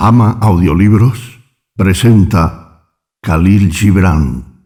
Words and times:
Ama 0.00 0.38
Audiolibros 0.40 1.40
presenta 1.74 2.94
Khalil 3.20 3.72
Gibran, 3.72 4.62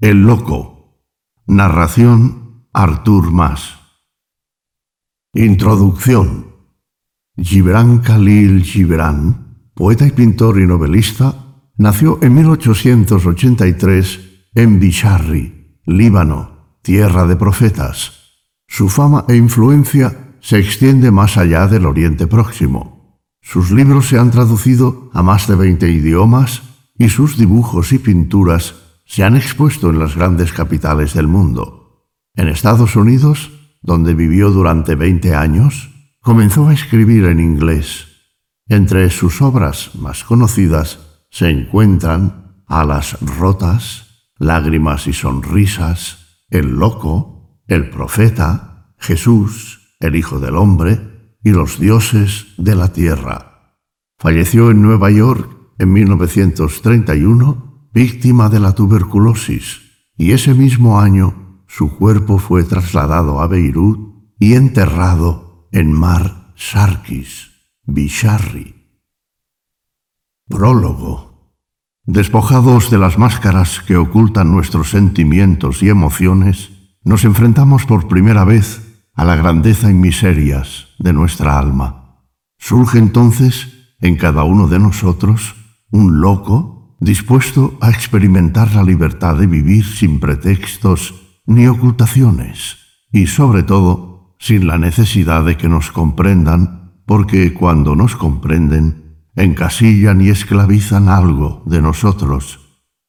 El 0.00 0.22
Loco. 0.22 1.04
Narración 1.46 2.64
Artur 2.72 3.30
Mas. 3.30 3.78
Introducción. 5.34 6.46
Gibran 7.36 7.98
Khalil 7.98 8.64
Gibran, 8.64 9.68
poeta 9.74 10.06
y 10.06 10.12
pintor 10.12 10.58
y 10.58 10.66
novelista, 10.66 11.34
nació 11.76 12.18
en 12.22 12.36
1883 12.36 14.20
en 14.54 14.80
Bisharri, 14.80 15.78
Líbano, 15.84 16.78
tierra 16.80 17.26
de 17.26 17.36
profetas. 17.36 18.12
Su 18.66 18.88
fama 18.88 19.26
e 19.28 19.36
influencia 19.36 20.36
se 20.40 20.58
extiende 20.58 21.10
más 21.10 21.36
allá 21.36 21.66
del 21.66 21.84
Oriente 21.84 22.26
Próximo. 22.26 22.99
Sus 23.50 23.72
libros 23.72 24.06
se 24.06 24.16
han 24.16 24.30
traducido 24.30 25.10
a 25.12 25.24
más 25.24 25.48
de 25.48 25.56
20 25.56 25.90
idiomas 25.90 26.62
y 26.96 27.08
sus 27.08 27.36
dibujos 27.36 27.90
y 27.90 27.98
pinturas 27.98 28.76
se 29.04 29.24
han 29.24 29.34
expuesto 29.34 29.90
en 29.90 29.98
las 29.98 30.14
grandes 30.14 30.52
capitales 30.52 31.14
del 31.14 31.26
mundo. 31.26 32.06
En 32.36 32.46
Estados 32.46 32.94
Unidos, 32.94 33.50
donde 33.82 34.14
vivió 34.14 34.52
durante 34.52 34.94
20 34.94 35.34
años, 35.34 35.90
comenzó 36.20 36.68
a 36.68 36.74
escribir 36.74 37.24
en 37.24 37.40
inglés. 37.40 38.06
Entre 38.68 39.10
sus 39.10 39.42
obras 39.42 39.96
más 39.96 40.22
conocidas 40.22 41.00
se 41.28 41.50
encuentran 41.50 42.62
Alas 42.68 43.18
rotas, 43.20 44.30
Lágrimas 44.38 45.08
y 45.08 45.12
sonrisas, 45.12 46.44
El 46.50 46.76
loco, 46.76 47.58
El 47.66 47.90
profeta, 47.90 48.94
Jesús, 48.96 49.96
el 49.98 50.14
Hijo 50.14 50.38
del 50.38 50.54
Hombre, 50.54 51.10
y 51.42 51.50
los 51.50 51.80
dioses 51.80 52.48
de 52.58 52.74
la 52.74 52.92
tierra. 52.92 53.49
Falleció 54.20 54.70
en 54.70 54.82
Nueva 54.82 55.10
York 55.10 55.50
en 55.78 55.94
1931 55.94 57.88
víctima 57.94 58.50
de 58.50 58.60
la 58.60 58.74
tuberculosis 58.74 59.80
y 60.14 60.32
ese 60.32 60.52
mismo 60.52 61.00
año 61.00 61.64
su 61.66 61.96
cuerpo 61.96 62.36
fue 62.36 62.64
trasladado 62.64 63.40
a 63.40 63.46
Beirut 63.46 64.34
y 64.38 64.56
enterrado 64.56 65.70
en 65.72 65.90
Mar 65.94 66.52
Sarkis, 66.54 67.50
Bisharri. 67.84 68.74
Prólogo. 70.48 71.54
Despojados 72.04 72.90
de 72.90 72.98
las 72.98 73.16
máscaras 73.16 73.80
que 73.80 73.96
ocultan 73.96 74.52
nuestros 74.52 74.90
sentimientos 74.90 75.82
y 75.82 75.88
emociones, 75.88 76.72
nos 77.04 77.24
enfrentamos 77.24 77.86
por 77.86 78.06
primera 78.06 78.44
vez 78.44 79.02
a 79.14 79.24
la 79.24 79.36
grandeza 79.36 79.90
y 79.90 79.94
miserias 79.94 80.88
de 80.98 81.14
nuestra 81.14 81.58
alma. 81.58 82.26
Surge 82.58 82.98
entonces 82.98 83.79
en 84.00 84.16
cada 84.16 84.44
uno 84.44 84.68
de 84.68 84.78
nosotros 84.78 85.54
un 85.90 86.20
loco 86.20 86.96
dispuesto 87.00 87.76
a 87.80 87.90
experimentar 87.90 88.74
la 88.74 88.82
libertad 88.82 89.36
de 89.36 89.46
vivir 89.46 89.84
sin 89.84 90.20
pretextos 90.20 91.14
ni 91.46 91.66
ocultaciones 91.66 92.76
y 93.12 93.26
sobre 93.26 93.62
todo 93.62 94.36
sin 94.38 94.66
la 94.66 94.78
necesidad 94.78 95.44
de 95.44 95.56
que 95.56 95.68
nos 95.68 95.90
comprendan, 95.90 97.02
porque 97.06 97.52
cuando 97.52 97.96
nos 97.96 98.16
comprenden, 98.16 99.26
encasillan 99.34 100.20
y 100.20 100.28
esclavizan 100.28 101.08
algo 101.08 101.62
de 101.66 101.82
nosotros. 101.82 102.60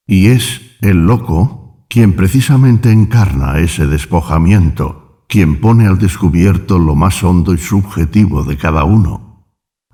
Y 0.07 0.27
es 0.27 0.61
el 0.81 1.05
loco 1.05 1.85
quien 1.89 2.13
precisamente 2.13 2.91
encarna 2.91 3.59
ese 3.59 3.87
despojamiento 3.87 5.01
quien 5.31 5.61
pone 5.61 5.87
al 5.87 5.97
descubierto 5.97 6.77
lo 6.77 6.93
más 6.93 7.23
hondo 7.23 7.53
y 7.53 7.57
subjetivo 7.57 8.43
de 8.43 8.57
cada 8.57 8.83
uno. 8.83 9.30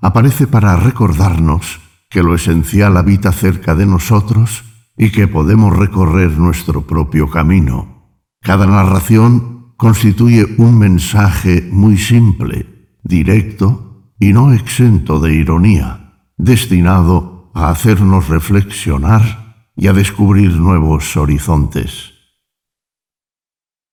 Aparece 0.00 0.46
para 0.46 0.76
recordarnos 0.76 1.80
que 2.08 2.22
lo 2.22 2.34
esencial 2.34 2.96
habita 2.96 3.32
cerca 3.32 3.74
de 3.74 3.86
nosotros 3.86 4.64
y 4.96 5.10
que 5.10 5.28
podemos 5.28 5.76
recorrer 5.76 6.32
nuestro 6.38 6.86
propio 6.86 7.30
camino. 7.30 8.20
Cada 8.40 8.66
narración 8.66 9.74
constituye 9.76 10.44
un 10.58 10.78
mensaje 10.78 11.68
muy 11.70 11.98
simple, 11.98 12.96
directo 13.02 14.12
y 14.18 14.32
no 14.32 14.52
exento 14.52 15.20
de 15.20 15.34
ironía, 15.34 16.24
destinado 16.36 17.50
a 17.54 17.70
hacernos 17.70 18.28
reflexionar 18.28 19.70
y 19.76 19.86
a 19.86 19.92
descubrir 19.92 20.52
nuevos 20.56 21.16
horizontes. 21.16 22.12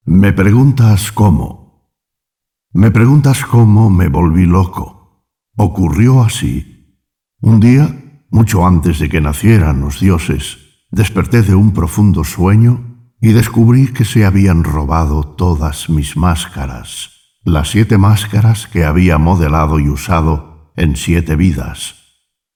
Me 0.06 0.34
preguntas 0.34 1.12
cómo. 1.12 1.92
Me 2.74 2.92
preguntas 2.92 3.46
cómo 3.46 3.90
me 3.90 4.08
volví 4.08 4.46
loco. 4.46 4.95
Ocurrió 5.56 6.24
así. 6.24 7.00
Un 7.42 7.60
día, 7.60 8.24
mucho 8.30 8.66
antes 8.66 9.00
de 9.00 9.10
que 9.10 9.22
nacieran 9.22 9.82
los 9.82 10.00
dioses, 10.00 10.58
desperté 10.92 11.42
de 11.42 11.56
un 11.56 11.74
profundo 11.74 12.24
sueño 12.24 13.12
y 13.22 13.34
descubrí 13.34 13.88
que 13.88 14.06
se 14.06 14.26
habían 14.26 14.64
robado 14.64 15.24
todas 15.24 15.90
mis 15.90 16.18
máscaras, 16.18 17.12
las 17.44 17.70
siete 17.70 17.98
máscaras 17.98 18.68
que 18.68 18.86
había 18.86 19.18
modelado 19.18 19.80
y 19.80 19.90
usado 19.90 20.74
en 20.76 20.96
siete 20.96 21.36
vidas. 21.36 21.96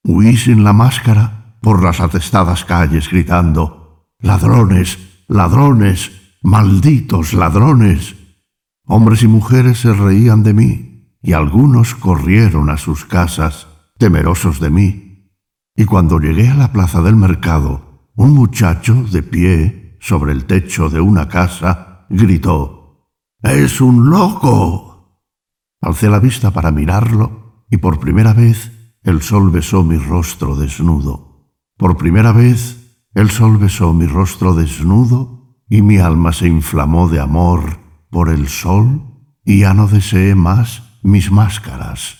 Huí 0.02 0.36
sin 0.36 0.64
la 0.64 0.72
máscara 0.72 1.56
por 1.60 1.82
las 1.82 2.00
atestadas 2.00 2.64
calles 2.64 3.10
gritando, 3.10 4.08
ladrones, 4.18 4.98
ladrones, 5.28 6.12
Malditos 6.42 7.34
ladrones. 7.34 8.16
Hombres 8.86 9.22
y 9.22 9.28
mujeres 9.28 9.80
se 9.80 9.92
reían 9.92 10.42
de 10.42 10.54
mí, 10.54 10.89
y 11.22 11.32
algunos 11.32 11.94
corrieron 11.94 12.70
a 12.70 12.76
sus 12.76 13.04
casas, 13.04 13.68
temerosos 13.98 14.60
de 14.60 14.70
mí. 14.70 15.36
Y 15.76 15.84
cuando 15.84 16.18
llegué 16.18 16.48
a 16.48 16.54
la 16.54 16.72
plaza 16.72 17.02
del 17.02 17.16
mercado, 17.16 18.10
un 18.14 18.32
muchacho 18.32 18.94
de 19.10 19.22
pie 19.22 19.98
sobre 20.00 20.32
el 20.32 20.46
techo 20.46 20.88
de 20.88 21.00
una 21.00 21.28
casa 21.28 22.06
gritó, 22.08 23.08
¡Es 23.42 23.80
un 23.80 24.10
loco! 24.10 25.26
Alcé 25.80 26.08
la 26.08 26.18
vista 26.18 26.50
para 26.50 26.70
mirarlo, 26.70 27.64
y 27.70 27.76
por 27.76 28.00
primera 28.00 28.32
vez 28.32 28.96
el 29.02 29.22
sol 29.22 29.50
besó 29.50 29.84
mi 29.84 29.96
rostro 29.96 30.56
desnudo. 30.56 31.54
Por 31.76 31.96
primera 31.96 32.32
vez 32.32 33.06
el 33.14 33.30
sol 33.30 33.56
besó 33.58 33.92
mi 33.92 34.06
rostro 34.06 34.54
desnudo 34.54 35.56
y 35.68 35.82
mi 35.82 35.98
alma 35.98 36.32
se 36.32 36.48
inflamó 36.48 37.08
de 37.08 37.20
amor 37.20 37.78
por 38.10 38.28
el 38.28 38.48
sol 38.48 39.02
y 39.44 39.60
ya 39.60 39.72
no 39.72 39.86
deseé 39.86 40.34
más 40.34 40.89
mis 41.02 41.30
máscaras. 41.30 42.18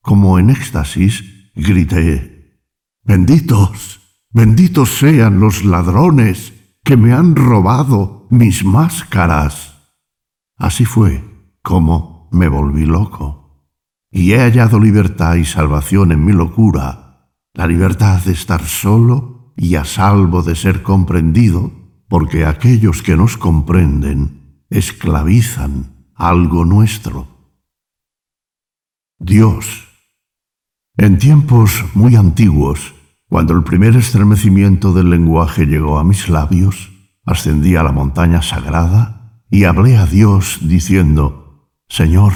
Como 0.00 0.38
en 0.38 0.50
éxtasis 0.50 1.24
grité, 1.54 2.62
benditos, 3.02 4.00
benditos 4.30 4.98
sean 4.98 5.40
los 5.40 5.64
ladrones 5.64 6.52
que 6.84 6.96
me 6.96 7.12
han 7.12 7.34
robado 7.34 8.26
mis 8.30 8.64
máscaras. 8.64 9.74
Así 10.56 10.84
fue 10.84 11.24
como 11.62 12.28
me 12.30 12.48
volví 12.48 12.86
loco, 12.86 13.66
y 14.10 14.32
he 14.32 14.38
hallado 14.38 14.78
libertad 14.78 15.34
y 15.34 15.44
salvación 15.44 16.12
en 16.12 16.24
mi 16.24 16.32
locura, 16.32 17.32
la 17.54 17.66
libertad 17.66 18.22
de 18.22 18.32
estar 18.32 18.64
solo 18.64 19.52
y 19.56 19.74
a 19.74 19.84
salvo 19.84 20.42
de 20.42 20.54
ser 20.54 20.82
comprendido 20.82 21.72
porque 22.08 22.46
aquellos 22.46 23.02
que 23.02 23.16
nos 23.16 23.36
comprenden 23.36 24.62
esclavizan 24.70 26.10
algo 26.14 26.64
nuestro. 26.64 27.35
Dios. 29.18 29.88
En 30.98 31.16
tiempos 31.16 31.84
muy 31.94 32.16
antiguos, 32.16 32.94
cuando 33.28 33.54
el 33.54 33.64
primer 33.64 33.96
estremecimiento 33.96 34.92
del 34.92 35.08
lenguaje 35.08 35.64
llegó 35.64 35.98
a 35.98 36.04
mis 36.04 36.28
labios, 36.28 36.92
ascendí 37.24 37.76
a 37.76 37.82
la 37.82 37.92
montaña 37.92 38.42
sagrada 38.42 39.42
y 39.50 39.64
hablé 39.64 39.96
a 39.96 40.04
Dios 40.04 40.58
diciendo, 40.60 41.70
Señor, 41.88 42.34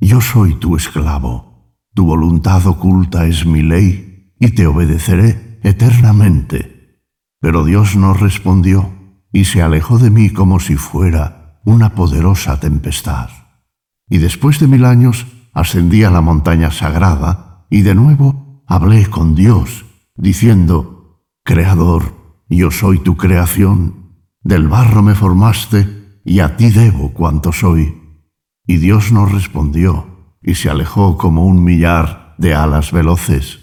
yo 0.00 0.20
soy 0.20 0.54
tu 0.56 0.76
esclavo, 0.76 1.74
tu 1.94 2.04
voluntad 2.04 2.66
oculta 2.66 3.26
es 3.26 3.46
mi 3.46 3.62
ley 3.62 4.34
y 4.38 4.50
te 4.50 4.66
obedeceré 4.66 5.58
eternamente. 5.62 7.02
Pero 7.40 7.64
Dios 7.64 7.96
no 7.96 8.12
respondió 8.12 8.92
y 9.32 9.46
se 9.46 9.62
alejó 9.62 9.98
de 9.98 10.10
mí 10.10 10.28
como 10.28 10.60
si 10.60 10.76
fuera 10.76 11.60
una 11.64 11.94
poderosa 11.94 12.60
tempestad. 12.60 13.30
Y 14.10 14.18
después 14.18 14.60
de 14.60 14.66
mil 14.66 14.84
años 14.84 15.26
ascendí 15.58 16.04
a 16.04 16.10
la 16.10 16.20
montaña 16.20 16.70
sagrada 16.70 17.66
y 17.68 17.82
de 17.82 17.96
nuevo 17.96 18.62
hablé 18.68 19.06
con 19.06 19.34
Dios, 19.34 19.84
diciendo, 20.14 21.24
Creador, 21.44 22.14
yo 22.48 22.70
soy 22.70 23.00
tu 23.00 23.16
creación, 23.16 24.14
del 24.40 24.68
barro 24.68 25.02
me 25.02 25.16
formaste 25.16 26.20
y 26.24 26.38
a 26.40 26.56
ti 26.56 26.70
debo 26.70 27.12
cuanto 27.12 27.52
soy. 27.52 28.00
Y 28.66 28.76
Dios 28.76 29.10
no 29.10 29.26
respondió 29.26 30.36
y 30.42 30.54
se 30.54 30.70
alejó 30.70 31.18
como 31.18 31.44
un 31.44 31.64
millar 31.64 32.36
de 32.38 32.54
alas 32.54 32.92
veloces. 32.92 33.58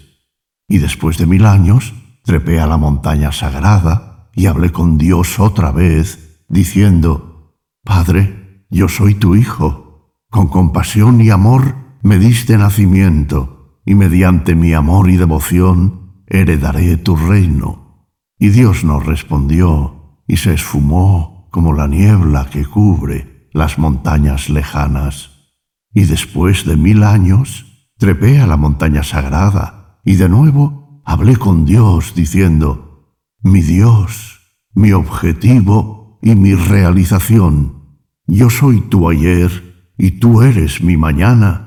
Y 0.68 0.78
después 0.78 1.16
de 1.16 1.24
mil 1.24 1.46
años 1.46 1.94
trepé 2.24 2.60
a 2.60 2.66
la 2.66 2.76
montaña 2.76 3.32
sagrada, 3.32 4.28
y 4.34 4.46
hablé 4.46 4.70
con 4.70 4.98
Dios 4.98 5.40
otra 5.40 5.72
vez, 5.72 6.44
diciendo, 6.50 7.56
Padre, 7.82 8.66
yo 8.68 8.86
soy 8.88 9.14
tu 9.14 9.34
Hijo, 9.34 10.12
con 10.28 10.48
compasión 10.48 11.22
y 11.22 11.30
amor 11.30 11.85
me 12.06 12.20
diste 12.20 12.56
nacimiento, 12.56 13.80
y 13.84 13.96
mediante 13.96 14.54
mi 14.54 14.72
amor 14.74 15.10
y 15.10 15.16
devoción 15.16 16.22
heredaré 16.28 16.96
tu 16.98 17.16
reino. 17.16 18.06
Y 18.38 18.50
Dios 18.50 18.84
nos 18.84 19.04
respondió, 19.04 20.22
y 20.28 20.36
se 20.36 20.54
esfumó 20.54 21.48
como 21.50 21.72
la 21.72 21.88
niebla 21.88 22.48
que 22.48 22.64
cubre 22.64 23.48
las 23.52 23.80
montañas 23.80 24.48
lejanas. 24.48 25.50
Y 25.92 26.04
después 26.04 26.64
de 26.64 26.76
mil 26.76 27.02
años, 27.02 27.88
trepé 27.98 28.38
a 28.40 28.46
la 28.46 28.56
montaña 28.56 29.02
sagrada, 29.02 29.98
y 30.04 30.14
de 30.14 30.28
nuevo 30.28 31.02
hablé 31.04 31.34
con 31.34 31.64
Dios, 31.64 32.14
diciendo, 32.14 33.16
Mi 33.42 33.62
Dios, 33.62 34.42
mi 34.74 34.92
objetivo 34.92 36.20
y 36.22 36.36
mi 36.36 36.54
realización, 36.54 37.98
yo 38.28 38.48
soy 38.48 38.80
tu 38.82 39.08
ayer, 39.08 39.90
y 39.98 40.12
tú 40.20 40.42
eres 40.42 40.80
mi 40.84 40.96
mañana 40.96 41.65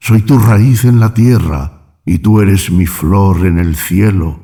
soy 0.00 0.22
tu 0.22 0.38
raíz 0.38 0.84
en 0.84 1.00
la 1.00 1.14
tierra 1.14 2.00
y 2.04 2.18
tú 2.18 2.40
eres 2.40 2.70
mi 2.70 2.86
flor 2.86 3.46
en 3.46 3.58
el 3.58 3.76
cielo. 3.76 4.40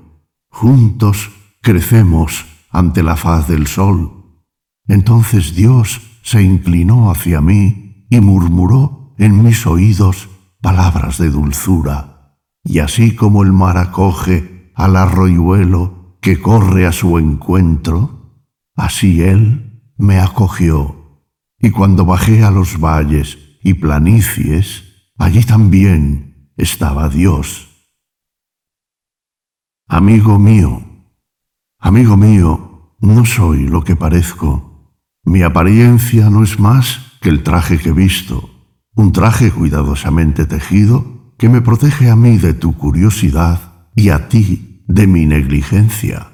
Juntos 0.50 1.30
crecemos 1.62 2.46
ante 2.70 3.02
la 3.02 3.16
faz 3.16 3.48
del 3.48 3.66
sol. 3.66 4.42
Entonces 4.86 5.54
Dios 5.54 6.00
se 6.22 6.42
inclinó 6.42 7.10
hacia 7.10 7.40
mí 7.40 8.06
y 8.10 8.20
murmuró 8.20 9.14
en 9.18 9.42
mis 9.42 9.66
oídos 9.66 10.28
palabras 10.60 11.18
de 11.18 11.30
dulzura. 11.30 12.38
Y 12.64 12.80
así 12.80 13.14
como 13.14 13.42
el 13.42 13.52
mar 13.52 13.78
acoge 13.78 14.72
al 14.74 14.96
arroyuelo 14.96 16.18
que 16.20 16.40
corre 16.40 16.86
a 16.86 16.92
su 16.92 17.18
encuentro, 17.18 18.42
así 18.74 19.22
él 19.22 19.92
me 19.96 20.18
acogió. 20.18 21.22
Y 21.58 21.70
cuando 21.70 22.04
bajé 22.04 22.42
a 22.44 22.50
los 22.50 22.80
valles 22.80 23.38
y 23.62 23.74
planicies, 23.74 24.83
Allí 25.16 25.44
también 25.44 26.50
estaba 26.56 27.08
Dios. 27.08 27.68
Amigo 29.86 30.38
mío, 30.38 30.82
amigo 31.78 32.16
mío, 32.16 32.96
no 33.00 33.24
soy 33.24 33.68
lo 33.68 33.84
que 33.84 33.94
parezco. 33.94 34.98
Mi 35.24 35.42
apariencia 35.42 36.30
no 36.30 36.42
es 36.42 36.58
más 36.58 37.18
que 37.20 37.28
el 37.28 37.44
traje 37.44 37.78
que 37.78 37.90
he 37.90 37.92
visto, 37.92 38.50
un 38.96 39.12
traje 39.12 39.52
cuidadosamente 39.52 40.46
tejido 40.46 41.34
que 41.38 41.48
me 41.48 41.62
protege 41.62 42.10
a 42.10 42.16
mí 42.16 42.38
de 42.38 42.52
tu 42.52 42.76
curiosidad 42.76 43.88
y 43.94 44.08
a 44.08 44.28
ti 44.28 44.84
de 44.88 45.06
mi 45.06 45.26
negligencia. 45.26 46.28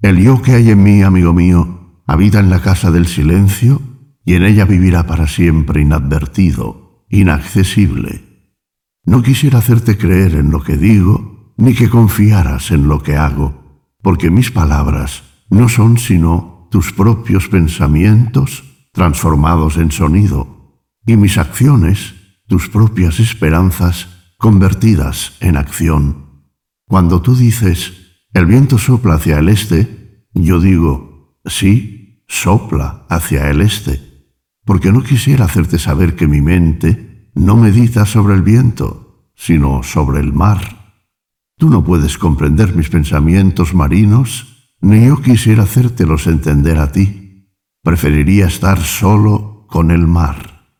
El 0.00 0.18
yo 0.18 0.40
que 0.40 0.52
hay 0.52 0.70
en 0.70 0.82
mí, 0.82 1.02
amigo 1.02 1.34
mío, 1.34 2.02
habita 2.06 2.40
en 2.40 2.48
la 2.48 2.60
casa 2.60 2.90
del 2.90 3.06
silencio 3.06 3.82
y 4.24 4.34
en 4.34 4.44
ella 4.44 4.64
vivirá 4.64 5.06
para 5.06 5.26
siempre 5.26 5.82
inadvertido 5.82 6.85
inaccesible. 7.16 8.22
No 9.04 9.22
quisiera 9.22 9.58
hacerte 9.58 9.96
creer 9.96 10.34
en 10.34 10.50
lo 10.50 10.62
que 10.62 10.76
digo, 10.76 11.54
ni 11.56 11.74
que 11.74 11.88
confiaras 11.88 12.70
en 12.70 12.88
lo 12.88 13.02
que 13.02 13.16
hago, 13.16 13.88
porque 14.02 14.30
mis 14.30 14.50
palabras 14.50 15.22
no 15.48 15.68
son 15.68 15.98
sino 15.98 16.68
tus 16.70 16.92
propios 16.92 17.48
pensamientos 17.48 18.64
transformados 18.92 19.76
en 19.76 19.90
sonido, 19.90 20.82
y 21.06 21.16
mis 21.16 21.38
acciones 21.38 22.14
tus 22.46 22.68
propias 22.68 23.20
esperanzas 23.20 24.08
convertidas 24.38 25.36
en 25.40 25.56
acción. 25.56 26.44
Cuando 26.86 27.22
tú 27.22 27.34
dices, 27.34 27.92
el 28.32 28.46
viento 28.46 28.78
sopla 28.78 29.14
hacia 29.14 29.38
el 29.38 29.48
este, 29.48 30.26
yo 30.34 30.60
digo, 30.60 31.40
sí, 31.44 32.24
sopla 32.28 33.06
hacia 33.08 33.50
el 33.50 33.60
este 33.62 34.16
porque 34.66 34.92
no 34.92 35.02
quisiera 35.02 35.44
hacerte 35.46 35.78
saber 35.78 36.16
que 36.16 36.26
mi 36.26 36.42
mente 36.42 37.05
no 37.36 37.56
medita 37.56 38.06
sobre 38.06 38.34
el 38.34 38.42
viento, 38.42 39.30
sino 39.34 39.82
sobre 39.82 40.20
el 40.20 40.32
mar. 40.32 40.94
Tú 41.58 41.68
no 41.68 41.84
puedes 41.84 42.16
comprender 42.16 42.74
mis 42.74 42.88
pensamientos 42.88 43.74
marinos, 43.74 44.72
ni 44.80 45.06
yo 45.06 45.20
quisiera 45.20 45.64
hacértelos 45.64 46.26
entender 46.26 46.78
a 46.78 46.92
ti. 46.92 47.52
Preferiría 47.82 48.46
estar 48.46 48.80
solo 48.80 49.66
con 49.68 49.90
el 49.90 50.06
mar. 50.06 50.72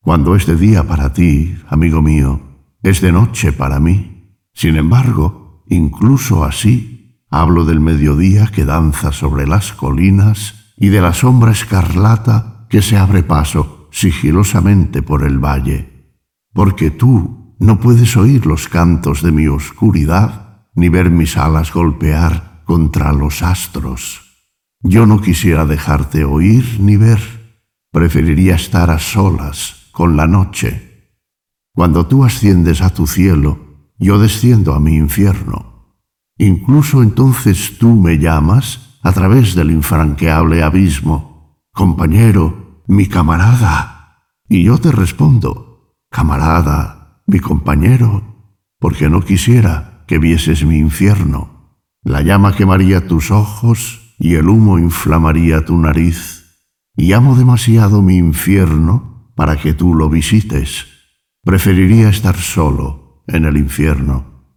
Cuando 0.00 0.36
es 0.36 0.46
de 0.46 0.56
día 0.56 0.84
para 0.84 1.12
ti, 1.12 1.56
amigo 1.68 2.00
mío, 2.00 2.40
es 2.82 3.00
de 3.00 3.10
noche 3.10 3.52
para 3.52 3.80
mí. 3.80 4.38
Sin 4.54 4.76
embargo, 4.76 5.64
incluso 5.66 6.44
así, 6.44 7.24
hablo 7.28 7.64
del 7.64 7.80
mediodía 7.80 8.46
que 8.46 8.64
danza 8.64 9.10
sobre 9.10 9.48
las 9.48 9.72
colinas 9.72 10.72
y 10.76 10.88
de 10.88 11.00
la 11.00 11.12
sombra 11.12 11.50
escarlata 11.50 12.66
que 12.70 12.82
se 12.82 12.96
abre 12.96 13.24
paso 13.24 13.77
sigilosamente 13.90 15.02
por 15.02 15.24
el 15.24 15.38
valle, 15.38 16.14
porque 16.52 16.90
tú 16.90 17.54
no 17.58 17.80
puedes 17.80 18.16
oír 18.16 18.46
los 18.46 18.68
cantos 18.68 19.22
de 19.22 19.32
mi 19.32 19.48
oscuridad, 19.48 20.66
ni 20.74 20.88
ver 20.88 21.10
mis 21.10 21.36
alas 21.36 21.72
golpear 21.72 22.62
contra 22.64 23.12
los 23.12 23.42
astros. 23.42 24.20
Yo 24.80 25.06
no 25.06 25.20
quisiera 25.20 25.66
dejarte 25.66 26.24
oír 26.24 26.78
ni 26.80 26.96
ver, 26.96 27.20
preferiría 27.90 28.54
estar 28.54 28.90
a 28.90 28.98
solas 28.98 29.88
con 29.92 30.16
la 30.16 30.26
noche. 30.26 31.12
Cuando 31.74 32.06
tú 32.06 32.24
asciendes 32.24 32.80
a 32.80 32.90
tu 32.90 33.06
cielo, 33.06 33.92
yo 33.98 34.18
desciendo 34.18 34.74
a 34.74 34.80
mi 34.80 34.94
infierno. 34.96 35.96
Incluso 36.36 37.02
entonces 37.02 37.78
tú 37.78 37.96
me 37.96 38.18
llamas 38.18 38.98
a 39.02 39.12
través 39.12 39.54
del 39.54 39.70
infranqueable 39.72 40.62
abismo 40.62 41.28
compañero, 41.78 42.67
mi 42.88 43.06
camarada. 43.06 44.24
Y 44.48 44.64
yo 44.64 44.78
te 44.78 44.90
respondo, 44.90 45.94
camarada, 46.10 47.22
mi 47.26 47.38
compañero, 47.38 48.56
porque 48.80 49.08
no 49.08 49.20
quisiera 49.20 50.04
que 50.06 50.18
vieses 50.18 50.64
mi 50.64 50.78
infierno. 50.78 51.84
La 52.02 52.22
llama 52.22 52.56
quemaría 52.56 53.06
tus 53.06 53.30
ojos 53.30 54.14
y 54.18 54.34
el 54.34 54.48
humo 54.48 54.78
inflamaría 54.78 55.64
tu 55.64 55.76
nariz. 55.76 56.64
Y 56.96 57.12
amo 57.12 57.36
demasiado 57.36 58.02
mi 58.02 58.16
infierno 58.16 59.30
para 59.36 59.56
que 59.56 59.74
tú 59.74 59.94
lo 59.94 60.08
visites. 60.08 60.86
Preferiría 61.44 62.08
estar 62.08 62.36
solo 62.36 63.22
en 63.28 63.44
el 63.44 63.58
infierno. 63.58 64.56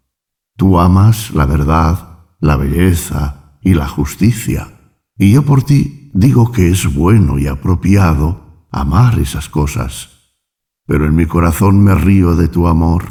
Tú 0.56 0.80
amas 0.80 1.31
la 1.31 1.45
verdad, 1.45 2.28
la 2.39 2.56
belleza 2.56 3.57
y 3.62 3.74
la 3.74 3.88
justicia, 3.88 4.95
y 5.18 5.33
yo 5.33 5.44
por 5.44 5.63
ti 5.63 6.00
digo 6.13 6.52
que 6.52 6.69
es 6.69 6.94
bueno 6.94 7.40
y 7.40 7.48
apropiado 7.48 8.68
amar 8.72 9.19
esas 9.19 9.50
cosas, 9.50 10.36
pero 10.86 11.06
en 11.06 11.16
mi 11.16 11.25
corazón 11.25 11.84
me 11.84 11.96
río 11.96 12.36
de 12.36 12.48
tu 12.48 12.68
amor, 12.68 13.06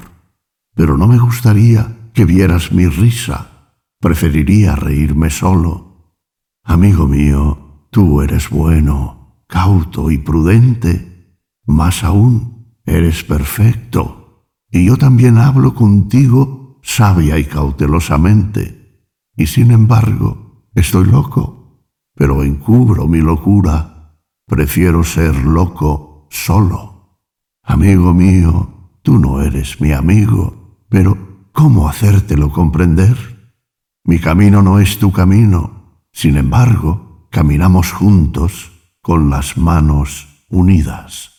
pero 0.74 0.96
no 0.96 1.06
me 1.06 1.18
gustaría 1.18 2.10
que 2.12 2.24
vieras 2.24 2.72
mi 2.72 2.86
risa, 2.86 3.74
preferiría 4.00 4.76
reírme 4.76 5.30
solo. 5.30 6.16
Amigo 6.62 7.06
mío, 7.06 7.86
tú 7.90 8.20
eres 8.22 8.50
bueno, 8.50 9.44
cauto 9.46 10.10
y 10.10 10.18
prudente, 10.18 11.36
más 11.66 12.04
aún, 12.04 12.74
eres 12.84 13.24
perfecto, 13.24 14.46
y 14.70 14.86
yo 14.86 14.96
también 14.96 15.38
hablo 15.38 15.74
contigo 15.74 16.78
sabia 16.82 17.38
y 17.38 17.44
cautelosamente, 17.44 19.04
y 19.36 19.46
sin 19.46 19.70
embargo, 19.70 20.66
estoy 20.74 21.06
loco 21.06 21.59
pero 22.20 22.42
encubro 22.42 23.08
mi 23.08 23.22
locura. 23.22 24.14
Prefiero 24.46 25.04
ser 25.04 25.34
loco 25.36 26.28
solo. 26.28 27.18
Amigo 27.62 28.12
mío, 28.12 28.98
tú 29.00 29.18
no 29.18 29.40
eres 29.40 29.80
mi 29.80 29.92
amigo, 29.92 30.84
pero 30.90 31.48
¿cómo 31.52 31.88
hacértelo 31.88 32.52
comprender? 32.52 33.16
Mi 34.04 34.18
camino 34.18 34.60
no 34.60 34.80
es 34.80 34.98
tu 34.98 35.12
camino, 35.12 36.02
sin 36.12 36.36
embargo, 36.36 37.26
caminamos 37.30 37.90
juntos 37.90 38.70
con 39.00 39.30
las 39.30 39.56
manos 39.56 40.44
unidas. 40.50 41.30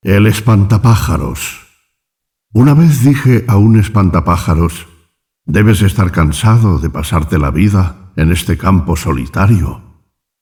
El 0.00 0.26
espantapájaros. 0.26 1.66
Una 2.54 2.72
vez 2.72 3.04
dije 3.04 3.44
a 3.46 3.58
un 3.58 3.78
espantapájaros, 3.78 4.86
debes 5.44 5.82
estar 5.82 6.12
cansado 6.12 6.78
de 6.78 6.88
pasarte 6.88 7.38
la 7.38 7.50
vida 7.50 8.05
en 8.16 8.32
este 8.32 8.56
campo 8.58 8.96
solitario? 8.96 9.82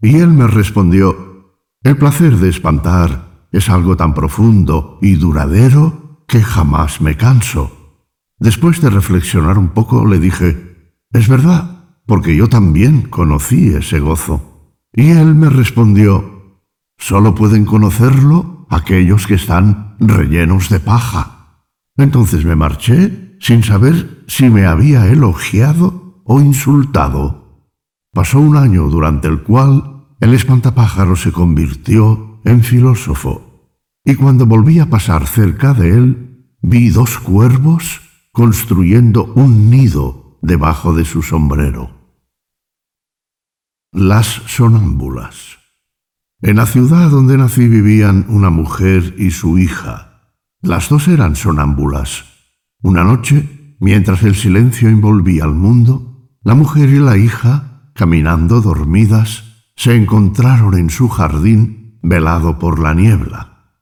Y 0.01 0.17
él 0.17 0.29
me 0.29 0.47
respondió, 0.47 1.59
el 1.83 1.97
placer 1.97 2.37
de 2.39 2.49
espantar 2.49 3.49
es 3.53 3.69
algo 3.69 3.97
tan 3.97 4.15
profundo 4.15 4.99
y 5.03 5.17
duradero 5.17 6.25
que 6.27 6.43
jamás 6.43 7.01
me 7.01 7.17
canso. 7.17 8.01
Después 8.39 8.81
de 8.81 8.91
reflexionar 8.91 9.59
un 9.59 9.69
poco, 9.69 10.07
le 10.07 10.19
dije, 10.19 10.97
es 11.13 11.29
verdad, 11.29 11.99
porque 12.07 12.37
yo 12.37 12.49
también 12.49 13.03
conocí 13.03 13.69
ese 13.69 14.01
gozo. 14.01 14.81
Y 14.93 15.11
él 15.11 15.35
me 15.35 15.51
respondió, 15.51 16.61
solo 16.99 17.35
pueden 17.35 17.65
conocerlo 17.65 18.67
aquellos 18.71 19.27
que 19.27 19.35
están 19.35 19.97
rellenos 20.01 20.69
de 20.69 20.81
paja. 20.81 21.65
Entonces 21.97 22.45
me 22.45 22.57
marché 22.57 23.37
sin 23.41 23.63
saber 23.63 24.25
si 24.27 24.51
me 24.51 24.67
había 24.67 25.07
elogiado 25.07 26.23
o 26.25 26.41
insultado. 26.41 27.44
Pasó 28.15 28.39
un 28.39 28.57
año 28.57 28.89
durante 28.89 29.27
el 29.27 29.43
cual 29.43 30.07
el 30.21 30.35
espantapájaro 30.35 31.17
se 31.17 31.33
convirtió 31.33 32.41
en 32.45 32.63
filósofo, 32.63 33.73
y 34.05 34.15
cuando 34.15 34.47
volví 34.47 34.79
a 34.79 34.89
pasar 34.89 35.27
cerca 35.27 35.75
de 35.75 35.91
él, 35.91 36.57
vi 36.63 36.91
dos 36.91 37.19
cuervos 37.19 38.03
construyendo 38.33 39.33
un 39.35 39.69
nido 39.69 40.39
debajo 40.43 40.95
de 40.95 41.05
su 41.05 41.23
sombrero. 41.23 41.91
Las 43.93 44.27
sonámbulas. 44.47 45.59
En 46.41 46.57
la 46.57 46.67
ciudad 46.67 47.11
donde 47.11 47.37
nací 47.37 47.67
vivían 47.67 48.27
una 48.29 48.51
mujer 48.51 49.17
y 49.19 49.33
su 49.33 49.59
hija. 49.59 50.37
Las 50.63 50.89
dos 50.89 51.09
eran 51.09 51.35
sonámbulas. 51.35 52.25
Una 52.81 53.03
noche, 53.03 53.77
mientras 53.81 54.23
el 54.23 54.37
silencio 54.37 54.89
envolvía 54.89 55.45
al 55.45 55.55
mundo, 55.55 56.31
la 56.43 56.55
mujer 56.55 56.91
y 56.91 56.99
la 56.99 57.17
hija, 57.17 57.74
caminando 57.95 58.61
dormidas, 58.61 59.45
se 59.77 59.95
encontraron 59.95 60.77
en 60.77 60.91
su 60.91 61.09
jardín 61.09 61.99
velado 62.03 62.59
por 62.59 62.79
la 62.79 62.95
niebla. 62.95 63.73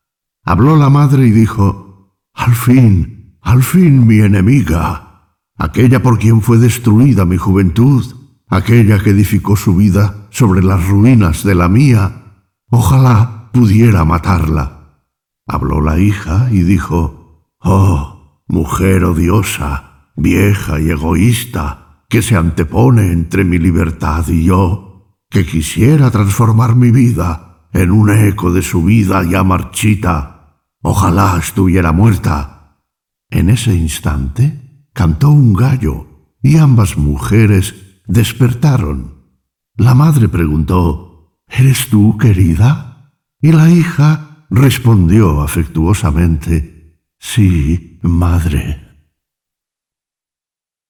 Habló 0.44 0.76
la 0.76 0.90
madre 0.90 1.26
y 1.26 1.30
dijo, 1.30 2.18
Al 2.34 2.54
fin, 2.54 3.38
al 3.40 3.62
fin 3.62 4.06
mi 4.06 4.20
enemiga, 4.20 5.38
aquella 5.56 6.02
por 6.02 6.18
quien 6.18 6.40
fue 6.40 6.58
destruida 6.58 7.24
mi 7.24 7.36
juventud, 7.36 8.04
aquella 8.48 8.98
que 8.98 9.10
edificó 9.10 9.56
su 9.56 9.74
vida 9.74 10.28
sobre 10.30 10.62
las 10.62 10.86
ruinas 10.86 11.42
de 11.44 11.54
la 11.54 11.68
mía, 11.68 12.44
ojalá 12.70 13.50
pudiera 13.52 14.04
matarla. 14.04 15.02
Habló 15.46 15.80
la 15.80 15.98
hija 15.98 16.48
y 16.50 16.62
dijo, 16.62 17.50
Oh, 17.60 18.42
mujer 18.48 19.04
odiosa, 19.04 20.10
vieja 20.16 20.80
y 20.80 20.90
egoísta, 20.90 21.81
que 22.12 22.20
se 22.20 22.36
antepone 22.36 23.10
entre 23.10 23.42
mi 23.42 23.56
libertad 23.56 24.28
y 24.28 24.44
yo, 24.44 25.16
que 25.30 25.46
quisiera 25.46 26.10
transformar 26.10 26.76
mi 26.76 26.90
vida 26.90 27.70
en 27.72 27.90
un 27.90 28.10
eco 28.10 28.52
de 28.52 28.60
su 28.60 28.84
vida 28.84 29.22
ya 29.24 29.42
marchita, 29.42 30.58
ojalá 30.82 31.38
estuviera 31.38 31.92
muerta. 31.92 32.82
En 33.30 33.48
ese 33.48 33.74
instante 33.74 34.90
cantó 34.92 35.30
un 35.30 35.54
gallo 35.54 36.36
y 36.42 36.58
ambas 36.58 36.98
mujeres 36.98 38.02
despertaron. 38.06 39.32
La 39.76 39.94
madre 39.94 40.28
preguntó, 40.28 41.40
¿Eres 41.48 41.88
tú, 41.88 42.18
querida? 42.18 43.14
Y 43.40 43.52
la 43.52 43.70
hija 43.70 44.46
respondió 44.50 45.40
afectuosamente, 45.40 46.98
Sí, 47.18 47.98
madre. 48.02 48.91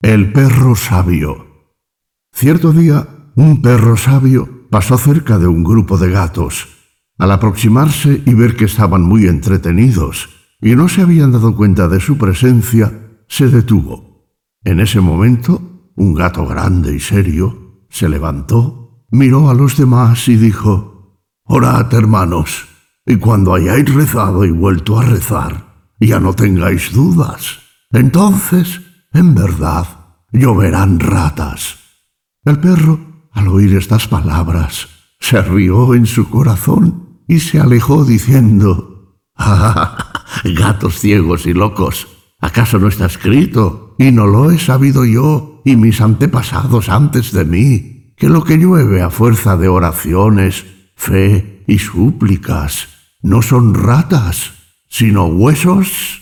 El 0.03 0.33
perro 0.33 0.75
sabio. 0.75 1.47
Cierto 2.33 2.73
día, 2.73 3.07
un 3.37 3.63
perro 3.63 3.97
sabio 3.97 4.67
pasó 4.69 4.99
cerca 4.99 5.39
de 5.39 5.47
un 5.47 5.63
grupo 5.63 5.97
de 5.97 6.11
gatos. 6.11 6.67
Al 7.19 7.31
aproximarse 7.31 8.21
y 8.27 8.35
ver 8.35 8.57
que 8.57 8.65
estaban 8.65 9.03
muy 9.03 9.29
entretenidos 9.29 10.29
y 10.61 10.75
no 10.75 10.89
se 10.89 11.03
habían 11.03 11.31
dado 11.31 11.55
cuenta 11.55 11.87
de 11.87 12.01
su 12.01 12.19
presencia, 12.19 13.13
se 13.29 13.47
detuvo. 13.47 14.27
En 14.65 14.81
ese 14.81 15.01
momento 15.01 15.93
un 15.95 16.15
gato 16.15 16.47
grande 16.47 16.97
y 16.97 16.99
serio, 16.99 17.87
se 17.89 18.09
levantó, 18.09 19.07
miró 19.13 19.51
a 19.51 19.55
los 19.55 19.77
demás 19.77 20.27
y 20.27 20.35
dijo, 20.35 21.23
Orad, 21.45 21.95
hermanos, 21.95 22.67
y 23.07 23.19
cuando 23.19 23.55
hayáis 23.55 23.95
rezado 23.95 24.45
y 24.45 24.51
vuelto 24.51 24.99
a 24.99 25.05
rezar, 25.05 25.93
ya 26.01 26.19
no 26.19 26.35
tengáis 26.35 26.93
dudas. 26.93 27.61
Entonces, 27.93 28.81
en 29.13 29.35
verdad, 29.35 29.87
lloverán 30.33 31.01
ratas. 31.01 31.79
El 32.45 32.59
perro, 32.59 33.29
al 33.33 33.49
oír 33.49 33.77
estas 33.77 34.09
palabras, 34.09 34.89
se 35.21 35.41
rió 35.43 35.95
en 35.95 36.07
su 36.07 36.29
corazón 36.29 37.21
y 37.29 37.41
se 37.41 37.61
alejó 37.61 38.05
diciendo, 38.05 39.19
¡Ah, 39.37 39.97
gatos 40.45 40.99
ciegos 40.99 41.47
y 41.47 41.53
locos! 41.53 42.09
¿Acaso 42.41 42.79
no 42.79 42.89
está 42.89 43.07
escrito? 43.07 43.95
Y 43.99 44.11
no 44.11 44.27
lo 44.27 44.51
he 44.51 44.59
sabido 44.59 45.05
yo 45.05 45.63
y 45.65 45.77
mis 45.77 46.01
antepasados 46.01 46.89
antes 46.89 47.33
de 47.33 47.45
mí, 47.45 48.15
que 48.17 48.29
lo 48.29 48.43
que 48.43 48.57
llueve 48.57 49.03
a 49.03 49.11
fuerza 49.11 49.57
de 49.57 49.69
oraciones, 49.69 50.65
fe 50.97 51.65
y 51.67 51.79
súplicas 51.79 52.89
no 53.23 53.41
son 53.43 53.75
ratas, 53.75 54.53
sino 54.89 55.27
huesos? 55.27 56.22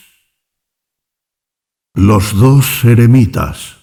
Los 1.97 2.37
dos 2.37 2.85
eremitas. 2.85 3.79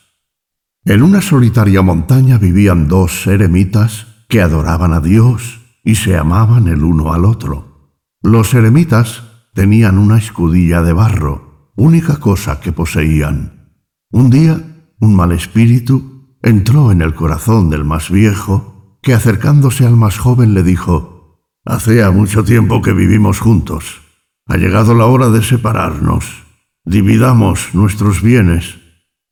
En 0.85 1.03
una 1.03 1.21
solitaria 1.21 1.81
montaña 1.81 2.37
vivían 2.37 2.87
dos 2.87 3.27
eremitas 3.27 4.07
que 4.29 4.41
adoraban 4.41 4.93
a 4.93 5.01
Dios 5.01 5.59
y 5.83 5.95
se 5.95 6.15
amaban 6.15 6.69
el 6.69 6.85
uno 6.85 7.11
al 7.11 7.25
otro. 7.25 7.99
Los 8.21 8.53
eremitas 8.53 9.23
tenían 9.53 9.97
una 9.97 10.17
escudilla 10.17 10.81
de 10.81 10.93
barro, 10.93 11.73
única 11.75 12.15
cosa 12.15 12.61
que 12.61 12.71
poseían. 12.71 13.73
Un 14.09 14.29
día 14.29 14.57
un 15.01 15.13
mal 15.13 15.33
espíritu 15.33 16.37
entró 16.41 16.93
en 16.93 17.01
el 17.01 17.13
corazón 17.13 17.69
del 17.69 17.83
más 17.83 18.09
viejo, 18.09 18.97
que 19.01 19.13
acercándose 19.13 19.85
al 19.85 19.97
más 19.97 20.17
joven 20.17 20.53
le 20.53 20.63
dijo, 20.63 21.43
Hacía 21.65 22.09
mucho 22.11 22.45
tiempo 22.45 22.81
que 22.81 22.93
vivimos 22.93 23.41
juntos. 23.41 23.99
Ha 24.45 24.55
llegado 24.55 24.93
la 24.93 25.07
hora 25.07 25.29
de 25.29 25.43
separarnos. 25.43 26.47
Dividamos 26.88 27.72
nuestros 27.74 28.22
bienes. 28.22 28.77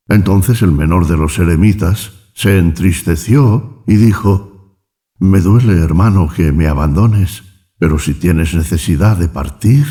Entonces 0.08 0.60
el 0.60 0.72
menor 0.72 1.06
de 1.06 1.16
los 1.16 1.38
eremitas 1.38 2.12
se 2.34 2.58
entristeció 2.58 3.82
y 3.86 3.96
dijo, 3.96 4.78
Me 5.18 5.40
duele, 5.40 5.82
hermano, 5.82 6.28
que 6.28 6.52
me 6.52 6.68
abandones, 6.68 7.44
pero 7.78 7.98
si 7.98 8.12
tienes 8.12 8.54
necesidad 8.54 9.16
de 9.16 9.28
partir, 9.28 9.86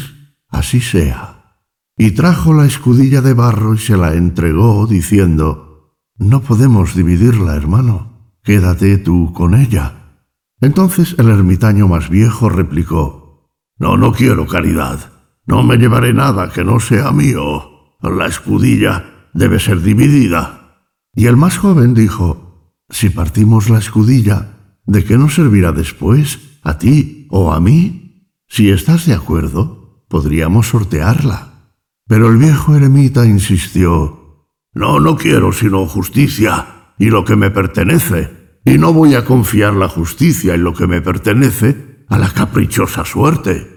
así 0.47 0.79
sea. 0.79 1.63
Y 1.97 2.11
trajo 2.11 2.53
la 2.53 2.67
escudilla 2.67 3.21
de 3.21 3.33
barro 3.33 3.73
y 3.73 3.79
se 3.79 3.97
la 3.97 4.13
entregó, 4.13 4.85
diciendo, 4.85 5.97
no 6.19 6.41
podemos 6.41 6.93
dividirla, 6.93 7.55
hermano. 7.55 8.31
Quédate 8.43 8.99
tú 8.99 9.33
con 9.33 9.55
ella. 9.55 10.21
Entonces 10.61 11.15
el 11.17 11.29
ermitaño 11.29 11.87
más 11.87 12.11
viejo 12.11 12.47
replicó, 12.47 13.49
No, 13.79 13.97
no 13.97 14.13
quiero 14.13 14.45
caridad. 14.45 15.14
No 15.45 15.63
me 15.63 15.77
llevaré 15.77 16.13
nada 16.13 16.51
que 16.51 16.63
no 16.63 16.79
sea 16.79 17.11
mío. 17.11 17.97
La 18.01 18.27
escudilla 18.27 19.29
debe 19.33 19.59
ser 19.59 19.81
dividida. 19.81 20.81
Y 21.13 21.27
el 21.27 21.37
más 21.37 21.57
joven 21.57 21.93
dijo, 21.93 22.73
Si 22.89 23.09
partimos 23.09 23.69
la 23.69 23.79
escudilla, 23.79 24.79
¿de 24.85 25.03
qué 25.03 25.17
nos 25.17 25.35
servirá 25.35 25.71
después, 25.71 26.39
a 26.63 26.77
ti 26.77 27.27
o 27.29 27.53
a 27.53 27.59
mí? 27.59 28.31
Si 28.47 28.69
estás 28.69 29.05
de 29.05 29.13
acuerdo, 29.13 30.05
podríamos 30.07 30.67
sortearla. 30.67 31.73
Pero 32.07 32.29
el 32.29 32.37
viejo 32.37 32.75
eremita 32.75 33.25
insistió, 33.25 34.49
no, 34.73 34.99
no 34.99 35.15
quiero 35.15 35.51
sino 35.51 35.87
justicia 35.87 36.93
y 36.99 37.09
lo 37.09 37.25
que 37.25 37.35
me 37.35 37.49
pertenece, 37.49 38.59
y 38.63 38.77
no 38.77 38.93
voy 38.93 39.15
a 39.15 39.25
confiar 39.25 39.73
la 39.73 39.87
justicia 39.87 40.55
y 40.55 40.57
lo 40.57 40.73
que 40.73 40.87
me 40.87 41.01
pertenece 41.01 42.05
a 42.07 42.17
la 42.17 42.29
caprichosa 42.29 43.05
suerte. 43.05 43.74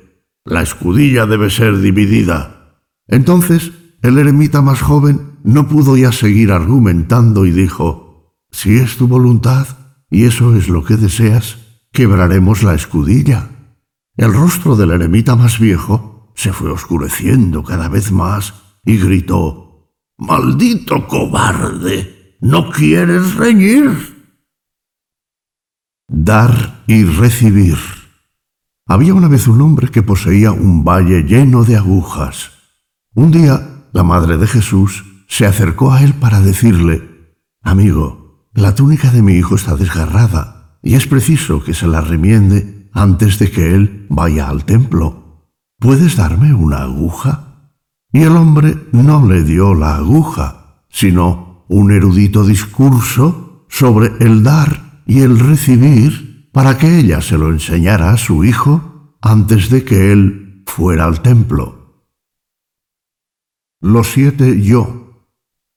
La 0.49 0.63
escudilla 0.63 1.27
debe 1.27 1.51
ser 1.51 1.79
dividida. 1.79 2.81
Entonces 3.07 3.71
el 4.01 4.17
eremita 4.17 4.63
más 4.63 4.81
joven 4.81 5.39
no 5.45 5.69
pudo 5.69 5.95
ya 5.99 6.11
seguir 6.11 6.53
argumentando 6.53 7.45
y 7.45 7.51
dijo, 7.51 8.35
Si 8.51 8.79
es 8.79 8.97
tu 8.97 9.09
voluntad 9.09 9.67
y 10.11 10.25
eso 10.25 10.57
es 10.57 10.71
lo 10.71 10.85
que 10.85 10.97
deseas, 10.97 11.59
quebraremos 11.93 12.63
la 12.63 12.75
escudilla. 12.75 13.51
El 14.17 14.33
rostro 14.33 14.75
del 14.75 14.93
eremita 14.93 15.37
más 15.37 15.59
viejo 15.59 16.33
se 16.35 16.55
fue 16.55 16.71
oscureciendo 16.71 17.63
cada 17.63 17.91
vez 17.91 18.11
más 18.11 18.55
y 18.87 18.97
gritó, 18.97 19.93
Maldito 20.17 21.07
cobarde, 21.07 22.39
¿no 22.41 22.71
quieres 22.71 23.35
reñir? 23.35 23.91
Dar 26.09 26.85
y 26.87 27.05
recibir. 27.05 27.77
Había 28.91 29.13
una 29.13 29.29
vez 29.29 29.47
un 29.49 29.61
hombre 29.61 29.91
que 29.91 30.03
poseía 30.03 30.51
un 30.51 30.83
valle 30.83 31.23
lleno 31.23 31.63
de 31.63 31.77
agujas. 31.77 32.53
Un 33.15 33.31
día, 33.31 33.85
la 33.93 34.03
madre 34.03 34.39
de 34.39 34.47
Jesús 34.47 35.05
se 35.29 35.45
acercó 35.45 35.93
a 35.93 36.03
él 36.03 36.15
para 36.15 36.41
decirle, 36.41 37.37
Amigo, 37.63 38.49
la 38.55 38.75
túnica 38.75 39.11
de 39.11 39.21
mi 39.21 39.35
hijo 39.35 39.57
está 39.57 39.77
desgarrada 39.77 40.79
y 40.83 40.95
es 40.95 41.07
preciso 41.07 41.63
que 41.63 41.75
se 41.75 41.87
la 41.87 42.01
remiende 42.01 42.89
antes 42.95 43.39
de 43.39 43.51
que 43.51 43.75
él 43.75 44.07
vaya 44.09 44.49
al 44.49 44.65
templo. 44.65 45.53
¿Puedes 45.79 46.17
darme 46.17 46.55
una 46.55 46.85
aguja? 46.85 47.73
Y 48.11 48.23
el 48.23 48.35
hombre 48.37 48.75
no 48.93 49.27
le 49.29 49.45
dio 49.45 49.75
la 49.75 49.97
aguja, 49.97 50.85
sino 50.89 51.67
un 51.69 51.93
erudito 51.93 52.43
discurso 52.43 53.67
sobre 53.69 54.13
el 54.21 54.43
dar 54.43 55.03
y 55.07 55.21
el 55.21 55.39
recibir 55.39 56.28
para 56.59 56.77
que 56.77 56.99
ella 56.99 57.21
se 57.21 57.39
lo 57.39 57.53
enseñara 57.53 58.11
a 58.11 58.17
su 58.17 58.43
hijo 58.43 59.17
antes 59.23 59.71
de 59.71 59.85
que 59.85 60.11
él 60.11 60.65
fuera 60.67 61.05
al 61.05 61.23
templo. 61.23 62.03
Los 63.81 64.09
siete 64.09 64.61
yo. 64.61 65.29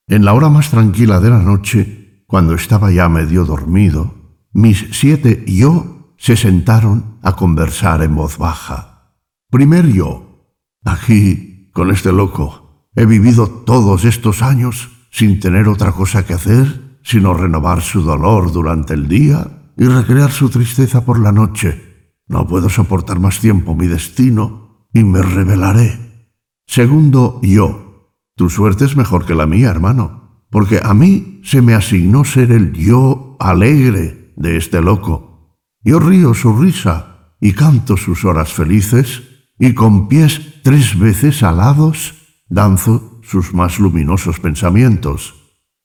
En 0.07 0.25
la 0.25 0.33
hora 0.33 0.49
más 0.49 0.71
tranquila 0.71 1.19
de 1.19 1.29
la 1.29 1.37
noche, 1.37 2.23
cuando 2.25 2.55
estaba 2.55 2.89
ya 2.89 3.07
medio 3.09 3.45
dormido, 3.45 4.39
mis 4.53 4.87
siete 4.91 5.45
yo 5.45 6.15
se 6.17 6.35
sentaron 6.35 7.19
a 7.21 7.35
conversar 7.35 8.01
en 8.01 8.15
voz 8.15 8.39
baja. 8.39 9.13
Primer 9.51 9.85
yo. 9.85 10.47
Aquí 10.83 11.69
con 11.73 11.91
este 11.91 12.11
loco. 12.11 12.89
he 12.95 13.05
vivido 13.05 13.47
todos 13.47 14.03
estos 14.03 14.41
años 14.41 14.89
sin 15.11 15.39
tener 15.39 15.67
otra 15.67 15.91
cosa 15.91 16.25
que 16.25 16.33
hacer 16.33 16.97
sino 17.03 17.35
renovar 17.35 17.83
su 17.83 18.01
dolor 18.01 18.51
durante 18.51 18.95
el 18.95 19.07
día 19.07 19.60
y 19.81 19.85
recrear 19.85 20.31
su 20.31 20.47
tristeza 20.47 21.03
por 21.05 21.19
la 21.19 21.31
noche. 21.31 22.13
No 22.27 22.45
puedo 22.45 22.69
soportar 22.69 23.19
más 23.19 23.39
tiempo 23.39 23.73
mi 23.73 23.87
destino 23.87 24.87
y 24.93 25.03
me 25.03 25.23
rebelaré. 25.23 26.29
Segundo, 26.67 27.39
yo. 27.41 28.13
Tu 28.35 28.51
suerte 28.51 28.85
es 28.85 28.95
mejor 28.95 29.25
que 29.25 29.33
la 29.33 29.47
mía, 29.47 29.71
hermano, 29.71 30.45
porque 30.51 30.79
a 30.83 30.93
mí 30.93 31.41
se 31.43 31.63
me 31.63 31.73
asignó 31.73 32.23
ser 32.25 32.51
el 32.51 32.73
yo 32.73 33.35
alegre 33.39 34.35
de 34.35 34.57
este 34.57 34.83
loco. 34.83 35.57
Yo 35.83 35.99
río 35.99 36.35
su 36.35 36.55
risa 36.55 37.35
y 37.41 37.53
canto 37.53 37.97
sus 37.97 38.23
horas 38.23 38.53
felices 38.53 39.23
y 39.57 39.73
con 39.73 40.07
pies 40.07 40.61
tres 40.61 40.99
veces 40.99 41.41
alados 41.41 42.13
danzo 42.49 43.19
sus 43.23 43.55
más 43.55 43.79
luminosos 43.79 44.39
pensamientos. 44.39 45.33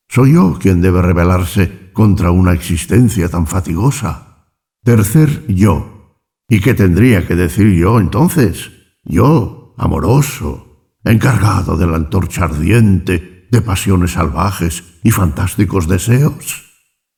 Soy 0.07 0.35
yo 0.35 0.59
quien 0.61 0.83
debe 0.83 1.01
rebelarse 1.01 1.86
contra 1.97 2.31
una 2.31 2.53
existencia 2.53 3.31
tan 3.31 3.47
fatigosa. 3.47 4.53
Tercer 4.85 5.47
yo. 5.49 6.21
¿Y 6.47 6.61
qué 6.61 6.75
tendría 6.75 7.27
que 7.27 7.35
decir 7.35 7.75
yo 7.75 7.99
entonces? 7.99 8.71
Yo, 9.03 9.75
amoroso, 9.79 10.93
encargado 11.05 11.79
de 11.79 11.87
la 11.87 11.97
antorcha 11.97 12.45
ardiente, 12.45 13.49
de 13.51 13.63
pasiones 13.63 14.13
salvajes 14.13 14.85
y 15.05 15.11
fantásticos 15.11 15.89
deseos. 15.89 16.67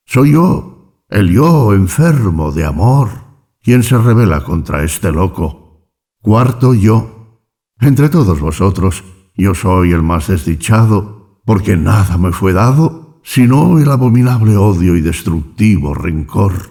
Soy 0.07 0.35
yo, 0.35 1.03
el 1.09 1.29
yo 1.33 1.75
enfermo 1.75 2.53
de 2.53 2.65
amor, 2.65 3.09
quien 3.61 3.83
se 3.83 3.99
rebela 3.99 4.45
contra 4.45 4.85
este 4.85 5.11
loco. 5.11 5.91
Cuarto 6.23 6.73
yo. 6.73 7.43
Entre 7.81 8.09
todos 8.11 8.39
vosotros, 8.39 9.03
yo 9.35 9.57
soy 9.57 9.91
el 9.91 10.03
más 10.03 10.29
desdichado 10.29 11.43
porque 11.45 11.77
nada 11.77 12.17
me 12.17 12.31
fue 12.31 12.53
dado 12.53 13.08
sino 13.23 13.79
el 13.79 13.91
abominable 13.91 14.57
odio 14.57 14.97
y 14.97 15.01
destructivo 15.01 15.95
rencor. 15.95 16.71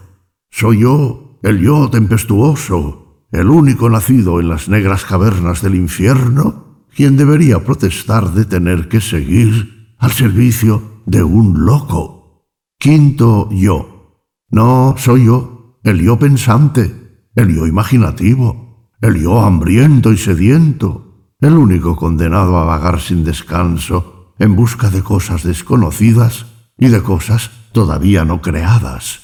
Soy 0.50 0.80
yo, 0.80 1.40
el 1.44 1.60
yo 1.60 1.90
tempestuoso, 1.90 3.26
el 3.32 3.50
único 3.50 3.90
nacido 3.90 4.40
en 4.40 4.50
las 4.50 4.70
negras 4.70 5.06
cavernas 5.06 5.62
del 5.62 5.76
infierno, 5.76 6.86
quien 6.96 7.16
debería 7.16 7.64
protestar 7.64 8.34
de 8.34 8.46
tener 8.46 8.88
que 8.88 9.02
seguir 9.02 9.94
al 10.00 10.12
servicio 10.12 11.04
de 11.06 11.24
un 11.24 11.66
loco. 11.66 12.46
Quinto 12.80 13.50
yo. 13.52 14.24
No, 14.50 14.96
soy 14.98 15.26
yo, 15.26 15.80
el 15.84 16.02
yo 16.02 16.18
pensante, 16.18 17.30
el 17.36 17.56
yo 17.56 17.68
imaginativo, 17.68 18.90
el 19.02 19.22
yo 19.22 19.42
hambriento 19.42 20.12
y 20.12 20.18
sediento, 20.18 21.34
el 21.40 21.54
único 21.54 21.96
condenado 21.96 22.58
a 22.58 22.66
vagar 22.66 23.00
sin 23.00 23.24
descanso 23.24 24.17
en 24.40 24.56
busca 24.56 24.90
de 24.90 25.04
cosas 25.04 25.44
desconocidas 25.44 26.46
y 26.78 26.88
de 26.88 27.02
cosas 27.02 27.52
todavía 27.72 28.26
no 28.26 28.42
creadas. 28.42 29.22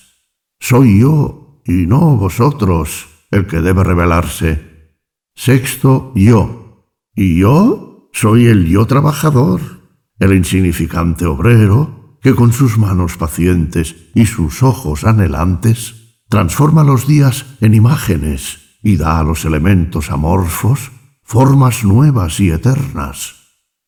Soy 0.59 0.99
yo 0.99 1.61
y 1.65 1.85
no 1.85 2.17
vosotros 2.17 3.07
el 3.31 3.47
que 3.47 3.61
debe 3.61 3.83
revelarse. 3.83 4.97
Sexto, 5.35 6.11
yo. 6.15 6.89
Y 7.15 7.39
yo 7.39 8.09
soy 8.13 8.47
el 8.47 8.67
yo 8.67 8.85
trabajador, 8.85 9.61
el 10.19 10.33
insignificante 10.33 11.25
obrero 11.25 12.17
que 12.21 12.35
con 12.35 12.53
sus 12.53 12.77
manos 12.77 13.17
pacientes 13.17 13.95
y 14.15 14.25
sus 14.25 14.63
ojos 14.63 15.03
anhelantes 15.03 16.21
transforma 16.29 16.83
los 16.83 17.05
días 17.05 17.45
en 17.59 17.73
imágenes 17.73 18.79
y 18.81 18.97
da 18.97 19.19
a 19.19 19.23
los 19.23 19.45
elementos 19.45 20.09
amorfos 20.09 20.91
formas 21.21 21.83
nuevas 21.83 22.39
y 22.39 22.51
eternas. 22.51 23.35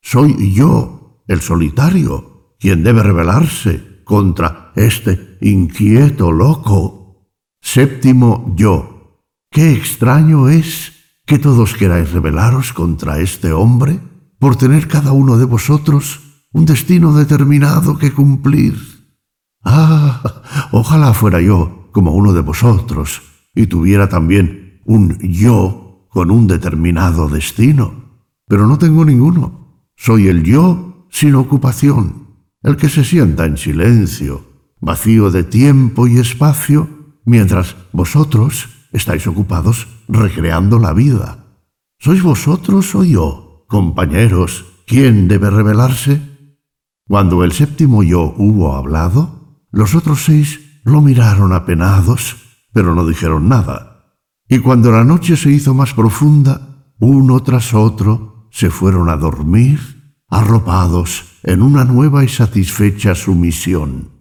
Soy 0.02 0.54
yo 0.54 1.05
el 1.28 1.42
solitario, 1.42 2.56
quien 2.60 2.84
debe 2.84 3.04
rebelarse 3.04 4.04
contra 4.04 4.72
este 4.76 5.38
inquieto 5.42 6.32
loco. 6.32 7.32
Séptimo 7.62 8.54
yo. 8.56 9.22
Qué 9.52 9.74
extraño 9.74 10.50
es 10.50 10.94
que 11.26 11.40
todos 11.40 11.74
queráis 11.74 12.12
rebelaros 12.12 12.74
contra 12.74 13.20
este 13.20 13.52
hombre 13.52 14.00
por 14.40 14.56
tener 14.56 14.88
cada 14.88 15.12
uno 15.12 15.38
de 15.38 15.46
vosotros 15.46 16.22
un 16.52 16.66
destino 16.66 17.14
determinado 17.14 17.98
que 17.98 18.14
cumplir. 18.14 18.76
Ah, 19.64 20.22
ojalá 20.72 21.14
fuera 21.14 21.42
yo 21.42 21.90
como 21.92 22.14
uno 22.14 22.34
de 22.34 22.42
vosotros 22.42 23.22
y 23.56 23.68
tuviera 23.68 24.08
también 24.08 24.82
un 24.86 25.18
yo 25.20 26.08
con 26.10 26.30
un 26.30 26.48
determinado 26.48 27.28
destino. 27.28 28.22
Pero 28.48 28.68
no 28.68 28.78
tengo 28.78 29.04
ninguno. 29.04 29.90
Soy 29.96 30.28
el 30.28 30.44
yo 30.44 30.95
sin 31.16 31.36
ocupación, 31.36 32.28
el 32.62 32.76
que 32.76 32.90
se 32.90 33.06
sienta 33.06 33.46
en 33.46 33.56
silencio, 33.56 34.44
vacío 34.82 35.32
de 35.32 35.46
tiempo 35.46 36.08
y 36.08 36.18
espacio, 36.18 36.90
mientras 37.24 37.78
vosotros 37.94 38.68
estáis 38.92 39.26
ocupados 39.26 39.88
recreando 40.10 40.78
la 40.78 40.92
vida. 40.92 41.62
¿Sois 42.00 42.22
vosotros 42.22 42.94
o 42.96 43.06
yo, 43.06 43.64
compañeros, 43.70 44.66
quien 44.86 45.30
debe 45.30 45.50
revelarse? 45.50 46.20
Cuando 47.08 47.46
el 47.46 47.54
séptimo 47.54 48.04
yo 48.04 48.36
hubo 48.38 48.76
hablado, 48.76 49.64
los 49.72 49.96
otros 49.96 50.26
seis 50.26 50.82
lo 50.84 51.00
miraron 51.00 51.54
apenados, 51.54 52.60
pero 52.74 52.94
no 52.94 53.08
dijeron 53.08 53.48
nada. 53.48 54.20
Y 54.50 54.60
cuando 54.60 54.92
la 54.92 55.06
noche 55.06 55.38
se 55.38 55.50
hizo 55.50 55.74
más 55.74 55.94
profunda, 55.94 56.92
uno 57.00 57.42
tras 57.42 57.74
otro 57.74 58.50
se 58.52 58.70
fueron 58.70 59.08
a 59.08 59.16
dormir 59.16 59.95
arropados 60.30 61.40
en 61.44 61.62
una 61.62 61.84
nueva 61.86 62.24
y 62.24 62.28
satisfecha 62.28 63.16
sumisión. 63.16 64.12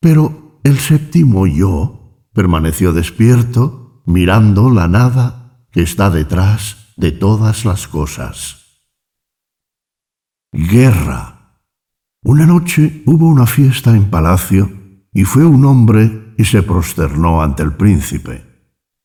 Pero 0.00 0.60
el 0.64 0.78
séptimo 0.78 1.46
yo 1.46 2.26
permaneció 2.32 2.92
despierto, 2.92 4.02
mirando 4.06 4.70
la 4.70 4.88
nada 4.88 5.66
que 5.70 5.82
está 5.82 6.10
detrás 6.10 6.92
de 6.96 7.12
todas 7.12 7.64
las 7.64 7.88
cosas. 7.88 8.62
Guerra. 10.52 11.60
Una 12.24 12.46
noche 12.46 13.02
hubo 13.06 13.26
una 13.26 13.46
fiesta 13.46 13.96
en 13.96 14.10
palacio 14.10 14.70
y 15.12 15.24
fue 15.24 15.44
un 15.44 15.64
hombre 15.64 16.34
y 16.38 16.44
se 16.44 16.62
prosternó 16.62 17.42
ante 17.42 17.62
el 17.62 17.72
príncipe. 17.74 18.44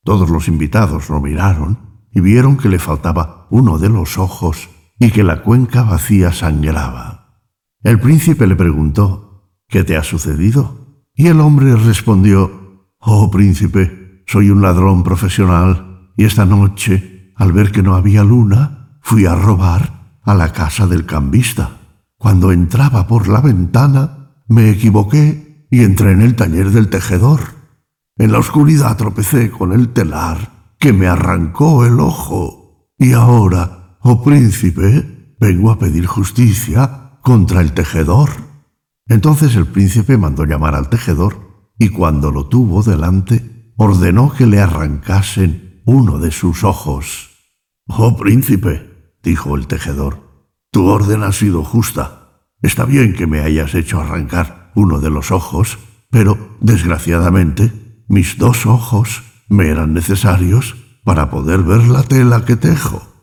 Todos 0.03 0.29
los 0.29 0.47
invitados 0.47 1.09
lo 1.09 1.19
miraron 1.19 2.05
y 2.11 2.21
vieron 2.21 2.57
que 2.57 2.69
le 2.69 2.79
faltaba 2.79 3.47
uno 3.49 3.77
de 3.77 3.89
los 3.89 4.17
ojos 4.17 4.69
y 4.99 5.11
que 5.11 5.23
la 5.23 5.43
cuenca 5.43 5.83
vacía 5.83 6.31
sangraba. 6.31 7.41
El 7.83 7.99
príncipe 7.99 8.47
le 8.47 8.55
preguntó, 8.55 9.51
¿qué 9.67 9.83
te 9.83 9.95
ha 9.95 10.03
sucedido? 10.03 11.05
Y 11.13 11.27
el 11.27 11.39
hombre 11.39 11.75
respondió, 11.75 12.95
Oh 12.99 13.29
príncipe, 13.31 14.23
soy 14.25 14.49
un 14.49 14.61
ladrón 14.61 15.03
profesional, 15.03 16.11
y 16.17 16.25
esta 16.25 16.45
noche, 16.45 17.31
al 17.35 17.51
ver 17.53 17.71
que 17.71 17.83
no 17.83 17.95
había 17.95 18.23
luna, 18.23 18.99
fui 19.01 19.25
a 19.25 19.35
robar 19.35 20.17
a 20.23 20.33
la 20.33 20.51
casa 20.51 20.87
del 20.87 21.05
cambista. 21.05 21.77
Cuando 22.17 22.51
entraba 22.51 23.07
por 23.07 23.27
la 23.27 23.39
ventana, 23.39 24.33
me 24.47 24.69
equivoqué 24.69 25.67
y 25.69 25.83
entré 25.83 26.11
en 26.11 26.21
el 26.21 26.35
taller 26.35 26.71
del 26.71 26.89
tejedor. 26.89 27.39
En 28.17 28.31
la 28.31 28.39
oscuridad 28.39 28.97
tropecé 28.97 29.51
con 29.51 29.71
el 29.71 29.89
telar 29.89 30.73
que 30.79 30.91
me 30.91 31.07
arrancó 31.07 31.85
el 31.85 31.99
ojo, 31.99 32.91
y 32.97 33.13
ahora 33.13 33.76
Oh 34.09 34.23
príncipe, 34.23 35.35
vengo 35.37 35.69
a 35.69 35.77
pedir 35.77 36.05
justicia 36.05 37.19
contra 37.21 37.59
el 37.59 37.73
tejedor. 37.73 38.29
Entonces 39.05 39.53
el 39.57 39.67
príncipe 39.67 40.17
mandó 40.17 40.45
llamar 40.45 40.75
al 40.75 40.87
tejedor 40.87 41.73
y 41.77 41.89
cuando 41.89 42.31
lo 42.31 42.45
tuvo 42.45 42.83
delante, 42.83 43.73
ordenó 43.75 44.31
que 44.31 44.45
le 44.45 44.61
arrancasen 44.61 45.81
uno 45.85 46.19
de 46.19 46.31
sus 46.31 46.63
ojos. 46.63 47.31
Oh 47.89 48.15
príncipe, 48.15 49.11
dijo 49.23 49.57
el 49.57 49.67
tejedor, 49.67 50.47
tu 50.71 50.87
orden 50.87 51.23
ha 51.23 51.33
sido 51.33 51.65
justa. 51.65 52.45
Está 52.61 52.85
bien 52.85 53.13
que 53.13 53.27
me 53.27 53.41
hayas 53.41 53.75
hecho 53.75 53.99
arrancar 53.99 54.71
uno 54.73 55.01
de 55.01 55.09
los 55.09 55.31
ojos, 55.31 55.79
pero, 56.09 56.55
desgraciadamente, 56.61 58.05
mis 58.07 58.37
dos 58.37 58.67
ojos 58.67 59.23
me 59.49 59.67
eran 59.67 59.93
necesarios 59.93 60.77
para 61.03 61.29
poder 61.29 61.63
ver 61.63 61.85
la 61.89 62.03
tela 62.03 62.45
que 62.45 62.55
tejo. 62.55 63.16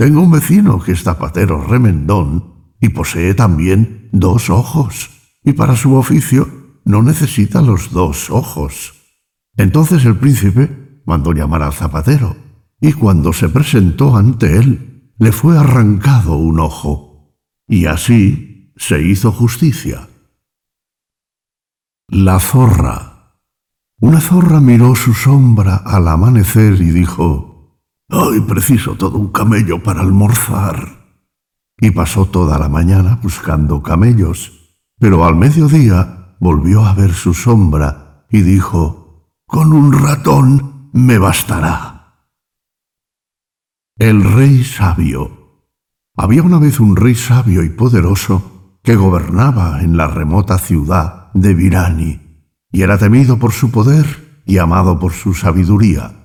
Tengo 0.00 0.22
un 0.22 0.30
vecino 0.30 0.80
que 0.80 0.92
es 0.92 1.02
zapatero 1.02 1.62
remendón 1.62 2.72
y 2.80 2.88
posee 2.88 3.34
también 3.34 4.08
dos 4.12 4.48
ojos, 4.48 5.10
y 5.44 5.52
para 5.52 5.76
su 5.76 5.94
oficio 5.94 6.48
no 6.86 7.02
necesita 7.02 7.60
los 7.60 7.92
dos 7.92 8.30
ojos. 8.30 8.94
Entonces 9.58 10.06
el 10.06 10.16
príncipe 10.16 11.02
mandó 11.04 11.34
llamar 11.34 11.62
al 11.62 11.74
zapatero, 11.74 12.34
y 12.80 12.94
cuando 12.94 13.34
se 13.34 13.50
presentó 13.50 14.16
ante 14.16 14.56
él, 14.56 15.12
le 15.18 15.32
fue 15.32 15.58
arrancado 15.58 16.34
un 16.38 16.60
ojo, 16.60 17.36
y 17.68 17.84
así 17.84 18.72
se 18.76 19.02
hizo 19.02 19.30
justicia. 19.32 20.08
La 22.08 22.40
zorra. 22.40 23.34
Una 24.00 24.22
zorra 24.22 24.62
miró 24.62 24.94
su 24.94 25.12
sombra 25.12 25.76
al 25.76 26.08
amanecer 26.08 26.80
y 26.80 26.90
dijo, 26.90 27.49
Hoy 28.12 28.40
preciso 28.40 28.96
todo 28.96 29.18
un 29.18 29.28
camello 29.28 29.82
para 29.82 30.00
almorzar. 30.00 30.98
y 31.82 31.92
pasó 31.92 32.26
toda 32.26 32.58
la 32.58 32.68
mañana 32.68 33.18
buscando 33.22 33.82
camellos, 33.82 34.74
pero 34.98 35.24
al 35.24 35.34
mediodía 35.36 36.36
volvió 36.38 36.84
a 36.84 36.92
ver 36.92 37.14
su 37.14 37.32
sombra 37.32 38.26
y 38.28 38.42
dijo, 38.42 39.32
Con 39.46 39.72
un 39.72 39.92
ratón 39.92 40.90
me 40.92 41.18
bastará. 41.18 42.26
El 43.96 44.24
rey 44.24 44.64
sabio. 44.64 45.68
Había 46.16 46.42
una 46.42 46.58
vez 46.58 46.80
un 46.80 46.96
rey 46.96 47.14
sabio 47.14 47.62
y 47.62 47.70
poderoso 47.70 48.78
que 48.82 48.96
gobernaba 48.96 49.82
en 49.82 49.96
la 49.96 50.08
remota 50.08 50.58
ciudad 50.58 51.32
de 51.32 51.54
Virani, 51.54 52.46
y 52.72 52.82
era 52.82 52.98
temido 52.98 53.38
por 53.38 53.52
su 53.52 53.70
poder 53.70 54.42
y 54.44 54.58
amado 54.58 54.98
por 54.98 55.12
su 55.12 55.32
sabiduría. 55.32 56.19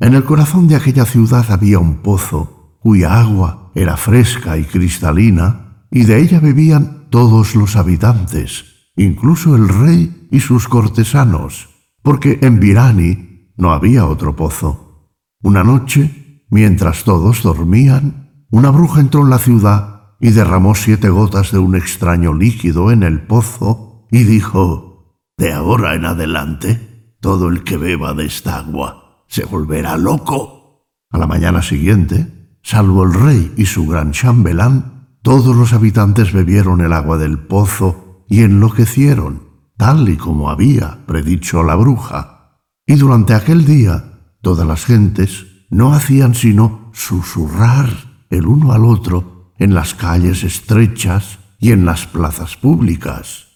En 0.00 0.14
el 0.14 0.24
corazón 0.24 0.66
de 0.66 0.74
aquella 0.74 1.04
ciudad 1.04 1.46
había 1.52 1.78
un 1.78 1.98
pozo, 1.98 2.78
cuya 2.80 3.20
agua 3.20 3.70
era 3.76 3.96
fresca 3.96 4.58
y 4.58 4.64
cristalina, 4.64 5.86
y 5.90 6.04
de 6.04 6.20
ella 6.20 6.40
bebían 6.40 7.08
todos 7.10 7.54
los 7.54 7.76
habitantes, 7.76 8.90
incluso 8.96 9.54
el 9.54 9.68
rey 9.68 10.28
y 10.32 10.40
sus 10.40 10.66
cortesanos, 10.66 11.68
porque 12.02 12.40
en 12.42 12.58
Virani 12.58 13.52
no 13.56 13.72
había 13.72 14.06
otro 14.06 14.34
pozo. 14.34 15.12
Una 15.42 15.62
noche, 15.62 16.44
mientras 16.50 17.04
todos 17.04 17.44
dormían, 17.44 18.46
una 18.50 18.70
bruja 18.70 19.00
entró 19.00 19.22
en 19.22 19.30
la 19.30 19.38
ciudad 19.38 20.16
y 20.18 20.30
derramó 20.30 20.74
siete 20.74 21.08
gotas 21.08 21.52
de 21.52 21.58
un 21.58 21.76
extraño 21.76 22.34
líquido 22.34 22.90
en 22.90 23.04
el 23.04 23.22
pozo 23.22 24.08
y 24.10 24.24
dijo, 24.24 25.20
De 25.38 25.52
ahora 25.52 25.94
en 25.94 26.04
adelante, 26.04 27.14
todo 27.20 27.48
el 27.48 27.62
que 27.62 27.76
beba 27.76 28.12
de 28.12 28.26
esta 28.26 28.58
agua 28.58 29.03
se 29.26 29.44
volverá 29.44 29.96
loco. 29.96 30.88
A 31.10 31.18
la 31.18 31.26
mañana 31.26 31.62
siguiente, 31.62 32.34
Salvo 32.64 33.04
el 33.04 33.12
rey 33.12 33.52
y 33.58 33.66
su 33.66 33.86
gran 33.86 34.12
chambelán, 34.12 35.18
todos 35.20 35.54
los 35.54 35.74
habitantes 35.74 36.32
bebieron 36.32 36.80
el 36.80 36.94
agua 36.94 37.18
del 37.18 37.38
pozo 37.38 38.24
y 38.26 38.42
enloquecieron, 38.42 39.42
tal 39.76 40.08
y 40.08 40.16
como 40.16 40.48
había 40.48 41.04
predicho 41.06 41.62
la 41.62 41.74
bruja. 41.74 42.62
Y 42.86 42.94
durante 42.94 43.34
aquel 43.34 43.66
día, 43.66 44.32
todas 44.40 44.66
las 44.66 44.86
gentes 44.86 45.44
no 45.68 45.92
hacían 45.92 46.34
sino 46.34 46.90
susurrar 46.94 47.90
el 48.30 48.46
uno 48.46 48.72
al 48.72 48.86
otro 48.86 49.52
en 49.58 49.74
las 49.74 49.92
calles 49.92 50.42
estrechas 50.42 51.40
y 51.58 51.72
en 51.72 51.84
las 51.84 52.06
plazas 52.06 52.56
públicas. 52.56 53.48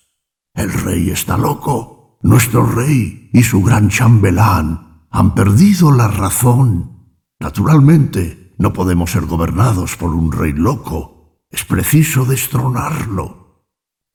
El 0.52 0.70
rey 0.70 1.08
está 1.08 1.38
loco. 1.38 2.18
Nuestro 2.20 2.66
rey 2.66 3.30
y 3.32 3.42
su 3.42 3.62
gran 3.62 3.88
chambelán 3.88 4.87
han 5.10 5.34
perdido 5.34 5.92
la 5.92 6.08
razón. 6.08 7.14
Naturalmente, 7.40 8.54
no 8.58 8.72
podemos 8.72 9.10
ser 9.10 9.26
gobernados 9.26 9.96
por 9.96 10.14
un 10.14 10.32
rey 10.32 10.52
loco. 10.52 11.44
Es 11.50 11.64
preciso 11.64 12.24
destronarlo. 12.24 13.64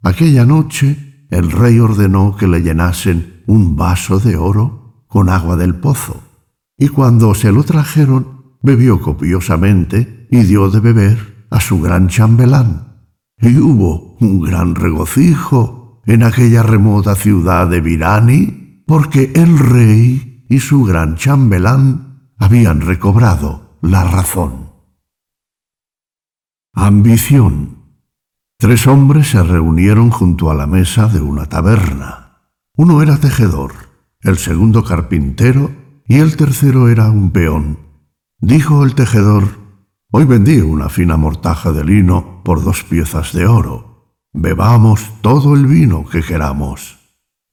Aquella 0.03 0.45
noche 0.45 1.13
el 1.33 1.51
rey 1.51 1.79
ordenó 1.79 2.35
que 2.35 2.47
le 2.47 2.61
llenasen 2.61 3.43
un 3.47 3.75
vaso 3.75 4.19
de 4.19 4.37
oro 4.37 5.05
con 5.07 5.29
agua 5.29 5.55
del 5.55 5.75
pozo, 5.75 6.21
y 6.77 6.89
cuando 6.89 7.33
se 7.33 7.51
lo 7.51 7.63
trajeron, 7.63 8.57
bebió 8.61 9.01
copiosamente 9.01 10.27
y 10.29 10.43
dio 10.43 10.69
de 10.69 10.79
beber 10.79 11.47
a 11.49 11.59
su 11.59 11.81
gran 11.81 12.07
chambelán. 12.07 13.07
Y 13.39 13.57
hubo 13.57 14.15
un 14.19 14.41
gran 14.41 14.75
regocijo 14.75 16.01
en 16.05 16.23
aquella 16.23 16.61
remota 16.61 17.15
ciudad 17.15 17.67
de 17.67 17.81
Virani, 17.81 18.83
porque 18.85 19.31
el 19.35 19.57
rey 19.57 20.32
y 20.53 20.59
su 20.59 20.83
gran 20.83 21.15
chambelán 21.15 22.29
habían 22.37 22.81
recobrado 22.81 23.79
la 23.81 24.03
razón. 24.03 24.69
Ambición. 26.75 27.97
Tres 28.59 28.85
hombres 28.85 29.29
se 29.29 29.41
reunieron 29.41 30.11
junto 30.11 30.51
a 30.51 30.53
la 30.53 30.67
mesa 30.67 31.07
de 31.07 31.21
una 31.21 31.47
taberna. 31.47 32.51
Uno 32.77 33.01
era 33.01 33.17
tejedor, 33.17 33.73
el 34.21 34.37
segundo 34.37 34.83
carpintero 34.83 35.71
y 36.07 36.17
el 36.19 36.37
tercero 36.37 36.87
era 36.87 37.09
un 37.09 37.31
peón. 37.31 37.79
Dijo 38.37 38.83
el 38.83 38.93
tejedor, 38.93 39.57
Hoy 40.11 40.25
vendí 40.25 40.59
una 40.59 40.89
fina 40.89 41.17
mortaja 41.17 41.71
de 41.71 41.83
lino 41.83 42.43
por 42.43 42.63
dos 42.63 42.83
piezas 42.83 43.33
de 43.33 43.47
oro. 43.47 44.19
Bebamos 44.33 45.19
todo 45.21 45.55
el 45.55 45.65
vino 45.65 46.05
que 46.05 46.21
queramos. 46.21 46.99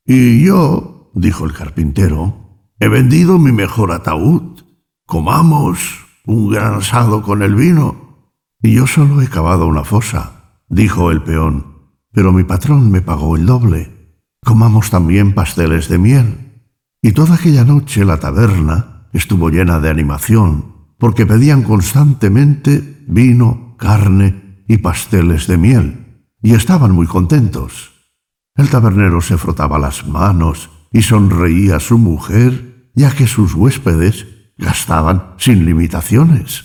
Y 0.04 0.44
yo, 0.44 1.10
dijo 1.14 1.46
el 1.46 1.54
carpintero, 1.54 2.49
he 2.80 2.88
vendido 2.88 3.38
mi 3.38 3.52
mejor 3.52 3.92
ataúd. 3.92 4.64
Comamos 5.06 6.06
un 6.24 6.50
gran 6.50 6.74
asado 6.74 7.22
con 7.22 7.42
el 7.42 7.54
vino. 7.54 8.30
Y 8.62 8.74
yo 8.74 8.86
solo 8.86 9.22
he 9.22 9.28
cavado 9.28 9.66
una 9.66 9.84
fosa, 9.84 10.62
dijo 10.68 11.10
el 11.10 11.22
peón, 11.22 11.66
pero 12.12 12.32
mi 12.32 12.44
patrón 12.44 12.90
me 12.90 13.02
pagó 13.02 13.36
el 13.36 13.46
doble. 13.46 14.18
Comamos 14.42 14.90
también 14.90 15.34
pasteles 15.34 15.88
de 15.88 15.98
miel. 15.98 16.64
Y 17.02 17.12
toda 17.12 17.36
aquella 17.36 17.64
noche 17.64 18.04
la 18.04 18.18
taberna 18.18 19.08
estuvo 19.12 19.50
llena 19.50 19.80
de 19.80 19.90
animación, 19.90 20.74
porque 20.98 21.26
pedían 21.26 21.62
constantemente 21.62 23.04
vino, 23.06 23.76
carne 23.78 24.64
y 24.68 24.78
pasteles 24.78 25.46
de 25.46 25.56
miel, 25.56 26.24
y 26.42 26.52
estaban 26.52 26.92
muy 26.92 27.06
contentos. 27.06 27.92
El 28.54 28.68
tabernero 28.68 29.20
se 29.20 29.38
frotaba 29.38 29.78
las 29.78 30.06
manos 30.06 30.70
y 30.92 31.02
sonreía 31.02 31.76
a 31.76 31.80
su 31.80 31.98
mujer, 31.98 32.69
ya 33.00 33.10
que 33.12 33.26
sus 33.26 33.54
huéspedes 33.54 34.26
gastaban 34.58 35.34
sin 35.38 35.64
limitaciones. 35.64 36.64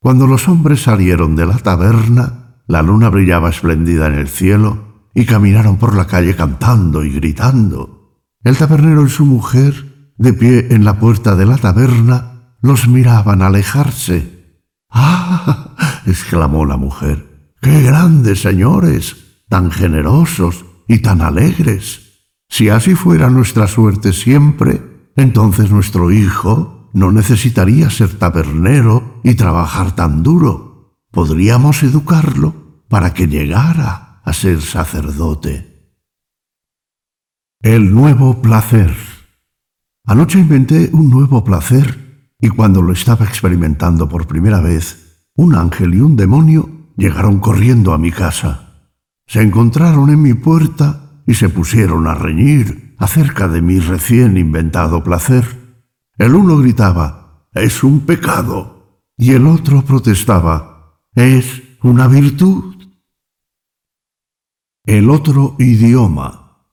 Cuando 0.00 0.26
los 0.26 0.48
hombres 0.48 0.82
salieron 0.82 1.34
de 1.34 1.46
la 1.46 1.56
taberna, 1.56 2.62
la 2.66 2.82
luna 2.82 3.08
brillaba 3.08 3.48
espléndida 3.48 4.06
en 4.06 4.14
el 4.14 4.28
cielo 4.28 5.08
y 5.14 5.24
caminaron 5.24 5.78
por 5.78 5.96
la 5.96 6.06
calle 6.06 6.36
cantando 6.36 7.04
y 7.04 7.10
gritando. 7.10 8.20
El 8.44 8.58
tabernero 8.58 9.06
y 9.06 9.08
su 9.10 9.24
mujer, 9.24 10.12
de 10.18 10.34
pie 10.34 10.68
en 10.70 10.84
la 10.84 10.98
puerta 10.98 11.36
de 11.36 11.46
la 11.46 11.56
taberna, 11.56 12.56
los 12.60 12.86
miraban 12.86 13.40
alejarse. 13.40 14.60
¡Ah! 14.90 16.02
exclamó 16.06 16.66
la 16.66 16.76
mujer. 16.76 17.54
¡Qué 17.62 17.82
grandes 17.82 18.42
señores! 18.42 19.16
tan 19.48 19.70
generosos 19.70 20.64
y 20.88 20.98
tan 21.00 21.20
alegres. 21.20 22.24
Si 22.48 22.68
así 22.70 22.94
fuera 22.94 23.28
nuestra 23.30 23.66
suerte 23.68 24.12
siempre, 24.12 24.91
entonces 25.16 25.70
nuestro 25.70 26.10
hijo 26.10 26.90
no 26.92 27.10
necesitaría 27.12 27.90
ser 27.90 28.18
tabernero 28.18 29.20
y 29.22 29.34
trabajar 29.34 29.94
tan 29.94 30.22
duro. 30.22 30.98
Podríamos 31.10 31.82
educarlo 31.82 32.84
para 32.88 33.14
que 33.14 33.26
llegara 33.26 34.20
a 34.24 34.32
ser 34.32 34.60
sacerdote. 34.60 35.90
El 37.60 37.94
nuevo 37.94 38.42
placer. 38.42 38.94
Anoche 40.04 40.38
inventé 40.38 40.90
un 40.92 41.10
nuevo 41.10 41.44
placer 41.44 42.30
y 42.40 42.48
cuando 42.48 42.82
lo 42.82 42.92
estaba 42.92 43.24
experimentando 43.24 44.08
por 44.08 44.26
primera 44.26 44.60
vez, 44.60 45.30
un 45.36 45.54
ángel 45.54 45.94
y 45.94 46.00
un 46.00 46.16
demonio 46.16 46.90
llegaron 46.96 47.38
corriendo 47.38 47.92
a 47.92 47.98
mi 47.98 48.10
casa. 48.10 48.90
Se 49.26 49.40
encontraron 49.40 50.10
en 50.10 50.20
mi 50.20 50.34
puerta 50.34 51.22
y 51.26 51.34
se 51.34 51.48
pusieron 51.48 52.06
a 52.06 52.14
reñir 52.14 52.91
acerca 53.02 53.48
de 53.48 53.60
mi 53.60 53.80
recién 53.80 54.36
inventado 54.36 55.02
placer. 55.02 55.44
El 56.18 56.36
uno 56.36 56.58
gritaba, 56.58 57.48
es 57.52 57.82
un 57.82 58.06
pecado, 58.06 59.02
y 59.16 59.32
el 59.32 59.48
otro 59.48 59.82
protestaba, 59.82 61.00
es 61.16 61.62
una 61.82 62.06
virtud. 62.06 62.76
El 64.84 65.10
otro 65.10 65.56
idioma. 65.58 66.68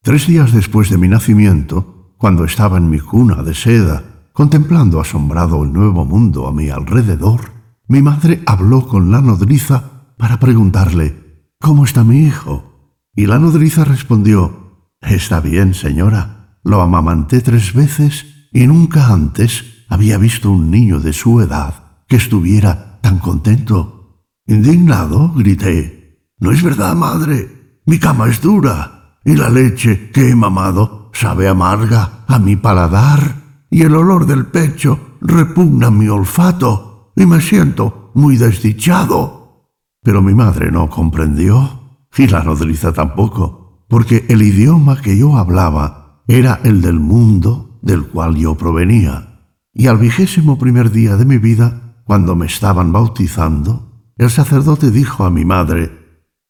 Tres 0.00 0.28
días 0.28 0.52
después 0.52 0.90
de 0.90 0.98
mi 0.98 1.08
nacimiento, 1.08 2.14
cuando 2.18 2.44
estaba 2.44 2.78
en 2.78 2.88
mi 2.88 3.00
cuna 3.00 3.42
de 3.42 3.54
seda, 3.54 4.28
contemplando 4.32 5.00
asombrado 5.00 5.64
el 5.64 5.72
nuevo 5.72 6.04
mundo 6.04 6.46
a 6.46 6.52
mi 6.52 6.70
alrededor, 6.70 7.50
mi 7.88 8.00
madre 8.00 8.44
habló 8.46 8.86
con 8.86 9.10
la 9.10 9.20
nodriza 9.20 10.14
para 10.18 10.38
preguntarle, 10.38 11.50
¿Cómo 11.60 11.84
está 11.84 12.04
mi 12.04 12.18
hijo? 12.18 13.00
Y 13.16 13.26
la 13.26 13.40
nodriza 13.40 13.84
respondió, 13.84 14.63
Está 15.06 15.40
bien, 15.40 15.74
señora. 15.74 16.58
Lo 16.64 16.80
amamanté 16.80 17.40
tres 17.40 17.74
veces 17.74 18.48
y 18.52 18.66
nunca 18.66 19.08
antes 19.08 19.84
había 19.88 20.18
visto 20.18 20.50
un 20.50 20.70
niño 20.70 21.00
de 21.00 21.12
su 21.12 21.40
edad 21.40 21.74
que 22.08 22.16
estuviera 22.16 23.00
tan 23.00 23.18
contento. 23.18 24.24
Indignado, 24.46 25.32
grité, 25.34 26.30
No 26.38 26.50
es 26.50 26.62
verdad, 26.62 26.94
madre. 26.94 27.80
Mi 27.86 27.98
cama 27.98 28.28
es 28.28 28.40
dura 28.40 29.18
y 29.24 29.36
la 29.36 29.50
leche 29.50 30.10
que 30.10 30.30
he 30.30 30.34
mamado 30.34 31.10
sabe 31.12 31.48
amarga 31.48 32.24
a 32.26 32.38
mi 32.38 32.56
paladar 32.56 33.36
y 33.70 33.82
el 33.82 33.94
olor 33.94 34.26
del 34.26 34.46
pecho 34.46 35.16
repugna 35.20 35.90
mi 35.90 36.08
olfato 36.08 37.12
y 37.16 37.26
me 37.26 37.40
siento 37.40 38.10
muy 38.14 38.36
desdichado. 38.36 39.70
Pero 40.02 40.22
mi 40.22 40.34
madre 40.34 40.70
no 40.70 40.88
comprendió 40.90 42.06
y 42.16 42.26
la 42.26 42.42
nodriza 42.42 42.92
tampoco, 42.92 43.63
porque 43.88 44.24
el 44.28 44.42
idioma 44.42 45.00
que 45.00 45.16
yo 45.16 45.36
hablaba 45.36 46.22
era 46.26 46.60
el 46.64 46.80
del 46.80 47.00
mundo 47.00 47.78
del 47.82 48.06
cual 48.06 48.36
yo 48.36 48.56
provenía, 48.56 49.50
y 49.72 49.88
al 49.88 49.98
vigésimo 49.98 50.58
primer 50.58 50.90
día 50.90 51.16
de 51.16 51.24
mi 51.24 51.38
vida, 51.38 52.02
cuando 52.04 52.36
me 52.36 52.46
estaban 52.46 52.92
bautizando, 52.92 54.12
el 54.16 54.30
sacerdote 54.30 54.90
dijo 54.90 55.24
a 55.24 55.30
mi 55.30 55.44
madre, 55.44 56.04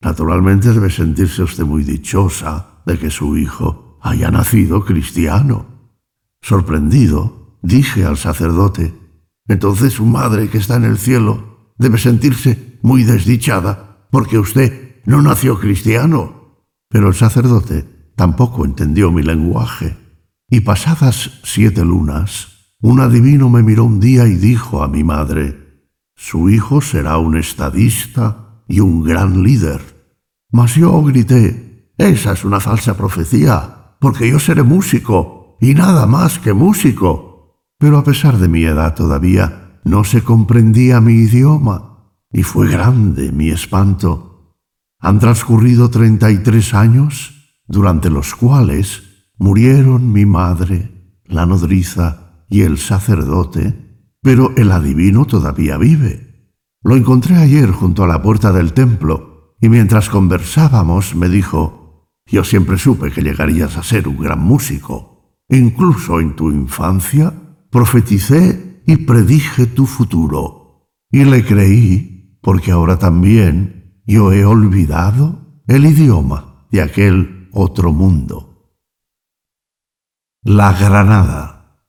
Naturalmente 0.05 0.75
debe 0.75 0.91
sentirse 0.91 1.43
usted 1.43 1.65
muy 1.65 1.83
dichosa 1.83 2.83
de 2.85 2.99
que 2.99 3.11
su 3.11 3.39
hijo 3.39 3.99
haya 4.03 4.31
nacido 4.31 4.85
cristiano. 4.85 5.65
Sorprendido, 6.43 7.59
dije 7.63 8.05
al 8.05 8.19
sacerdote, 8.19 8.95
entonces 9.49 9.95
su 9.95 10.05
madre 10.05 10.51
que 10.51 10.59
está 10.59 10.77
en 10.77 10.85
el 10.85 10.99
cielo 10.99 11.73
debe 11.79 11.97
sentirse 11.97 12.79
muy 12.83 13.03
desdichada 13.03 14.07
porque 14.11 14.39
usted 14.39 15.01
no 15.07 15.23
nació 15.23 15.59
cristiano. 15.59 16.44
Pero 16.95 17.09
el 17.09 17.15
sacerdote 17.15 18.13
tampoco 18.15 18.65
entendió 18.65 19.11
mi 19.11 19.25
lenguaje. 19.25 19.97
Y 20.49 20.61
pasadas 20.61 21.41
siete 21.43 21.85
lunas, 21.85 22.77
un 22.81 23.01
adivino 23.01 23.51
me 23.51 23.65
miró 23.65 23.83
un 23.83 23.99
día 23.99 24.29
y 24.29 24.37
dijo 24.37 24.81
a 24.81 24.87
mi 24.87 25.03
madre, 25.03 25.91
su 26.15 26.49
hijo 26.51 26.81
será 26.81 27.19
un 27.19 27.37
estadista 27.37 28.63
y 28.69 28.79
un 28.79 29.03
gran 29.03 29.43
líder. 29.43 29.81
Mas 30.53 30.77
yo 30.77 31.03
grité, 31.03 31.91
esa 31.99 32.35
es 32.35 32.45
una 32.45 32.61
falsa 32.61 32.97
profecía, 32.97 33.97
porque 33.99 34.31
yo 34.31 34.39
seré 34.39 34.63
músico 34.63 35.57
y 35.61 35.75
nada 35.75 36.07
más 36.07 36.39
que 36.39 36.53
músico. 36.53 37.59
Pero 37.77 37.99
a 37.99 38.05
pesar 38.05 38.39
de 38.39 38.47
mi 38.47 38.63
edad 38.63 38.95
todavía 38.95 39.81
no 39.83 40.05
se 40.05 40.23
comprendía 40.23 41.01
mi 41.01 41.15
idioma 41.15 42.13
y 42.31 42.45
fue 42.45 42.69
grande 42.69 43.33
mi 43.33 43.51
espanto. 43.51 44.34
Han 45.05 45.19
transcurrido 45.19 45.91
treinta 45.91 46.31
y 46.31 46.39
tres 46.39 46.73
años, 46.73 47.35
durante 47.69 48.09
los 48.09 48.35
cuales 48.35 49.03
murieron 49.37 50.11
mi 50.11 50.25
madre, 50.25 51.21
la 51.27 51.45
nodriza 51.45 52.47
y 52.49 52.63
el 52.63 52.79
sacerdote, 52.79 54.09
pero 54.23 54.55
el 54.57 54.73
adivino 54.73 55.27
todavía 55.27 55.77
vive. 55.77 56.55
Lo 56.83 56.97
encontré 56.97 57.37
ayer 57.37 57.71
junto 57.71 58.03
a 58.03 58.07
la 58.07 58.23
puerta 58.23 58.51
del 58.51 58.73
templo 58.73 59.55
y 59.61 59.69
mientras 59.69 60.09
conversábamos 60.09 61.15
me 61.15 61.29
dijo, 61.29 62.09
yo 62.25 62.43
siempre 62.43 62.79
supe 62.79 63.11
que 63.11 63.21
llegarías 63.21 63.77
a 63.77 63.83
ser 63.83 64.09
un 64.09 64.17
gran 64.17 64.43
músico. 64.43 65.37
Incluso 65.51 66.19
en 66.19 66.35
tu 66.35 66.51
infancia 66.51 67.31
profeticé 67.71 68.83
y 68.87 68.97
predije 68.97 69.67
tu 69.67 69.85
futuro. 69.85 70.89
Y 71.11 71.25
le 71.25 71.45
creí 71.45 72.39
porque 72.41 72.71
ahora 72.71 72.99
también 72.99 73.84
yo 74.07 74.33
he 74.33 74.45
olvidado 74.45 75.63
el 75.67 75.87
idioma 75.87 76.67
de 76.71 76.83
aquel 76.83 77.49
otro 77.53 77.93
mundo. 77.93 78.79
La 80.43 80.73
granada. 80.73 81.81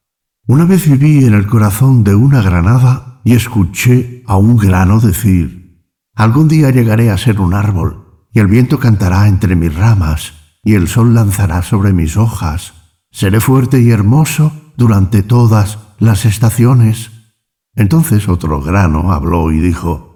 Una 0.47 0.65
vez 0.65 0.87
viví 0.89 1.25
en 1.25 1.33
el 1.33 1.47
corazón 1.47 2.03
de 2.03 2.15
una 2.15 2.41
granada 2.41 3.19
y 3.25 3.33
escuché 3.33 4.23
a 4.27 4.37
un 4.37 4.55
grano 4.55 4.99
decir, 4.99 5.83
algún 6.13 6.47
día 6.47 6.69
llegaré 6.69 7.09
a 7.09 7.17
ser 7.17 7.41
un 7.41 7.53
árbol, 7.53 8.27
y 8.31 8.39
el 8.39 8.47
viento 8.47 8.79
cantará 8.79 9.27
entre 9.27 9.55
mis 9.55 9.73
ramas, 9.73 10.33
y 10.63 10.75
el 10.75 10.87
sol 10.87 11.13
lanzará 11.13 11.63
sobre 11.63 11.91
mis 11.91 12.15
hojas. 12.15 12.73
Seré 13.11 13.39
fuerte 13.39 13.81
y 13.81 13.91
hermoso 13.91 14.51
durante 14.77 15.23
todas 15.23 15.79
las 15.99 16.25
estaciones. 16.25 17.11
Entonces 17.75 18.29
otro 18.29 18.61
grano 18.61 19.11
habló 19.11 19.51
y 19.51 19.59
dijo, 19.59 20.14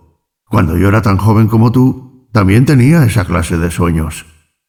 Cuando 0.49 0.77
yo 0.77 0.87
era 0.87 1.03
tan 1.03 1.17
joven 1.17 1.47
como 1.47 1.71
tú, 1.71 2.27
también 2.31 2.65
tenía 2.65 3.03
esa 3.03 3.23
clase 3.23 3.57
de 3.59 3.69
sueños. 3.69 4.25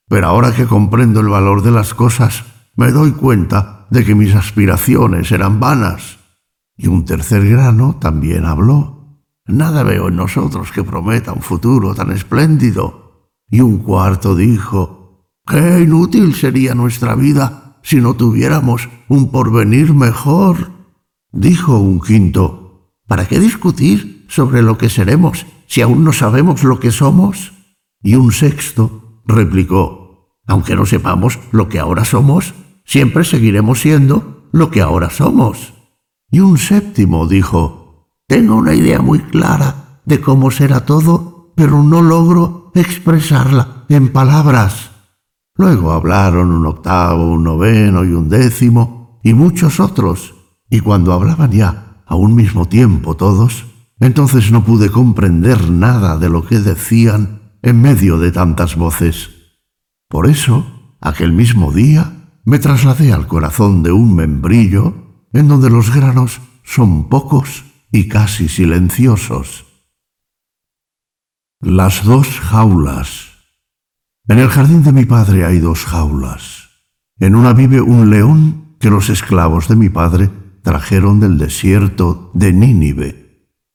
Pero 0.08 0.26
ahora 0.26 0.52
que 0.52 0.66
comprendo 0.66 1.20
el 1.20 1.28
valor 1.28 1.62
de 1.62 1.70
las 1.70 1.94
cosas, 1.94 2.44
me 2.76 2.90
doy 2.90 3.12
cuenta 3.12 3.86
de 3.90 4.04
que 4.04 4.14
mis 4.14 4.34
aspiraciones 4.34 5.32
eran 5.32 5.58
vanas. 5.58 6.18
Y 6.76 6.88
un 6.88 7.06
tercer 7.06 7.48
grano 7.48 7.96
también 7.98 8.44
habló. 8.44 9.22
Nada 9.46 9.82
veo 9.82 10.08
en 10.08 10.16
nosotros 10.16 10.70
que 10.70 10.84
prometa 10.84 11.32
un 11.32 11.40
futuro 11.40 11.94
tan 11.94 12.12
espléndido. 12.12 13.30
Y 13.48 13.62
un 13.62 13.78
cuarto 13.78 14.34
dijo, 14.34 15.30
qué 15.46 15.80
inútil 15.80 16.34
sería 16.34 16.74
nuestra 16.74 17.14
vida 17.14 17.78
si 17.82 17.96
no 17.96 18.14
tuviéramos 18.14 18.90
un 19.08 19.30
porvenir 19.30 19.94
mejor. 19.94 20.72
Dijo 21.32 21.78
un 21.78 22.00
quinto, 22.00 22.96
¿para 23.06 23.26
qué 23.26 23.40
discutir 23.40 24.26
sobre 24.28 24.62
lo 24.62 24.76
que 24.76 24.90
seremos 24.90 25.46
si 25.70 25.82
aún 25.82 26.02
no 26.02 26.12
sabemos 26.12 26.64
lo 26.64 26.80
que 26.80 26.90
somos? 26.90 27.52
Y 28.02 28.16
un 28.16 28.32
sexto 28.32 29.22
replicó, 29.24 30.40
aunque 30.48 30.74
no 30.74 30.84
sepamos 30.84 31.38
lo 31.52 31.68
que 31.68 31.78
ahora 31.78 32.04
somos, 32.04 32.54
siempre 32.84 33.22
seguiremos 33.22 33.78
siendo 33.78 34.48
lo 34.50 34.72
que 34.72 34.80
ahora 34.80 35.10
somos. 35.10 35.74
Y 36.28 36.40
un 36.40 36.58
séptimo 36.58 37.28
dijo, 37.28 38.08
tengo 38.26 38.56
una 38.56 38.74
idea 38.74 39.00
muy 39.00 39.20
clara 39.20 40.00
de 40.04 40.20
cómo 40.20 40.50
será 40.50 40.84
todo, 40.84 41.52
pero 41.54 41.84
no 41.84 42.02
logro 42.02 42.72
expresarla 42.74 43.84
en 43.88 44.12
palabras. 44.12 44.90
Luego 45.54 45.92
hablaron 45.92 46.50
un 46.50 46.66
octavo, 46.66 47.30
un 47.30 47.44
noveno 47.44 48.04
y 48.04 48.08
un 48.08 48.28
décimo, 48.28 49.20
y 49.22 49.34
muchos 49.34 49.78
otros, 49.78 50.34
y 50.68 50.80
cuando 50.80 51.12
hablaban 51.12 51.52
ya 51.52 52.02
a 52.06 52.16
un 52.16 52.34
mismo 52.34 52.66
tiempo 52.66 53.14
todos, 53.14 53.69
entonces 54.00 54.50
no 54.50 54.64
pude 54.64 54.90
comprender 54.90 55.70
nada 55.70 56.16
de 56.16 56.30
lo 56.30 56.44
que 56.44 56.58
decían 56.58 57.56
en 57.62 57.80
medio 57.80 58.18
de 58.18 58.32
tantas 58.32 58.74
voces. 58.76 59.30
Por 60.08 60.28
eso, 60.28 60.96
aquel 61.00 61.32
mismo 61.32 61.70
día, 61.70 62.20
me 62.44 62.58
trasladé 62.58 63.12
al 63.12 63.26
corazón 63.26 63.82
de 63.82 63.92
un 63.92 64.16
membrillo 64.16 65.26
en 65.32 65.46
donde 65.46 65.70
los 65.70 65.94
granos 65.94 66.40
son 66.64 67.08
pocos 67.08 67.64
y 67.92 68.08
casi 68.08 68.48
silenciosos. 68.48 69.66
Las 71.60 72.04
dos 72.04 72.40
jaulas. 72.40 73.28
En 74.26 74.38
el 74.38 74.48
jardín 74.48 74.82
de 74.82 74.92
mi 74.92 75.04
padre 75.04 75.44
hay 75.44 75.58
dos 75.58 75.84
jaulas. 75.84 76.70
En 77.18 77.34
una 77.34 77.52
vive 77.52 77.82
un 77.82 78.08
león 78.08 78.76
que 78.80 78.88
los 78.88 79.10
esclavos 79.10 79.68
de 79.68 79.76
mi 79.76 79.90
padre 79.90 80.30
trajeron 80.62 81.20
del 81.20 81.36
desierto 81.36 82.30
de 82.32 82.52
Nínive. 82.52 83.19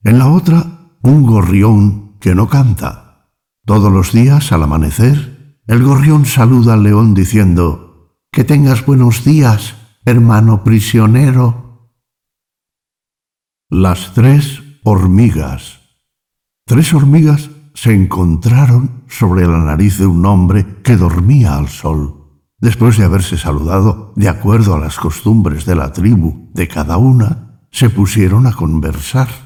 En 0.05 0.19
la 0.19 0.27
otra, 0.27 0.91
un 1.01 1.25
gorrión 1.25 2.19
que 2.19 2.35
no 2.35 2.47
canta. 2.47 3.31
Todos 3.65 3.91
los 3.91 4.11
días, 4.11 4.51
al 4.51 4.61
amanecer, 4.61 5.59
el 5.65 5.83
gorrión 5.83 6.27
saluda 6.27 6.75
al 6.75 6.83
león 6.83 7.15
diciendo, 7.15 8.19
que 8.31 8.43
tengas 8.43 8.85
buenos 8.85 9.25
días, 9.25 9.73
hermano 10.05 10.63
prisionero. 10.63 11.89
Las 13.67 14.13
tres 14.13 14.61
hormigas. 14.83 15.79
Tres 16.67 16.93
hormigas 16.93 17.49
se 17.73 17.95
encontraron 17.95 19.05
sobre 19.07 19.47
la 19.47 19.57
nariz 19.57 19.97
de 19.97 20.05
un 20.05 20.23
hombre 20.27 20.83
que 20.83 20.97
dormía 20.97 21.57
al 21.57 21.69
sol. 21.69 22.43
Después 22.59 22.99
de 22.99 23.05
haberse 23.05 23.39
saludado 23.39 24.13
de 24.15 24.29
acuerdo 24.29 24.75
a 24.75 24.79
las 24.79 24.97
costumbres 24.97 25.65
de 25.65 25.75
la 25.75 25.91
tribu 25.93 26.51
de 26.53 26.67
cada 26.67 26.97
una, 26.97 27.59
se 27.71 27.89
pusieron 27.89 28.45
a 28.45 28.51
conversar. 28.51 29.44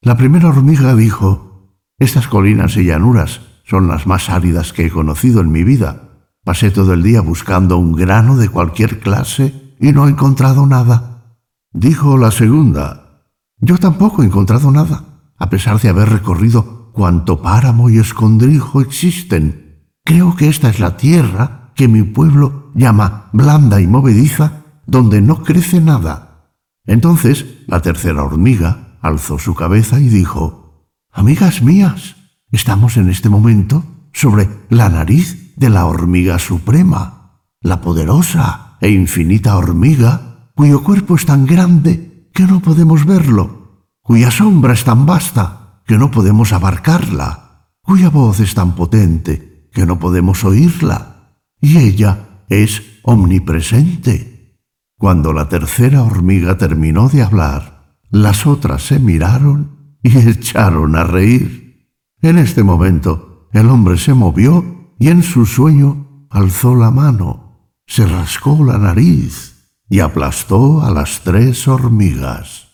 La 0.00 0.16
primera 0.16 0.48
hormiga 0.48 0.94
dijo, 0.94 1.76
Estas 1.98 2.28
colinas 2.28 2.76
y 2.76 2.84
llanuras 2.84 3.40
son 3.64 3.88
las 3.88 4.06
más 4.06 4.30
áridas 4.30 4.72
que 4.72 4.86
he 4.86 4.90
conocido 4.90 5.40
en 5.40 5.50
mi 5.52 5.64
vida 5.64 6.08
Pasé 6.48 6.70
todo 6.70 6.94
el 6.94 7.02
día 7.02 7.20
buscando 7.20 7.76
un 7.76 7.92
grano 7.92 8.38
de 8.38 8.48
cualquier 8.48 9.00
clase 9.00 9.76
y 9.78 9.92
no 9.92 10.06
he 10.06 10.10
encontrado 10.12 10.64
nada. 10.64 11.36
Dijo 11.74 12.16
la 12.16 12.30
segunda, 12.30 13.26
yo 13.58 13.76
tampoco 13.76 14.22
he 14.22 14.26
encontrado 14.26 14.70
nada, 14.70 15.34
a 15.36 15.50
pesar 15.50 15.78
de 15.78 15.90
haber 15.90 16.08
recorrido 16.08 16.90
cuanto 16.94 17.42
páramo 17.42 17.90
y 17.90 17.98
escondrijo 17.98 18.80
existen. 18.80 19.90
Creo 20.06 20.36
que 20.36 20.48
esta 20.48 20.70
es 20.70 20.80
la 20.80 20.96
tierra 20.96 21.74
que 21.74 21.86
mi 21.86 22.02
pueblo 22.02 22.72
llama 22.74 23.28
blanda 23.34 23.82
y 23.82 23.86
movediza, 23.86 24.64
donde 24.86 25.20
no 25.20 25.42
crece 25.42 25.82
nada. 25.82 26.54
Entonces 26.86 27.44
la 27.66 27.82
tercera 27.82 28.24
hormiga 28.24 28.87
alzó 29.08 29.38
su 29.38 29.54
cabeza 29.54 29.98
y 29.98 30.08
dijo, 30.08 30.86
Amigas 31.12 31.62
mías, 31.62 32.16
estamos 32.52 32.96
en 32.96 33.08
este 33.08 33.28
momento 33.28 33.84
sobre 34.12 34.48
la 34.68 34.88
nariz 34.88 35.54
de 35.56 35.70
la 35.70 35.86
hormiga 35.86 36.38
suprema, 36.38 37.42
la 37.60 37.80
poderosa 37.80 38.76
e 38.80 38.90
infinita 38.90 39.56
hormiga, 39.56 40.50
cuyo 40.54 40.84
cuerpo 40.84 41.16
es 41.16 41.26
tan 41.26 41.46
grande 41.46 42.30
que 42.32 42.44
no 42.44 42.60
podemos 42.60 43.04
verlo, 43.04 43.88
cuya 44.02 44.30
sombra 44.30 44.74
es 44.74 44.84
tan 44.84 45.06
vasta 45.06 45.82
que 45.86 45.98
no 45.98 46.10
podemos 46.10 46.52
abarcarla, 46.52 47.70
cuya 47.80 48.10
voz 48.10 48.40
es 48.40 48.54
tan 48.54 48.74
potente 48.74 49.68
que 49.72 49.86
no 49.86 49.98
podemos 49.98 50.44
oírla, 50.44 51.34
y 51.60 51.78
ella 51.78 52.44
es 52.48 52.82
omnipresente. 53.02 54.58
Cuando 54.96 55.32
la 55.32 55.48
tercera 55.48 56.02
hormiga 56.02 56.58
terminó 56.58 57.08
de 57.08 57.22
hablar, 57.22 57.77
las 58.10 58.46
otras 58.46 58.82
se 58.82 58.98
miraron 58.98 59.98
y 60.02 60.16
echaron 60.28 60.96
a 60.96 61.04
reír. 61.04 61.92
En 62.20 62.38
este 62.38 62.62
momento 62.62 63.48
el 63.52 63.68
hombre 63.68 63.96
se 63.98 64.14
movió 64.14 64.94
y 64.98 65.08
en 65.08 65.22
su 65.22 65.46
sueño 65.46 66.26
alzó 66.30 66.74
la 66.74 66.90
mano, 66.90 67.72
se 67.86 68.06
rascó 68.06 68.64
la 68.64 68.78
nariz 68.78 69.58
y 69.88 70.00
aplastó 70.00 70.82
a 70.82 70.90
las 70.90 71.22
tres 71.22 71.66
hormigas. 71.68 72.68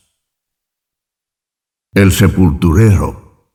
El 1.93 2.11
sepulturero. 2.11 3.53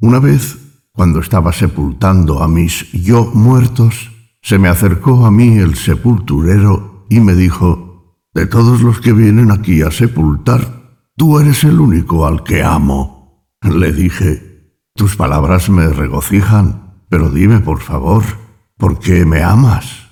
Una 0.00 0.20
vez, 0.20 0.58
cuando 0.92 1.20
estaba 1.20 1.52
sepultando 1.52 2.42
a 2.42 2.48
mis 2.48 2.92
yo 2.92 3.24
muertos, 3.34 4.10
se 4.42 4.58
me 4.58 4.68
acercó 4.68 5.26
a 5.26 5.30
mí 5.30 5.58
el 5.58 5.74
sepulturero 5.74 7.06
y 7.10 7.20
me 7.20 7.34
dijo, 7.34 8.16
De 8.32 8.46
todos 8.46 8.82
los 8.82 9.00
que 9.00 9.12
vienen 9.12 9.50
aquí 9.50 9.82
a 9.82 9.90
sepultar, 9.90 10.79
tú 11.20 11.38
eres 11.38 11.64
el 11.64 11.78
único 11.78 12.26
al 12.26 12.44
que 12.44 12.62
amo. 12.62 13.44
Le 13.60 13.92
dije, 13.92 14.78
Tus 14.94 15.16
palabras 15.16 15.68
me 15.68 15.86
regocijan, 15.90 17.04
pero 17.10 17.28
dime 17.28 17.60
por 17.60 17.80
favor, 17.80 18.24
¿por 18.78 18.98
qué 19.00 19.26
me 19.26 19.42
amas? 19.42 20.08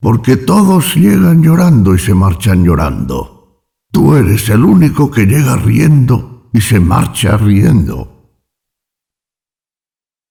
Porque 0.00 0.38
todos 0.38 0.94
llegan 0.94 1.42
llorando 1.42 1.94
y 1.94 1.98
se 1.98 2.14
marchan 2.14 2.64
llorando. 2.64 3.66
Tú 3.92 4.14
eres 4.14 4.48
el 4.48 4.64
único 4.64 5.10
que 5.10 5.26
llega 5.26 5.56
riendo 5.56 6.48
y 6.54 6.62
se 6.62 6.80
marcha 6.80 7.36
riendo 7.36 8.40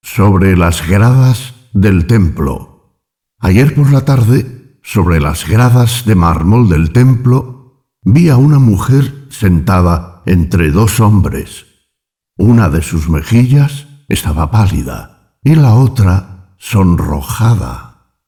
sobre 0.02 0.56
las 0.56 0.88
gradas 0.88 1.54
del 1.72 2.08
templo. 2.08 2.98
Ayer 3.38 3.76
por 3.76 3.92
la 3.92 4.04
tarde, 4.04 4.80
sobre 4.82 5.20
las 5.20 5.48
gradas 5.48 6.04
de 6.04 6.16
mármol 6.16 6.68
del 6.68 6.90
templo, 6.92 7.86
vi 8.02 8.28
a 8.28 8.36
una 8.36 8.58
mujer 8.58 9.26
sentada 9.30 10.15
entre 10.26 10.70
dos 10.70 11.00
hombres. 11.00 11.66
Una 12.36 12.68
de 12.68 12.82
sus 12.82 13.08
mejillas 13.08 13.86
estaba 14.08 14.50
pálida 14.50 15.38
y 15.42 15.54
la 15.54 15.74
otra 15.74 16.54
sonrojada. 16.58 18.18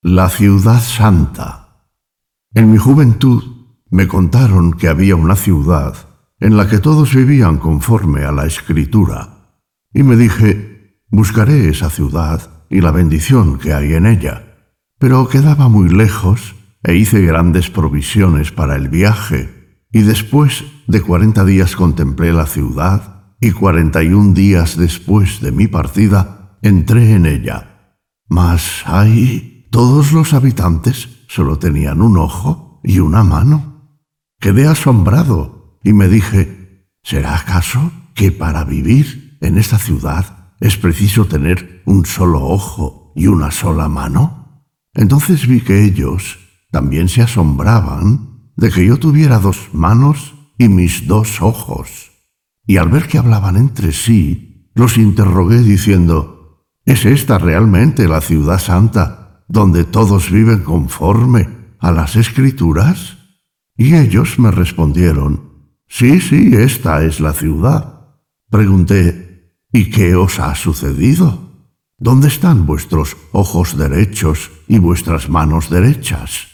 La 0.00 0.30
ciudad 0.30 0.80
santa. 0.80 1.88
En 2.54 2.70
mi 2.70 2.78
juventud 2.78 3.42
me 3.90 4.08
contaron 4.08 4.72
que 4.72 4.88
había 4.88 5.16
una 5.16 5.36
ciudad 5.36 5.94
en 6.40 6.56
la 6.56 6.68
que 6.68 6.78
todos 6.78 7.14
vivían 7.14 7.58
conforme 7.58 8.24
a 8.24 8.32
la 8.32 8.46
escritura 8.46 9.34
y 9.92 10.02
me 10.02 10.16
dije, 10.16 11.00
buscaré 11.08 11.68
esa 11.68 11.90
ciudad 11.90 12.66
y 12.68 12.80
la 12.80 12.90
bendición 12.90 13.58
que 13.58 13.72
hay 13.72 13.94
en 13.94 14.06
ella. 14.06 14.56
Pero 14.98 15.28
quedaba 15.28 15.68
muy 15.68 15.88
lejos 15.88 16.56
e 16.82 16.96
hice 16.96 17.22
grandes 17.22 17.70
provisiones 17.70 18.50
para 18.50 18.74
el 18.74 18.88
viaje, 18.88 19.53
y 19.94 20.02
después 20.02 20.64
de 20.88 21.00
cuarenta 21.00 21.44
días 21.44 21.76
contemplé 21.76 22.32
la 22.32 22.46
ciudad, 22.46 23.36
y 23.40 23.52
cuarenta 23.52 24.02
y 24.02 24.08
un 24.08 24.34
días 24.34 24.76
después 24.76 25.40
de 25.40 25.52
mi 25.52 25.68
partida 25.68 26.58
entré 26.62 27.12
en 27.12 27.26
ella. 27.26 27.96
Mas 28.28 28.82
ahí 28.86 29.68
todos 29.70 30.12
los 30.12 30.34
habitantes 30.34 31.08
solo 31.28 31.60
tenían 31.60 32.02
un 32.02 32.16
ojo 32.16 32.80
y 32.82 32.98
una 32.98 33.22
mano. 33.22 34.00
Quedé 34.40 34.66
asombrado 34.66 35.78
y 35.84 35.92
me 35.92 36.08
dije, 36.08 36.88
¿será 37.04 37.36
acaso 37.36 37.92
que 38.14 38.32
para 38.32 38.64
vivir 38.64 39.38
en 39.40 39.58
esta 39.58 39.78
ciudad 39.78 40.54
es 40.58 40.76
preciso 40.76 41.26
tener 41.26 41.82
un 41.86 42.04
solo 42.04 42.42
ojo 42.42 43.12
y 43.14 43.28
una 43.28 43.52
sola 43.52 43.88
mano? 43.88 44.64
Entonces 44.92 45.46
vi 45.46 45.60
que 45.60 45.84
ellos 45.84 46.38
también 46.72 47.08
se 47.08 47.22
asombraban 47.22 48.33
de 48.56 48.70
que 48.70 48.86
yo 48.86 48.98
tuviera 48.98 49.38
dos 49.38 49.70
manos 49.72 50.34
y 50.58 50.68
mis 50.68 51.06
dos 51.06 51.42
ojos. 51.42 52.12
Y 52.66 52.76
al 52.76 52.88
ver 52.88 53.08
que 53.08 53.18
hablaban 53.18 53.56
entre 53.56 53.92
sí, 53.92 54.70
los 54.74 54.96
interrogué 54.96 55.58
diciendo, 55.58 56.64
¿es 56.84 57.04
esta 57.04 57.38
realmente 57.38 58.08
la 58.08 58.20
ciudad 58.20 58.58
santa 58.58 59.44
donde 59.48 59.84
todos 59.84 60.30
viven 60.30 60.60
conforme 60.60 61.48
a 61.78 61.92
las 61.92 62.16
escrituras? 62.16 63.18
Y 63.76 63.94
ellos 63.94 64.38
me 64.38 64.50
respondieron, 64.50 65.52
Sí, 65.86 66.20
sí, 66.20 66.52
esta 66.54 67.04
es 67.04 67.20
la 67.20 67.32
ciudad. 67.34 68.16
Pregunté, 68.50 69.24
¿Y 69.76 69.90
qué 69.90 70.14
os 70.14 70.38
ha 70.38 70.54
sucedido? 70.54 71.50
¿Dónde 71.98 72.28
están 72.28 72.64
vuestros 72.64 73.16
ojos 73.32 73.76
derechos 73.76 74.52
y 74.68 74.78
vuestras 74.78 75.28
manos 75.28 75.68
derechas? 75.68 76.46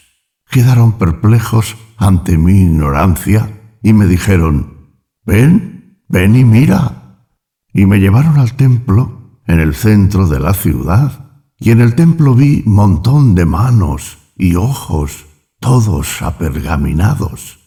Quedaron 0.51 0.99
perplejos 0.99 1.77
ante 1.97 2.37
mi 2.37 2.63
ignorancia 2.63 3.79
y 3.85 3.93
me 3.93 4.07
dijeron, 4.07 4.97
ven, 5.25 6.03
ven 6.09 6.35
y 6.35 6.45
mira. 6.45 7.29
Y 7.73 7.87
me 7.87 8.01
llevaron 8.01 8.37
al 8.37 8.55
templo 8.57 9.41
en 9.47 9.61
el 9.61 9.77
centro 9.77 10.27
de 10.27 10.41
la 10.41 10.53
ciudad, 10.53 11.45
y 11.57 11.71
en 11.71 11.81
el 11.81 11.95
templo 11.95 12.35
vi 12.35 12.65
montón 12.67 13.37
de 13.37 13.45
manos 13.45 14.19
y 14.37 14.57
ojos, 14.57 15.27
todos 15.61 16.21
apergaminados. 16.21 17.61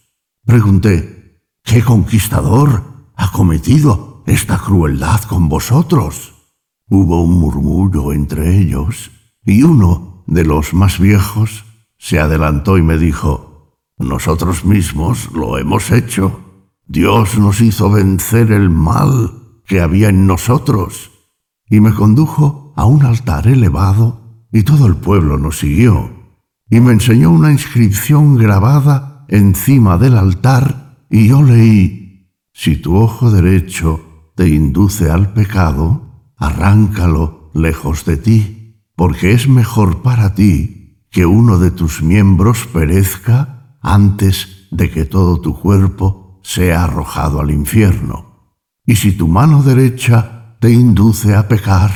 Pregunté, 0.46 1.42
¿qué 1.64 1.82
conquistador 1.84 3.12
ha 3.16 3.32
cometido 3.32 4.24
esta 4.28 4.58
crueldad 4.58 5.22
con 5.22 5.48
vosotros? 5.48 6.34
Hubo 6.90 7.24
un 7.24 7.40
murmullo 7.40 8.12
entre 8.12 8.58
ellos, 8.58 9.12
y 9.46 9.64
uno 9.64 10.26
de 10.28 10.44
los 10.44 10.74
más 10.74 11.00
viejos 11.00 11.64
se 12.04 12.20
adelantó 12.20 12.78
y 12.78 12.82
me 12.82 12.98
dijo, 12.98 13.80
Nosotros 13.98 14.66
mismos 14.66 15.30
lo 15.34 15.58
hemos 15.58 15.90
hecho. 15.90 16.42
Dios 16.86 17.38
nos 17.38 17.62
hizo 17.62 17.90
vencer 17.90 18.52
el 18.52 18.70
mal 18.70 19.62
que 19.66 19.80
había 19.80 20.10
en 20.10 20.28
nosotros. 20.28 21.12
Y 21.70 21.80
me 21.80 21.94
condujo 21.94 22.74
a 22.76 22.84
un 22.84 23.06
altar 23.06 23.48
elevado, 23.48 24.46
y 24.52 24.64
todo 24.64 24.86
el 24.86 24.98
pueblo 24.98 25.38
nos 25.38 25.60
siguió. 25.60 26.12
Y 26.70 26.82
me 26.82 26.92
enseñó 26.92 27.32
una 27.32 27.54
inscripción 27.54 28.36
grabada 28.36 29.26
encima 29.30 29.98
del 29.98 30.18
altar, 30.18 31.06
y 31.10 31.30
yo 31.30 31.42
leí, 31.42 32.28
Si 32.52 32.76
tu 32.76 32.98
ojo 32.98 33.32
derecho 33.32 34.34
te 34.36 34.50
induce 34.50 35.10
al 35.10 35.32
pecado, 35.32 36.34
arráncalo 36.36 37.50
lejos 37.54 38.04
de 38.04 38.18
ti, 38.18 38.84
porque 38.94 39.32
es 39.32 39.48
mejor 39.48 40.02
para 40.02 40.36
ti 40.36 40.83
que 41.14 41.28
uno 41.28 41.60
de 41.60 41.70
tus 41.70 42.02
miembros 42.02 42.66
perezca 42.66 43.78
antes 43.84 44.68
de 44.72 44.90
que 44.90 45.06
todo 45.06 45.40
tu 45.40 45.58
cuerpo 45.60 46.42
sea 46.44 46.84
arrojado 46.86 47.40
al 47.40 47.52
infierno. 47.52 48.58
Y 48.84 48.96
si 48.96 49.12
tu 49.12 49.28
mano 49.28 49.62
derecha 49.62 50.58
te 50.60 50.72
induce 50.72 51.36
a 51.36 51.48
pecar, 51.48 51.92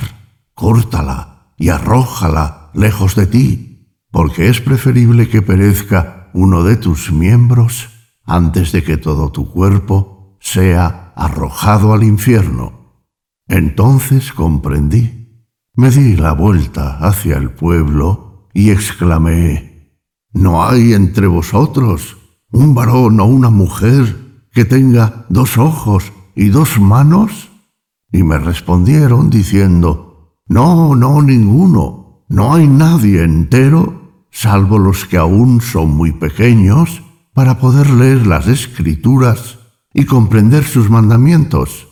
córtala 0.53 1.53
y 1.57 1.69
arrójala 1.69 2.69
lejos 2.75 3.15
de 3.15 3.25
ti, 3.25 4.03
porque 4.11 4.49
es 4.49 4.61
preferible 4.61 5.27
que 5.27 5.41
perezca 5.41 6.29
uno 6.35 6.63
de 6.63 6.77
tus 6.77 7.11
miembros 7.11 7.89
antes 8.23 8.71
de 8.71 8.83
que 8.83 8.97
todo 8.97 9.31
tu 9.31 9.51
cuerpo 9.51 10.37
sea 10.39 11.11
arrojado 11.15 11.91
al 11.91 12.03
infierno. 12.03 13.01
Entonces 13.47 14.31
comprendí. 14.31 15.43
Me 15.73 15.89
di 15.89 16.15
la 16.15 16.33
vuelta 16.33 16.99
hacia 16.99 17.37
el 17.37 17.49
pueblo 17.49 18.26
y 18.57 18.71
exclamé, 18.71 19.93
¿No 20.33 20.67
hay 20.67 20.93
entre 20.93 21.27
vosotros 21.27 22.17
un 22.51 22.73
varón 22.73 23.19
o 23.19 23.25
una 23.25 23.51
mujer 23.51 24.47
que 24.51 24.65
tenga 24.65 25.27
dos 25.29 25.59
ojos 25.59 26.11
y 26.35 26.49
dos 26.49 26.79
manos? 26.79 27.51
Y 28.11 28.23
me 28.23 28.39
respondieron 28.39 29.29
diciendo, 29.29 30.39
No, 30.47 30.95
no, 30.95 31.21
ninguno. 31.21 32.25
No 32.29 32.55
hay 32.55 32.67
nadie 32.67 33.21
entero, 33.21 34.25
salvo 34.31 34.79
los 34.79 35.05
que 35.05 35.17
aún 35.17 35.61
son 35.61 35.91
muy 35.91 36.13
pequeños, 36.13 37.03
para 37.35 37.59
poder 37.59 37.91
leer 37.91 38.25
las 38.25 38.47
escrituras 38.47 39.59
y 39.93 40.05
comprender 40.05 40.63
sus 40.63 40.89
mandamientos. 40.89 41.89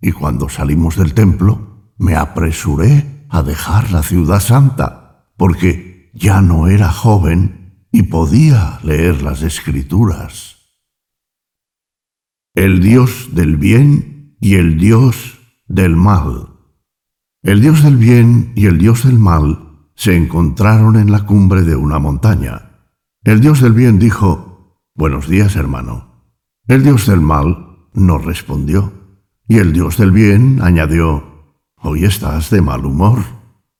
Y 0.00 0.12
cuando 0.12 0.48
salimos 0.48 0.94
del 0.94 1.12
templo, 1.12 1.90
me 1.98 2.14
apresuré 2.14 3.26
a 3.28 3.42
dejar 3.42 3.90
la 3.90 4.04
ciudad 4.04 4.38
santa, 4.38 5.26
porque 5.36 5.87
ya 6.12 6.40
no 6.40 6.68
era 6.68 6.90
joven 6.90 7.86
y 7.92 8.04
podía 8.04 8.80
leer 8.82 9.22
las 9.22 9.42
escrituras. 9.42 10.56
El 12.54 12.80
Dios 12.80 13.30
del 13.32 13.56
bien 13.56 14.36
y 14.40 14.56
el 14.56 14.78
Dios 14.78 15.38
del 15.66 15.96
mal. 15.96 16.50
El 17.42 17.60
Dios 17.60 17.82
del 17.82 17.96
bien 17.96 18.52
y 18.56 18.66
el 18.66 18.78
Dios 18.78 19.04
del 19.04 19.18
mal 19.18 19.90
se 19.94 20.16
encontraron 20.16 20.96
en 20.96 21.10
la 21.10 21.24
cumbre 21.26 21.62
de 21.62 21.76
una 21.76 21.98
montaña. 21.98 22.70
El 23.24 23.40
Dios 23.40 23.60
del 23.60 23.72
bien 23.72 23.98
dijo, 23.98 24.48
Buenos 24.94 25.28
días, 25.28 25.54
hermano. 25.54 26.08
El 26.66 26.82
dios 26.82 27.06
del 27.06 27.20
mal 27.20 27.88
no 27.94 28.18
respondió, 28.18 28.92
y 29.46 29.58
el 29.58 29.72
dios 29.72 29.96
del 29.96 30.10
bien 30.10 30.58
añadió, 30.60 31.54
Hoy 31.80 32.04
estás 32.04 32.50
de 32.50 32.60
mal 32.60 32.84
humor. 32.84 33.20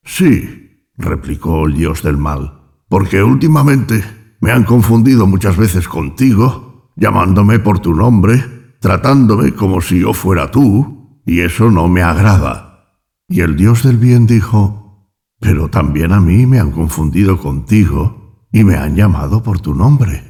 Sí, 0.05 0.67
replicó 0.99 1.66
el 1.66 1.74
dios 1.74 2.03
del 2.03 2.18
mal, 2.18 2.61
porque 2.88 3.22
últimamente 3.22 4.05
me 4.40 4.51
han 4.53 4.64
confundido 4.64 5.26
muchas 5.26 5.57
veces 5.57 5.88
contigo, 5.88 6.92
llamándome 6.96 7.59
por 7.59 7.78
tu 7.80 7.94
nombre, 7.94 8.44
tratándome 8.80 9.55
como 9.55 9.80
si 9.80 10.01
yo 10.01 10.12
fuera 10.12 10.51
tú, 10.51 11.22
y 11.24 11.40
eso 11.40 11.70
no 11.70 11.88
me 11.88 12.03
agrada. 12.03 13.03
Y 13.28 13.40
el 13.40 13.57
dios 13.57 13.82
del 13.82 13.96
bien 13.96 14.26
dijo, 14.26 15.12
Pero 15.40 15.68
también 15.68 16.12
a 16.12 16.20
mí 16.20 16.46
me 16.46 16.59
han 16.59 16.72
confundido 16.72 17.38
contigo, 17.38 18.46
y 18.53 18.64
me 18.64 18.76
han 18.76 18.96
llamado 18.96 19.42
por 19.42 19.61
tu 19.61 19.74
nombre. 19.74 20.24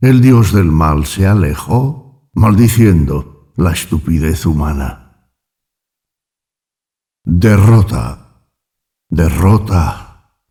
El 0.00 0.20
dios 0.20 0.52
del 0.52 0.66
mal 0.66 1.06
se 1.06 1.26
alejó, 1.26 2.30
maldiciendo 2.34 3.52
la 3.56 3.72
estupidez 3.72 4.46
humana. 4.46 5.30
Derrota, 7.24 8.48
derrota, 9.08 10.01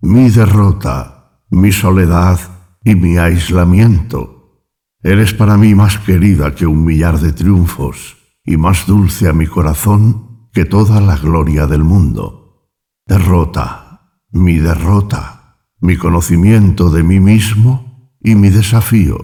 mi 0.02 0.30
derrota, 0.30 1.43
mi 1.52 1.72
soledad 1.72 2.39
y 2.84 2.95
mi 2.95 3.18
aislamiento. 3.18 4.66
Eres 5.04 5.34
para 5.34 5.58
mí 5.58 5.76
más 5.76 5.99
querida 5.99 6.56
que 6.56 6.66
un 6.66 6.84
millar 6.84 7.20
de 7.20 7.34
triunfos 7.34 8.18
y 8.43 8.58
más 8.58 8.88
dulce 8.88 9.28
a 9.28 9.34
mi 9.34 9.45
corazón 9.45 10.49
que 10.54 10.66
toda 10.66 11.02
la 11.02 11.18
gloria 11.18 11.68
del 11.68 11.84
mundo. 11.84 12.72
Derrota, 13.06 14.20
mi 14.32 14.58
derrota, 14.58 15.60
mi 15.80 15.97
conocimiento 15.97 16.89
de 16.89 17.04
mí 17.04 17.20
mismo 17.20 18.16
y 18.20 18.36
mi 18.36 18.49
desafío. 18.49 19.18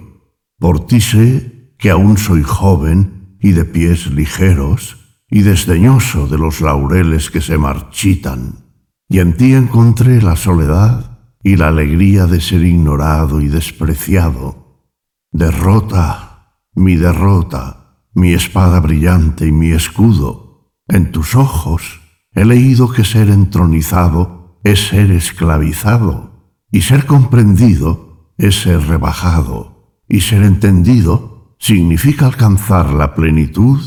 Por 0.60 0.86
ti 0.86 1.02
sé 1.02 1.74
que 1.78 1.90
aún 1.90 2.18
soy 2.18 2.44
joven 2.44 3.38
y 3.40 3.52
de 3.52 3.66
pies 3.66 4.08
ligeros, 4.08 4.98
y 5.30 5.42
desdeñoso 5.42 6.28
de 6.28 6.38
los 6.38 6.62
laureles 6.62 7.30
que 7.30 7.42
se 7.42 7.58
marchitan, 7.58 8.67
y 9.10 9.20
en 9.20 9.38
ti 9.38 9.54
encontré 9.54 10.22
la 10.22 10.36
soledad 10.36 11.20
y 11.44 11.56
la 11.56 11.70
alegría 11.70 12.26
de 12.26 12.42
ser 12.42 12.64
ignorado 12.64 13.42
y 13.42 13.48
despreciado. 13.48 14.92
Derrota, 15.32 16.62
mi 16.76 16.96
derrota, 16.96 18.04
mi 18.14 18.34
espada 18.34 18.80
brillante 18.80 19.48
y 19.48 19.52
mi 19.52 19.72
escudo, 19.72 20.74
en 20.88 21.12
tus 21.12 21.36
ojos 21.36 22.02
he 22.34 22.46
leído 22.46 22.92
que 22.92 23.04
ser 23.04 23.30
entronizado 23.30 24.60
es 24.64 24.88
ser 24.88 25.12
esclavizado, 25.12 26.56
y 26.72 26.82
ser 26.82 27.06
comprendido 27.06 28.34
es 28.38 28.62
ser 28.62 28.82
rebajado, 28.88 30.02
y 30.08 30.22
ser 30.22 30.44
entendido 30.44 31.56
significa 31.60 32.26
alcanzar 32.26 32.92
la 32.94 33.16
plenitud 33.16 33.80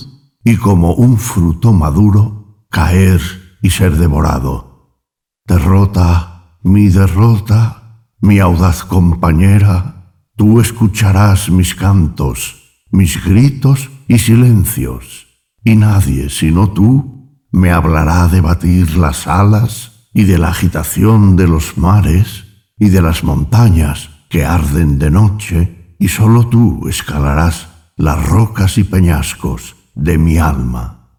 y 0.45 0.57
como 0.57 0.95
un 0.95 1.19
fruto 1.19 1.73
maduro 1.73 2.67
caer 2.71 3.21
y 3.63 3.71
ser 3.71 3.97
devorado. 3.97 4.70
Derrota, 5.47 6.59
mi 6.63 6.89
derrota, 6.89 8.05
mi 8.21 8.39
audaz 8.39 8.85
compañera, 8.85 10.15
tú 10.37 10.61
escucharás 10.61 11.51
mis 11.51 11.75
cantos, 11.75 12.85
mis 12.91 13.25
gritos 13.25 13.91
y 14.09 14.19
silencios, 14.19 15.27
y 15.65 15.77
nadie 15.77 16.31
sino 16.31 16.71
tú 16.71 17.47
me 17.53 17.71
hablará 17.71 18.29
de 18.29 18.41
batir 18.41 18.97
las 18.97 19.27
alas 19.27 20.09
y 20.13 20.25
de 20.25 20.39
la 20.39 20.49
agitación 20.49 21.37
de 21.37 21.49
los 21.49 21.77
mares 21.79 22.45
y 22.79 22.89
de 22.89 23.03
las 23.03 23.25
montañas 23.25 24.11
que 24.29 24.45
arden 24.45 24.99
de 24.99 25.11
noche, 25.11 25.97
y 25.99 26.09
sólo 26.09 26.49
tú 26.49 26.89
escalarás 26.89 27.69
las 27.97 28.25
rocas 28.27 28.79
y 28.79 28.85
peñascos 28.85 29.77
de 29.95 30.17
mi 30.17 30.39
alma. 30.39 31.11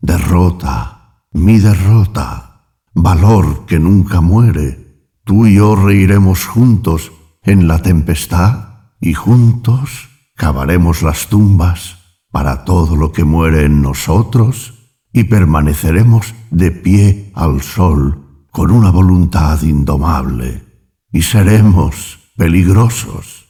Derrota, 0.00 1.24
mi 1.32 1.58
derrota, 1.58 2.53
valor 2.94 3.66
que 3.66 3.78
nunca 3.78 4.20
muere, 4.20 5.10
tú 5.24 5.46
y 5.46 5.56
yo 5.56 5.76
reiremos 5.76 6.46
juntos 6.46 7.12
en 7.42 7.68
la 7.68 7.82
tempestad 7.82 8.92
y 9.00 9.14
juntos 9.14 10.08
cavaremos 10.34 11.02
las 11.02 11.28
tumbas 11.28 11.98
para 12.30 12.64
todo 12.64 12.96
lo 12.96 13.12
que 13.12 13.24
muere 13.24 13.64
en 13.64 13.82
nosotros 13.82 14.74
y 15.12 15.24
permaneceremos 15.24 16.34
de 16.50 16.70
pie 16.70 17.30
al 17.34 17.62
sol 17.62 18.46
con 18.50 18.70
una 18.70 18.90
voluntad 18.90 19.62
indomable 19.62 20.64
y 21.12 21.22
seremos 21.22 22.18
peligrosos. 22.36 23.46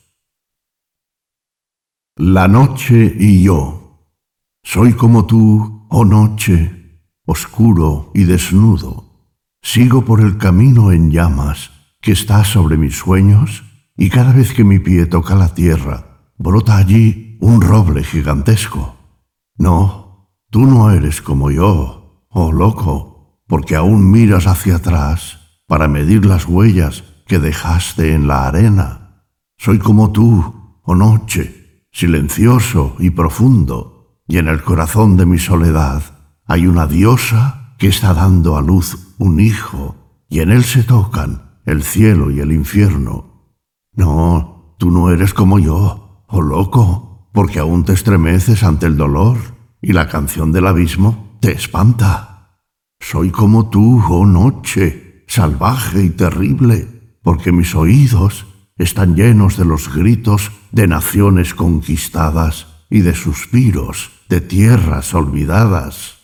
La 2.16 2.48
noche 2.48 3.14
y 3.18 3.42
yo 3.42 3.84
soy 4.62 4.94
como 4.94 5.26
tú, 5.26 5.86
oh 5.90 6.04
noche, 6.04 7.02
oscuro 7.26 8.10
y 8.14 8.24
desnudo. 8.24 9.03
Sigo 9.64 10.04
por 10.04 10.20
el 10.20 10.36
camino 10.36 10.92
en 10.92 11.10
llamas 11.10 11.70
que 12.02 12.12
está 12.12 12.44
sobre 12.44 12.76
mis 12.76 12.98
sueños 12.98 13.64
y 13.96 14.10
cada 14.10 14.30
vez 14.32 14.52
que 14.52 14.62
mi 14.62 14.78
pie 14.78 15.06
toca 15.06 15.34
la 15.34 15.54
tierra, 15.54 16.28
brota 16.36 16.76
allí 16.76 17.38
un 17.40 17.62
roble 17.62 18.04
gigantesco. 18.04 18.94
No, 19.56 20.38
tú 20.50 20.66
no 20.66 20.90
eres 20.90 21.22
como 21.22 21.50
yo, 21.50 22.26
oh 22.28 22.52
loco, 22.52 23.40
porque 23.48 23.74
aún 23.74 24.10
miras 24.10 24.46
hacia 24.46 24.76
atrás 24.76 25.40
para 25.66 25.88
medir 25.88 26.26
las 26.26 26.46
huellas 26.46 27.02
que 27.26 27.38
dejaste 27.38 28.12
en 28.12 28.28
la 28.28 28.46
arena. 28.46 29.24
Soy 29.56 29.78
como 29.78 30.12
tú, 30.12 30.78
oh 30.82 30.94
noche, 30.94 31.86
silencioso 31.90 32.96
y 32.98 33.10
profundo 33.10 34.20
y 34.28 34.36
en 34.36 34.48
el 34.48 34.62
corazón 34.62 35.16
de 35.16 35.24
mi 35.24 35.38
soledad 35.38 36.02
hay 36.44 36.66
una 36.66 36.86
diosa 36.86 37.74
que 37.78 37.88
está 37.88 38.12
dando 38.12 38.58
a 38.58 38.62
luz 38.62 39.03
un 39.18 39.40
hijo, 39.40 39.96
y 40.28 40.40
en 40.40 40.50
él 40.50 40.64
se 40.64 40.82
tocan 40.82 41.60
el 41.64 41.82
cielo 41.82 42.30
y 42.30 42.40
el 42.40 42.52
infierno. 42.52 43.56
No, 43.92 44.76
tú 44.78 44.90
no 44.90 45.10
eres 45.10 45.34
como 45.34 45.58
yo, 45.58 46.24
oh 46.28 46.42
loco, 46.42 47.30
porque 47.32 47.58
aún 47.58 47.84
te 47.84 47.92
estremeces 47.92 48.62
ante 48.62 48.86
el 48.86 48.96
dolor, 48.96 49.38
y 49.80 49.92
la 49.92 50.08
canción 50.08 50.52
del 50.52 50.66
abismo 50.66 51.38
te 51.40 51.52
espanta. 51.52 52.60
Soy 53.00 53.30
como 53.30 53.68
tú, 53.68 54.02
oh 54.08 54.26
noche, 54.26 55.24
salvaje 55.26 56.02
y 56.04 56.10
terrible, 56.10 57.18
porque 57.22 57.52
mis 57.52 57.74
oídos 57.74 58.46
están 58.76 59.14
llenos 59.14 59.56
de 59.56 59.64
los 59.64 59.94
gritos 59.94 60.52
de 60.72 60.86
naciones 60.88 61.54
conquistadas 61.54 62.66
y 62.90 63.00
de 63.00 63.14
suspiros 63.14 64.10
de 64.28 64.40
tierras 64.40 65.14
olvidadas. 65.14 66.18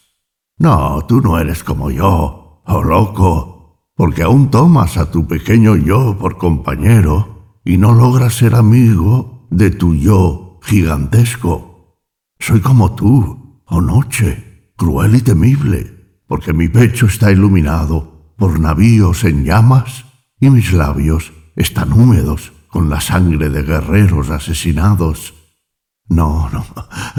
No, 0.59 1.05
tú 1.07 1.21
no 1.21 1.39
eres 1.39 1.65
como 1.65 1.91
yo, 1.91 2.40
oh 2.71 2.83
loco, 2.83 3.93
porque 3.95 4.23
aún 4.23 4.51
tomas 4.51 4.97
a 4.97 5.11
tu 5.11 5.27
pequeño 5.27 5.77
yo 5.77 6.17
por 6.19 6.39
compañero 6.39 7.61
y 7.65 7.77
no 7.77 7.95
logras 7.95 8.35
ser 8.35 8.55
amigo 8.55 9.47
de 9.51 9.71
tu 9.71 9.95
yo 9.95 10.61
gigantesco. 10.63 11.99
Soy 12.39 12.61
como 12.61 12.95
tú, 12.95 13.63
oh 13.67 13.81
noche, 13.81 14.73
cruel 14.77 15.17
y 15.17 15.21
temible, 15.21 16.23
porque 16.27 16.53
mi 16.53 16.69
pecho 16.69 17.07
está 17.07 17.33
iluminado 17.33 18.35
por 18.39 18.59
navíos 18.61 19.25
en 19.25 19.45
llamas 19.45 20.07
y 20.41 20.49
mis 20.49 20.73
labios 20.73 21.33
están 21.57 21.93
húmedos 21.93 22.53
con 22.69 22.89
la 22.89 23.01
sangre 23.01 23.51
de 23.51 23.63
guerreros 23.63 24.31
asesinados 24.31 25.35
no, 26.11 26.51
no, 26.51 26.65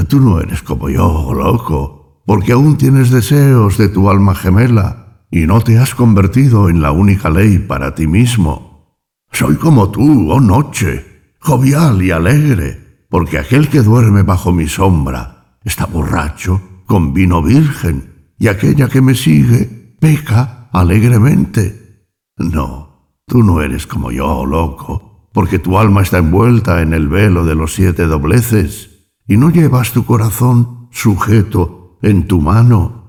tú 0.09 0.19
no 0.19 0.41
eres 0.41 0.61
como 0.61 0.89
yo, 0.89 1.33
loco, 1.33 2.21
porque 2.25 2.51
aún 2.51 2.77
tienes 2.77 3.09
deseos 3.09 3.77
de 3.77 3.87
tu 3.87 4.09
alma 4.09 4.35
gemela 4.35 5.00
y 5.31 5.47
no 5.47 5.61
te 5.61 5.79
has 5.79 5.95
convertido 5.95 6.69
en 6.69 6.81
la 6.81 6.91
única 6.91 7.29
ley 7.29 7.57
para 7.57 7.95
ti 7.95 8.05
mismo. 8.05 8.99
Soy 9.31 9.55
como 9.55 9.89
tú, 9.89 10.29
oh 10.29 10.41
noche, 10.41 11.35
jovial 11.39 12.03
y 12.03 12.11
alegre, 12.11 13.05
porque 13.09 13.39
aquel 13.39 13.69
que 13.69 13.81
duerme 13.81 14.23
bajo 14.23 14.51
mi 14.51 14.67
sombra 14.67 15.57
está 15.63 15.85
borracho 15.85 16.61
con 16.85 17.13
vino 17.13 17.41
virgen, 17.41 18.33
y 18.37 18.49
aquella 18.49 18.89
que 18.89 19.01
me 19.01 19.15
sigue 19.15 19.95
peca 19.99 20.67
alegremente. 20.73 22.05
No, 22.37 23.15
tú 23.25 23.43
no 23.43 23.61
eres 23.61 23.87
como 23.87 24.11
yo, 24.11 24.45
loco, 24.45 25.29
porque 25.31 25.59
tu 25.59 25.77
alma 25.77 26.01
está 26.01 26.17
envuelta 26.17 26.81
en 26.81 26.93
el 26.93 27.07
velo 27.07 27.45
de 27.45 27.55
los 27.55 27.73
siete 27.73 28.05
dobleces, 28.05 28.89
y 29.27 29.37
no 29.37 29.49
llevas 29.49 29.93
tu 29.93 30.05
corazón 30.05 30.89
sujeto 30.91 31.97
en 32.01 32.27
tu 32.27 32.41
mano. 32.41 33.00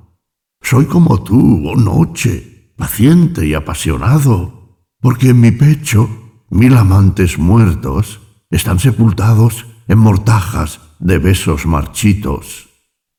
Soy 0.62 0.86
como 0.86 1.22
tú, 1.22 1.68
oh 1.68 1.76
noche, 1.76 2.72
paciente 2.76 3.46
y 3.46 3.54
apasionado, 3.54 4.78
porque 5.00 5.30
en 5.30 5.40
mi 5.40 5.50
pecho 5.50 6.08
mil 6.50 6.76
amantes 6.76 7.38
muertos 7.38 8.20
están 8.50 8.78
sepultados 8.78 9.66
en 9.88 9.98
mortajas 9.98 10.80
de 10.98 11.18
besos 11.18 11.66
marchitos. 11.66 12.68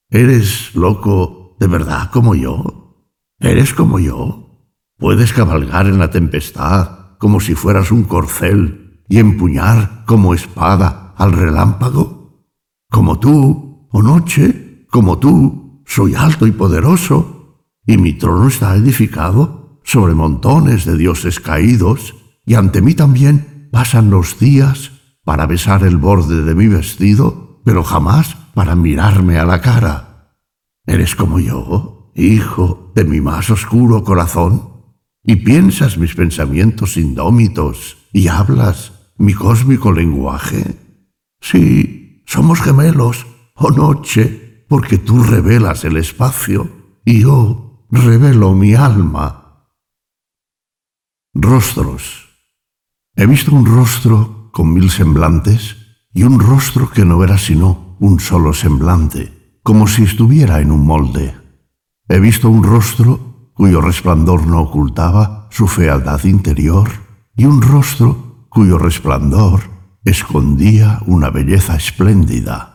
¿Eres 0.09 0.73
loco 0.75 1.55
de 1.59 1.67
verdad 1.67 2.09
como 2.11 2.35
yo? 2.35 3.09
¿Eres 3.39 3.73
como 3.73 3.99
yo? 3.99 4.69
¿Puedes 4.97 5.33
cabalgar 5.33 5.87
en 5.87 5.99
la 5.99 6.09
tempestad 6.09 7.17
como 7.17 7.39
si 7.39 7.55
fueras 7.55 7.91
un 7.91 8.03
corcel 8.03 9.03
y 9.09 9.19
empuñar 9.19 10.05
como 10.05 10.33
espada 10.33 11.13
al 11.17 11.33
relámpago? 11.33 12.47
Como 12.89 13.19
tú, 13.19 13.87
oh 13.91 14.01
noche, 14.01 14.85
como 14.89 15.17
tú, 15.19 15.62
soy 15.93 16.15
alto 16.15 16.47
y 16.47 16.51
poderoso, 16.51 17.67
y 17.85 17.97
mi 17.97 18.13
trono 18.13 18.47
está 18.47 18.75
edificado 18.75 19.79
sobre 19.83 20.15
montones 20.15 20.85
de 20.85 20.97
dioses 20.97 21.39
caídos, 21.39 22.15
y 22.47 22.55
ante 22.55 22.81
mí 22.81 22.95
también 22.95 23.69
pasan 23.71 24.09
los 24.09 24.39
días 24.39 24.91
para 25.23 25.45
besar 25.45 25.83
el 25.83 25.97
borde 25.97 26.41
de 26.41 26.55
mi 26.55 26.67
vestido, 26.67 27.61
pero 27.63 27.83
jamás 27.83 28.35
para 28.55 28.75
mirarme 28.75 29.37
a 29.37 29.45
la 29.45 29.61
cara. 29.61 30.35
¿Eres 30.87 31.15
como 31.15 31.39
yo, 31.39 32.11
hijo 32.15 32.91
de 32.95 33.03
mi 33.03 33.21
más 33.21 33.51
oscuro 33.51 34.03
corazón? 34.03 34.69
¿Y 35.23 35.35
piensas 35.37 35.99
mis 35.99 36.15
pensamientos 36.15 36.97
indómitos 36.97 37.97
y 38.11 38.29
hablas 38.29 38.93
mi 39.19 39.35
cósmico 39.35 39.91
lenguaje? 39.91 40.75
Sí, 41.39 42.23
somos 42.25 42.61
gemelos, 42.61 43.27
oh 43.53 43.69
noche, 43.69 44.42
porque 44.73 44.97
tú 44.97 45.21
revelas 45.21 45.85
el 45.85 45.97
espacio 45.97 46.67
y 47.05 47.21
yo 47.21 47.85
revelo 47.91 48.55
mi 48.55 48.73
alma. 48.73 49.67
Rostros. 51.35 52.27
He 53.15 53.27
visto 53.27 53.53
un 53.53 53.67
rostro 53.67 54.49
con 54.51 54.73
mil 54.73 54.89
semblantes 54.89 55.77
y 56.11 56.23
un 56.23 56.39
rostro 56.39 56.89
que 56.89 57.05
no 57.05 57.23
era 57.23 57.37
sino 57.37 57.95
un 57.99 58.19
solo 58.19 58.51
semblante, 58.51 59.59
como 59.61 59.85
si 59.85 60.01
estuviera 60.01 60.59
en 60.59 60.71
un 60.71 60.87
molde. 60.87 61.35
He 62.07 62.19
visto 62.19 62.49
un 62.49 62.63
rostro 62.63 63.51
cuyo 63.53 63.79
resplandor 63.79 64.47
no 64.47 64.59
ocultaba 64.59 65.49
su 65.51 65.67
fealdad 65.67 66.23
interior 66.23 66.89
y 67.35 67.45
un 67.45 67.61
rostro 67.61 68.47
cuyo 68.49 68.79
resplandor 68.79 69.69
escondía 70.03 70.99
una 71.05 71.29
belleza 71.29 71.75
espléndida. 71.75 72.72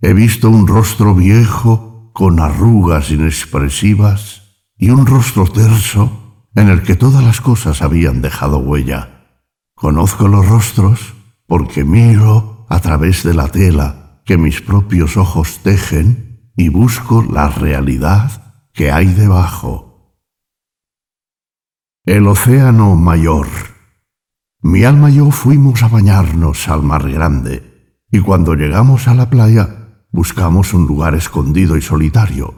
He 0.00 0.12
visto 0.12 0.50
un 0.50 0.66
rostro 0.66 1.14
viejo 1.14 2.10
con 2.12 2.38
arrugas 2.38 3.10
inexpresivas 3.10 4.42
y 4.76 4.90
un 4.90 5.06
rostro 5.06 5.46
terso 5.46 6.48
en 6.54 6.68
el 6.68 6.82
que 6.82 6.96
todas 6.96 7.24
las 7.24 7.40
cosas 7.40 7.80
habían 7.80 8.20
dejado 8.20 8.58
huella. 8.58 9.42
Conozco 9.74 10.28
los 10.28 10.46
rostros 10.46 11.14
porque 11.46 11.84
miro 11.84 12.66
a 12.68 12.80
través 12.80 13.22
de 13.22 13.32
la 13.32 13.48
tela 13.48 14.22
que 14.26 14.36
mis 14.36 14.60
propios 14.60 15.16
ojos 15.16 15.60
tejen 15.62 16.52
y 16.56 16.68
busco 16.68 17.22
la 17.22 17.48
realidad 17.48 18.64
que 18.74 18.92
hay 18.92 19.06
debajo. 19.06 20.20
El 22.04 22.26
océano 22.26 22.96
mayor. 22.96 23.46
Mi 24.60 24.84
alma 24.84 25.10
y 25.10 25.16
yo 25.16 25.30
fuimos 25.30 25.82
a 25.82 25.88
bañarnos 25.88 26.68
al 26.68 26.82
mar 26.82 27.10
grande, 27.10 28.02
y 28.10 28.20
cuando 28.20 28.54
llegamos 28.54 29.08
a 29.08 29.14
la 29.14 29.30
playa 29.30 29.85
buscamos 30.16 30.72
un 30.72 30.86
lugar 30.86 31.14
escondido 31.14 31.76
y 31.76 31.82
solitario. 31.82 32.54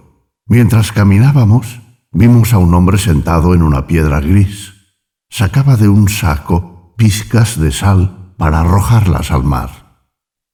Mientras 0.46 0.92
caminábamos, 0.92 1.80
vimos 2.12 2.54
a 2.54 2.59
un 2.59 2.72
hombre 2.72 2.98
sentado 2.98 3.52
en 3.52 3.62
una 3.62 3.88
piedra 3.88 4.20
gris. 4.20 4.74
Sacaba 5.28 5.76
de 5.76 5.88
un 5.88 6.09
saco 6.09 6.94
pizcas 6.96 7.59
de 7.59 7.72
sal 7.72 8.32
para 8.38 8.61
arrojarlas 8.61 9.32
al 9.32 9.42
mar. 9.42 9.70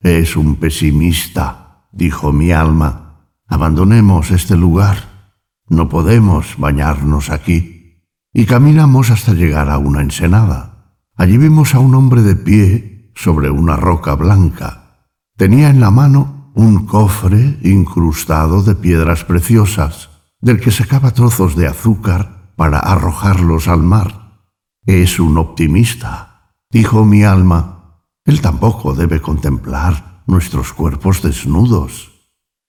Es 0.00 0.34
un 0.34 0.56
pesimista, 0.56 1.88
dijo 1.92 2.32
mi 2.32 2.52
alma. 2.52 3.28
Abandonemos 3.48 4.30
este 4.30 4.56
lugar. 4.56 5.36
No 5.68 5.90
podemos 5.90 6.54
bañarnos 6.56 7.28
aquí. 7.28 8.00
Y 8.32 8.46
caminamos 8.46 9.10
hasta 9.10 9.34
llegar 9.34 9.68
a 9.68 9.76
una 9.76 10.00
ensenada. 10.00 10.96
Allí 11.16 11.36
vimos 11.36 11.74
a 11.74 11.80
un 11.80 11.94
hombre 11.94 12.22
de 12.22 12.34
pie 12.34 13.12
sobre 13.14 13.50
una 13.50 13.76
roca 13.76 14.14
blanca. 14.14 15.04
Tenía 15.36 15.68
en 15.68 15.80
la 15.80 15.90
mano 15.90 16.33
un 16.54 16.86
cofre 16.86 17.58
incrustado 17.62 18.62
de 18.62 18.74
piedras 18.74 19.24
preciosas 19.24 20.10
del 20.40 20.60
que 20.60 20.70
sacaba 20.70 21.10
trozos 21.10 21.56
de 21.56 21.66
azúcar 21.66 22.52
para 22.56 22.78
arrojarlos 22.78 23.66
al 23.66 23.82
mar. 23.82 24.46
Es 24.86 25.18
un 25.18 25.36
optimista, 25.38 26.52
dijo 26.70 27.04
mi 27.04 27.24
alma. 27.24 28.02
Él 28.24 28.40
tampoco 28.40 28.94
debe 28.94 29.20
contemplar 29.20 30.22
nuestros 30.26 30.72
cuerpos 30.72 31.22
desnudos. 31.22 32.12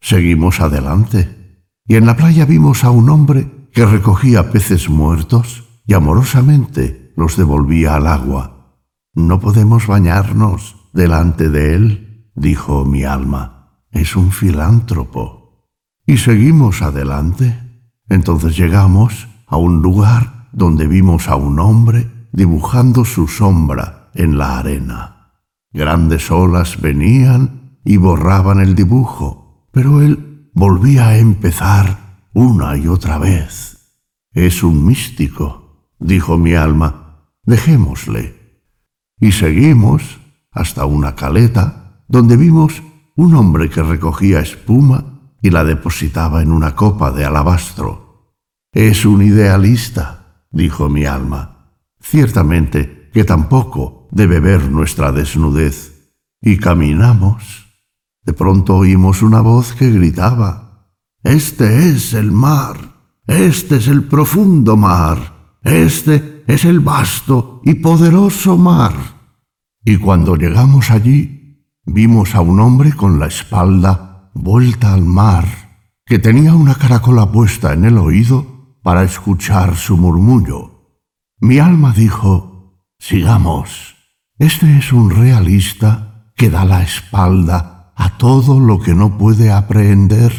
Seguimos 0.02 0.60
adelante, 0.60 1.64
y 1.88 1.96
en 1.96 2.06
la 2.06 2.16
playa 2.16 2.46
vimos 2.46 2.84
a 2.84 2.90
un 2.90 3.10
hombre 3.10 3.70
que 3.72 3.86
recogía 3.86 4.52
peces 4.52 4.90
muertos 4.90 5.66
y 5.86 5.94
amorosamente 5.94 7.14
los 7.16 7.38
devolvía 7.38 7.96
al 7.96 8.08
agua. 8.08 8.80
No 9.14 9.40
podemos 9.40 9.86
bañarnos 9.86 10.76
delante 10.94 11.50
de 11.50 11.76
él, 11.76 12.32
dijo 12.36 12.86
mi 12.86 13.04
alma. 13.04 13.55
Es 13.96 14.18
un 14.18 14.34
filántropo. 14.34 15.70
Y 16.06 16.18
seguimos 16.18 16.82
adelante. 16.82 17.58
Entonces 18.10 18.58
llegamos 18.58 19.30
a 19.48 19.56
un 19.56 19.82
lugar 19.82 20.50
donde 20.52 20.86
vimos 20.86 21.30
a 21.30 21.38
un 21.38 21.60
hombre 21.62 22.28
dibujando 22.34 23.06
su 23.06 23.30
sombra 23.30 24.12
en 24.14 24.38
la 24.38 24.60
arena. 24.60 25.32
Grandes 25.72 26.30
olas 26.30 26.82
venían 26.82 27.80
y 27.86 27.96
borraban 27.96 28.60
el 28.60 28.76
dibujo, 28.76 29.70
pero 29.72 30.02
él 30.02 30.50
volvía 30.54 31.08
a 31.08 31.18
empezar 31.18 32.20
una 32.34 32.76
y 32.76 32.90
otra 32.90 33.18
vez. 33.18 33.96
Es 34.34 34.62
un 34.62 34.86
místico, 34.86 35.90
dijo 36.00 36.38
mi 36.38 36.54
alma, 36.54 37.30
dejémosle. 37.44 38.60
Y 39.22 39.32
seguimos 39.32 40.20
hasta 40.52 40.84
una 40.86 41.16
caleta 41.16 42.04
donde 42.10 42.36
vimos 42.36 42.84
un 43.16 43.34
hombre 43.36 43.70
que 43.70 43.82
recogía 43.82 44.40
espuma 44.40 45.32
y 45.42 45.50
la 45.50 45.64
depositaba 45.64 46.42
en 46.42 46.52
una 46.52 46.76
copa 46.76 47.12
de 47.12 47.24
alabastro. 47.24 48.34
Es 48.74 49.06
un 49.06 49.22
idealista, 49.22 50.46
dijo 50.52 50.90
mi 50.90 51.06
alma. 51.06 51.78
Ciertamente 52.02 53.10
que 53.14 53.24
tampoco 53.24 54.10
debe 54.12 54.40
ver 54.42 54.70
nuestra 54.70 55.12
desnudez. 55.12 56.12
Y 56.42 56.58
caminamos. 56.58 57.68
De 58.24 58.34
pronto 58.34 58.76
oímos 58.76 59.22
una 59.22 59.42
voz 59.42 59.74
que 59.74 59.90
gritaba, 59.90 60.90
Este 61.24 61.90
es 61.90 62.14
el 62.14 62.32
mar, 62.32 62.78
este 63.26 63.78
es 63.78 63.88
el 63.88 64.04
profundo 64.04 64.76
mar, 64.78 65.58
este 65.64 66.44
es 66.48 66.66
el 66.66 66.80
vasto 66.82 67.62
y 67.64 67.76
poderoso 67.76 68.58
mar. 68.58 68.94
Y 69.84 69.98
cuando 69.98 70.36
llegamos 70.36 70.92
allí, 70.92 71.45
vimos 71.86 72.36
a 72.36 72.42
un 72.42 72.60
hombre 72.60 72.94
con 72.94 73.20
la 73.20 73.28
espalda 73.28 74.32
vuelta 74.34 74.94
al 74.94 75.06
mar, 75.06 75.46
que 76.06 76.20
tenía 76.20 76.54
una 76.54 76.76
caracola 76.76 77.32
puesta 77.32 77.74
en 77.74 77.86
el 77.86 77.98
oído 77.98 78.78
para 78.84 79.04
escuchar 79.04 79.76
su 79.76 79.98
murmullo. 79.98 81.00
Mi 81.40 81.60
alma 81.60 81.94
dijo, 81.94 82.82
sigamos. 83.00 83.96
Este 84.38 84.78
es 84.78 84.92
un 84.92 85.10
realista 85.10 86.32
que 86.36 86.50
da 86.50 86.66
la 86.66 86.84
espalda 86.84 87.94
a 87.96 88.18
todo 88.18 88.60
lo 88.60 88.80
que 88.80 88.94
no 88.94 89.18
puede 89.18 89.52
aprehender 89.52 90.34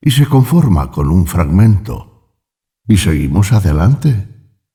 y 0.00 0.10
se 0.10 0.26
conforma 0.26 0.90
con 0.90 1.10
un 1.10 1.26
fragmento. 1.26 2.34
Y 2.86 2.98
seguimos 2.98 3.52
adelante. 3.52 4.28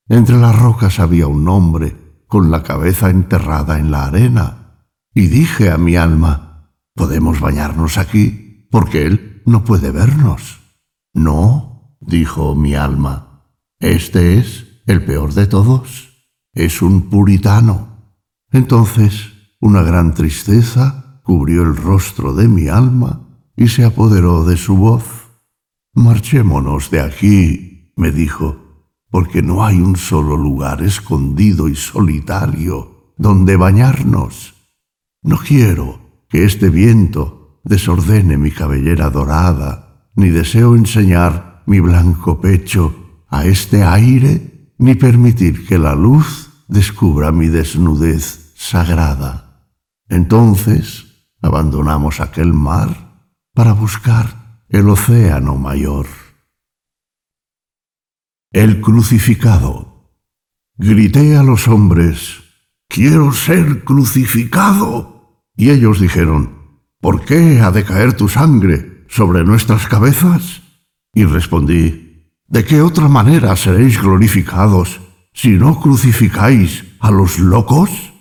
Entre 0.08 0.38
las 0.38 0.58
rocas 0.58 1.00
había 1.00 1.28
un 1.28 1.48
hombre 1.48 1.96
con 2.28 2.52
la 2.52 2.64
cabeza 2.64 3.10
enterrada 3.10 3.80
en 3.80 3.92
la 3.92 4.06
arena. 4.06 4.61
Y 5.14 5.28
dije 5.28 5.70
a 5.70 5.78
mi 5.78 5.96
alma, 5.96 6.72
¿podemos 6.96 7.40
bañarnos 7.40 7.98
aquí? 7.98 8.42
porque 8.72 9.06
Él 9.06 9.44
no 9.46 9.64
puede 9.64 9.92
vernos. 9.92 10.62
No, 11.14 11.98
dijo 12.00 12.56
mi 12.56 12.74
alma, 12.74 13.44
este 13.80 14.40
es 14.40 14.66
el 14.88 15.06
peor 15.06 15.34
de 15.34 15.46
todos, 15.46 16.32
es 16.54 16.82
un 16.82 17.10
puritano. 17.10 18.16
Entonces 18.52 19.34
una 19.60 19.84
gran 19.84 20.16
tristeza 20.16 21.22
cubrió 21.24 21.62
el 21.62 21.76
rostro 21.76 22.34
de 22.34 22.48
mi 22.48 22.70
alma 22.70 23.28
y 23.56 23.68
se 23.68 23.84
apoderó 23.84 24.46
de 24.46 24.58
su 24.58 24.78
voz. 24.78 25.04
Marchémonos 25.94 26.90
de 26.90 27.02
aquí, 27.02 27.94
me 27.98 28.12
dijo, 28.12 28.88
porque 29.10 29.42
no 29.42 29.66
hay 29.66 29.82
un 29.82 29.98
solo 29.98 30.38
lugar 30.38 30.82
escondido 30.82 31.68
y 31.68 31.76
solitario 31.76 33.14
donde 33.18 33.58
bañarnos. 33.58 34.56
No 35.24 35.38
quiero 35.38 36.26
que 36.30 36.46
este 36.46 36.70
viento 36.70 37.62
desordene 37.64 38.38
mi 38.38 38.52
cabellera 38.52 39.10
dorada, 39.10 40.10
ni 40.16 40.30
deseo 40.30 40.76
enseñar 40.76 41.64
mi 41.68 41.80
blanco 41.80 42.42
pecho 42.42 43.24
a 43.30 43.46
este 43.46 43.84
aire, 43.84 44.74
ni 44.78 44.96
permitir 44.96 45.68
que 45.68 45.78
la 45.78 45.94
luz 45.94 46.66
descubra 46.68 47.32
mi 47.32 47.48
desnudez 47.48 48.54
sagrada. 48.56 49.70
Entonces 50.10 51.06
abandonamos 51.42 52.20
aquel 52.20 52.54
mar 52.54 53.30
para 53.54 53.74
buscar 53.74 54.64
el 54.70 54.90
océano 54.90 55.56
mayor. 55.56 56.08
El 58.52 58.82
crucificado. 58.82 60.10
Grité 60.78 61.38
a 61.38 61.44
los 61.44 61.68
hombres, 61.68 62.41
quiero 62.92 63.32
ser 63.32 63.84
crucificado. 63.84 65.46
Y 65.56 65.70
ellos 65.70 66.00
dijeron, 66.00 66.58
¿por 67.00 67.24
qué 67.24 67.62
ha 67.62 67.72
de 67.72 67.86
caer 67.86 68.14
tu 68.14 68.28
sangre 68.28 69.06
sobre 69.08 69.44
nuestras 69.44 69.88
cabezas? 69.88 70.62
Y 71.14 71.24
respondí, 71.24 72.36
¿de 72.48 72.66
qué 72.66 72.82
otra 72.82 73.08
manera 73.08 73.56
seréis 73.56 74.02
glorificados 74.02 75.00
si 75.34 75.52
no 75.52 75.80
crucificáis 75.80 76.84
a 77.00 77.12
los 77.12 77.40
locos? 77.40 78.14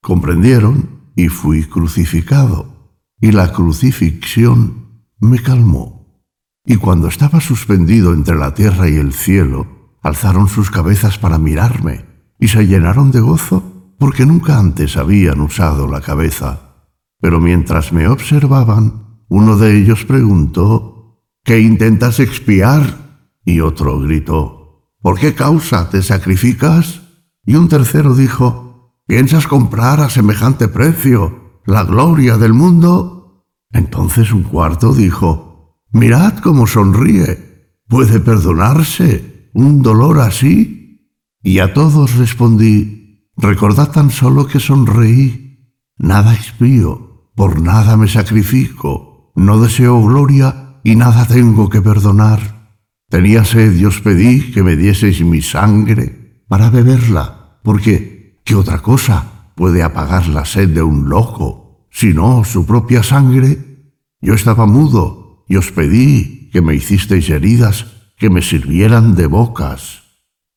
Comprendieron 0.00 1.10
y 1.16 1.28
fui 1.28 1.64
crucificado, 1.64 2.96
y 3.20 3.32
la 3.32 3.52
crucifixión 3.52 5.04
me 5.20 5.40
calmó. 5.40 6.24
Y 6.64 6.76
cuando 6.76 7.08
estaba 7.08 7.40
suspendido 7.40 8.14
entre 8.14 8.36
la 8.36 8.54
tierra 8.54 8.88
y 8.88 8.94
el 8.94 9.12
cielo, 9.12 9.96
alzaron 10.00 10.48
sus 10.48 10.70
cabezas 10.70 11.18
para 11.18 11.38
mirarme, 11.38 12.04
y 12.38 12.48
se 12.48 12.66
llenaron 12.66 13.10
de 13.10 13.20
gozo, 13.20 13.71
porque 14.02 14.26
nunca 14.26 14.58
antes 14.58 14.96
habían 14.96 15.40
usado 15.40 15.86
la 15.86 16.00
cabeza. 16.00 16.88
Pero 17.20 17.38
mientras 17.38 17.92
me 17.92 18.08
observaban, 18.08 19.22
uno 19.28 19.56
de 19.56 19.78
ellos 19.78 20.04
preguntó, 20.04 21.22
¿qué 21.44 21.60
intentas 21.60 22.18
expiar? 22.18 23.28
Y 23.44 23.60
otro 23.60 24.00
gritó, 24.00 24.90
¿por 25.00 25.20
qué 25.20 25.36
causa 25.36 25.88
te 25.88 26.02
sacrificas? 26.02 27.02
Y 27.46 27.54
un 27.54 27.68
tercero 27.68 28.16
dijo, 28.16 28.98
¿piensas 29.06 29.46
comprar 29.46 30.00
a 30.00 30.10
semejante 30.10 30.66
precio 30.66 31.60
la 31.64 31.84
gloria 31.84 32.38
del 32.38 32.54
mundo? 32.54 33.46
Entonces 33.70 34.32
un 34.32 34.42
cuarto 34.42 34.92
dijo, 34.92 35.78
mirad 35.92 36.38
cómo 36.38 36.66
sonríe, 36.66 37.78
¿puede 37.86 38.18
perdonarse 38.18 39.48
un 39.54 39.80
dolor 39.80 40.18
así? 40.18 41.08
Y 41.40 41.60
a 41.60 41.72
todos 41.72 42.16
respondí, 42.16 43.01
recordad 43.36 43.90
tan 43.90 44.10
solo 44.10 44.46
que 44.46 44.60
sonreí, 44.60 45.74
nada 45.98 46.34
expío, 46.34 47.30
por 47.34 47.60
nada 47.60 47.96
me 47.96 48.08
sacrifico, 48.08 49.32
no 49.34 49.60
deseo 49.60 50.02
gloria 50.02 50.80
y 50.84 50.96
nada 50.96 51.26
tengo 51.26 51.68
que 51.68 51.80
perdonar. 51.80 52.78
Tenía 53.08 53.44
sed 53.44 53.84
os 53.86 54.00
pedí 54.00 54.52
que 54.52 54.62
me 54.62 54.76
dieseis 54.76 55.20
mi 55.20 55.42
sangre 55.42 56.44
para 56.48 56.70
beberla, 56.70 57.60
porque 57.62 58.40
¿qué 58.44 58.54
otra 58.54 58.80
cosa 58.80 59.52
puede 59.54 59.82
apagar 59.82 60.28
la 60.28 60.44
sed 60.44 60.68
de 60.70 60.82
un 60.82 61.08
loco, 61.08 61.88
sino 61.90 62.44
su 62.44 62.64
propia 62.64 63.02
sangre? 63.02 63.92
Yo 64.20 64.34
estaba 64.34 64.66
mudo 64.66 65.44
y 65.48 65.56
os 65.56 65.72
pedí 65.72 66.50
que 66.52 66.62
me 66.62 66.74
hicisteis 66.74 67.28
heridas 67.30 67.86
que 68.16 68.30
me 68.30 68.40
sirvieran 68.40 69.14
de 69.14 69.26
bocas. 69.26 70.02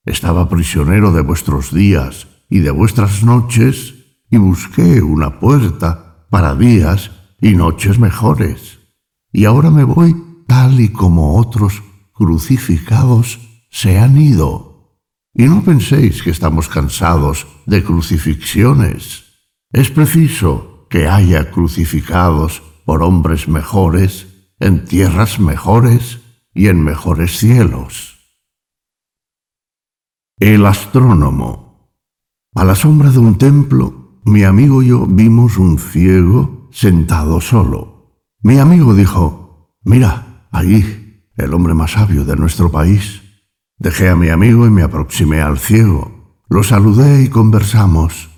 Estaba 0.06 0.48
prisionero 0.50 1.12
de 1.12 1.22
vuestros 1.22 1.74
días 1.74 2.28
y 2.50 2.60
de 2.60 2.72
vuestras 2.72 3.24
noches, 3.24 3.93
y 4.30 4.38
busqué 4.38 5.02
una 5.02 5.39
puerta 5.39 6.28
para 6.30 6.56
días 6.56 7.12
y 7.41 7.54
noches 7.54 8.00
mejores. 8.00 8.80
Y 9.32 9.46
ahora 9.46 9.70
me 9.72 9.84
voy 9.84 10.16
tal 10.48 10.80
y 10.80 10.89
como 10.89 11.38
otros 11.38 11.84
crucificados 12.14 13.39
se 13.70 14.00
han 14.00 14.18
ido. 14.18 15.00
Y 15.34 15.43
no 15.43 15.64
penséis 15.64 16.24
que 16.24 16.30
estamos 16.30 16.70
cansados 16.70 17.46
de 17.66 17.84
crucifixiones. 17.84 19.26
Es 19.72 19.91
preciso 19.91 20.88
que 20.89 21.08
haya 21.08 21.52
crucificados 21.52 22.62
por 22.86 23.04
hombres 23.04 23.48
mejores, 23.48 24.28
en 24.60 24.86
tierras 24.86 25.39
mejores 25.39 26.20
y 26.54 26.70
en 26.70 26.82
mejores 26.82 27.38
cielos. 27.38 28.16
El 30.38 30.66
astrónomo. 30.66 31.64
A 32.58 32.64
la 32.64 32.74
sombra 32.74 33.12
de 33.12 33.20
un 33.20 33.38
templo, 33.38 34.22
mi 34.24 34.45
amigo 34.45 34.82
y 34.82 34.88
yo 34.88 35.06
vimos 35.06 35.58
un 35.58 35.78
ciego 35.78 36.70
sentado 36.72 37.41
solo. 37.41 38.24
Mi 38.43 38.60
amigo 38.60 38.93
dijo, 38.93 39.78
mira, 39.84 40.47
ahí 40.51 41.28
el 41.36 41.53
hombre 41.53 41.74
más 41.74 41.91
sabio 41.91 42.24
de 42.24 42.38
nuestro 42.38 42.72
país. 42.72 43.22
Dejé 43.78 44.08
a 44.08 44.16
mi 44.16 44.30
amigo 44.30 44.66
y 44.66 44.70
me 44.70 44.84
aproximé 44.84 45.41
al 45.41 45.60
ciego. 45.60 46.39
Lo 46.47 46.64
saludé 46.64 47.24
y 47.24 47.28
conversamos. 47.28 48.30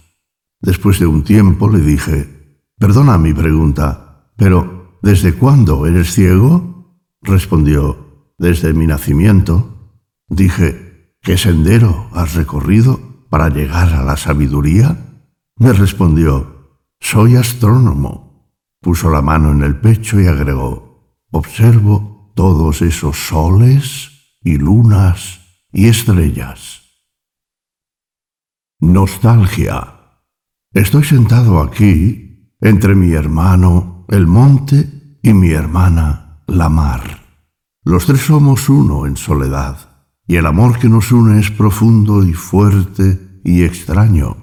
Después 0.61 0.97
de 0.97 1.05
un 1.05 1.23
tiempo 1.23 1.69
le 1.69 1.81
dije, 1.81 2.63
perdona 2.79 3.19
mi 3.19 3.35
pregunta, 3.35 4.31
pero 4.35 4.97
¿desde 5.03 5.35
cuándo 5.35 5.85
eres 5.85 6.11
ciego? 6.11 7.05
Respondió, 7.21 8.33
desde 8.39 8.73
mi 8.73 8.87
nacimiento. 8.87 9.93
Dije, 10.27 11.13
¿qué 11.21 11.37
sendero 11.37 12.07
has 12.13 12.33
recorrido 12.33 13.06
para 13.29 13.49
llegar 13.49 13.93
a 13.93 14.03
la 14.03 14.17
sabiduría? 14.17 14.97
Me 15.57 15.73
respondió, 15.73 16.79
soy 16.99 17.35
astrónomo. 17.35 18.51
Puso 18.81 19.09
la 19.09 19.21
mano 19.21 19.51
en 19.51 19.63
el 19.63 19.79
pecho 19.79 20.19
y 20.19 20.27
agregó, 20.27 21.25
observo 21.31 22.31
todos 22.35 22.81
esos 22.81 23.17
soles 23.17 24.11
y 24.41 24.57
lunas 24.57 25.41
y 25.71 25.87
estrellas. 25.87 26.83
Nostalgia. 28.79 29.95
Estoy 30.71 31.03
sentado 31.03 31.59
aquí 31.59 32.53
entre 32.61 32.95
mi 32.95 33.13
hermano 33.13 34.05
el 34.09 34.27
monte 34.27 35.19
y 35.21 35.33
mi 35.33 35.51
hermana 35.51 36.43
la 36.47 36.69
mar. 36.69 37.21
Los 37.83 38.05
tres 38.05 38.21
somos 38.21 38.69
uno 38.69 39.05
en 39.05 39.17
soledad, 39.17 39.86
y 40.27 40.35
el 40.35 40.45
amor 40.45 40.77
que 40.77 40.89
nos 40.89 41.11
une 41.11 41.39
es 41.39 41.49
profundo 41.49 42.23
y 42.23 42.33
fuerte 42.33 43.39
y 43.43 43.63
extraño. 43.63 44.35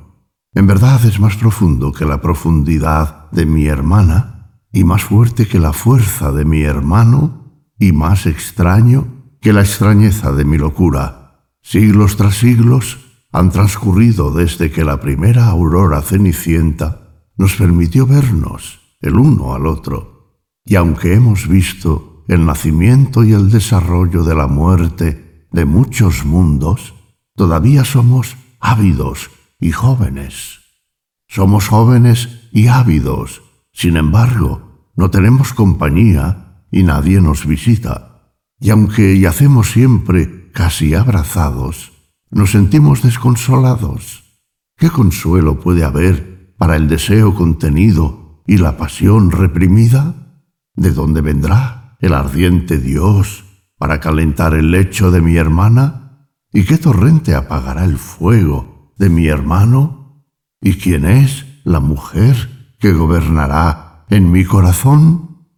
En 0.55 0.67
verdad 0.67 1.05
es 1.05 1.21
más 1.21 1.37
profundo 1.37 1.93
que 1.93 2.07
la 2.07 2.23
profundidad 2.23 3.31
de 3.33 3.45
mi 3.45 3.67
hermana 3.67 4.61
y 4.73 4.85
más 4.85 5.05
fuerte 5.05 5.47
que 5.47 5.59
la 5.59 5.73
fuerza 5.73 6.33
de 6.33 6.45
mi 6.45 6.63
hermano 6.63 7.69
y 7.79 7.93
más 7.93 8.27
extraño 8.27 9.07
que 9.41 9.53
la 9.53 9.61
extrañeza 9.61 10.33
de 10.33 10.45
mi 10.45 10.57
locura. 10.57 11.51
Siglos 11.61 12.17
tras 12.17 12.37
siglos 12.37 12.99
han 13.31 13.51
transcurrido 13.51 14.31
desde 14.31 14.71
que 14.71 14.85
la 14.85 15.01
primera 15.01 15.49
aurora 15.49 16.01
cenicienta 16.01 17.27
nos 17.37 17.57
permitió 17.57 18.07
vernos 18.07 18.81
el 19.01 19.17
uno 19.17 19.55
al 19.55 19.67
otro, 19.67 20.41
y 20.65 20.77
aunque 20.77 21.15
hemos 21.15 21.47
visto 21.47 22.25
el 22.29 22.47
nacimiento 22.47 23.23
y 23.23 23.33
el 23.33 23.51
desarrollo 23.51 24.23
de 24.23 24.35
la 24.35 24.47
muerte 24.47 25.24
de 25.55 25.65
muchos 25.65 26.25
mundos, 26.25 26.95
todavía 27.37 27.85
somos 27.85 28.37
ávidos 28.59 29.31
y 29.61 29.71
jóvenes. 29.71 30.59
Somos 31.29 31.69
jóvenes 31.69 32.49
y 32.51 32.67
ávidos, 32.67 33.41
sin 33.73 33.97
embargo, 33.97 34.91
no 34.97 35.11
tenemos 35.11 35.53
compañía 35.53 36.67
y 36.73 36.83
nadie 36.83 37.21
nos 37.21 37.47
visita. 37.47 38.35
Y 38.59 38.71
aunque 38.71 39.17
yacemos 39.21 39.71
siempre 39.71 40.51
casi 40.51 40.97
abrazados, 40.97 41.93
nos 42.31 42.51
sentimos 42.51 43.03
desconsolados. 43.03 44.25
¿Qué 44.77 44.91
consuelo 44.91 45.61
puede 45.61 45.85
haber 45.85 46.53
para 46.59 46.75
el 46.75 46.89
deseo 46.89 47.33
contenido 47.33 48.43
y 48.45 48.57
la 48.57 48.77
pasión 48.77 49.31
reprimida? 49.31 50.17
¿De 50.75 50.91
dónde 50.91 51.21
vendrá 51.21 51.97
el 52.01 52.13
ardiente 52.13 52.79
Dios 52.79 53.44
para 53.85 54.01
calentar 54.01 54.55
el 54.55 54.71
lecho 54.71 55.11
de 55.11 55.21
mi 55.21 55.37
hermana? 55.37 56.31
¿Y 56.51 56.65
qué 56.65 56.79
torrente 56.79 57.35
apagará 57.35 57.85
el 57.85 57.99
fuego 57.99 58.95
de 58.97 59.11
mi 59.11 59.27
hermano? 59.27 60.25
¿Y 60.59 60.79
quién 60.79 61.05
es 61.05 61.45
la 61.65 61.81
mujer 61.81 62.77
que 62.81 62.95
gobernará 62.95 64.07
en 64.09 64.31
mi 64.31 64.47
corazón? 64.47 65.49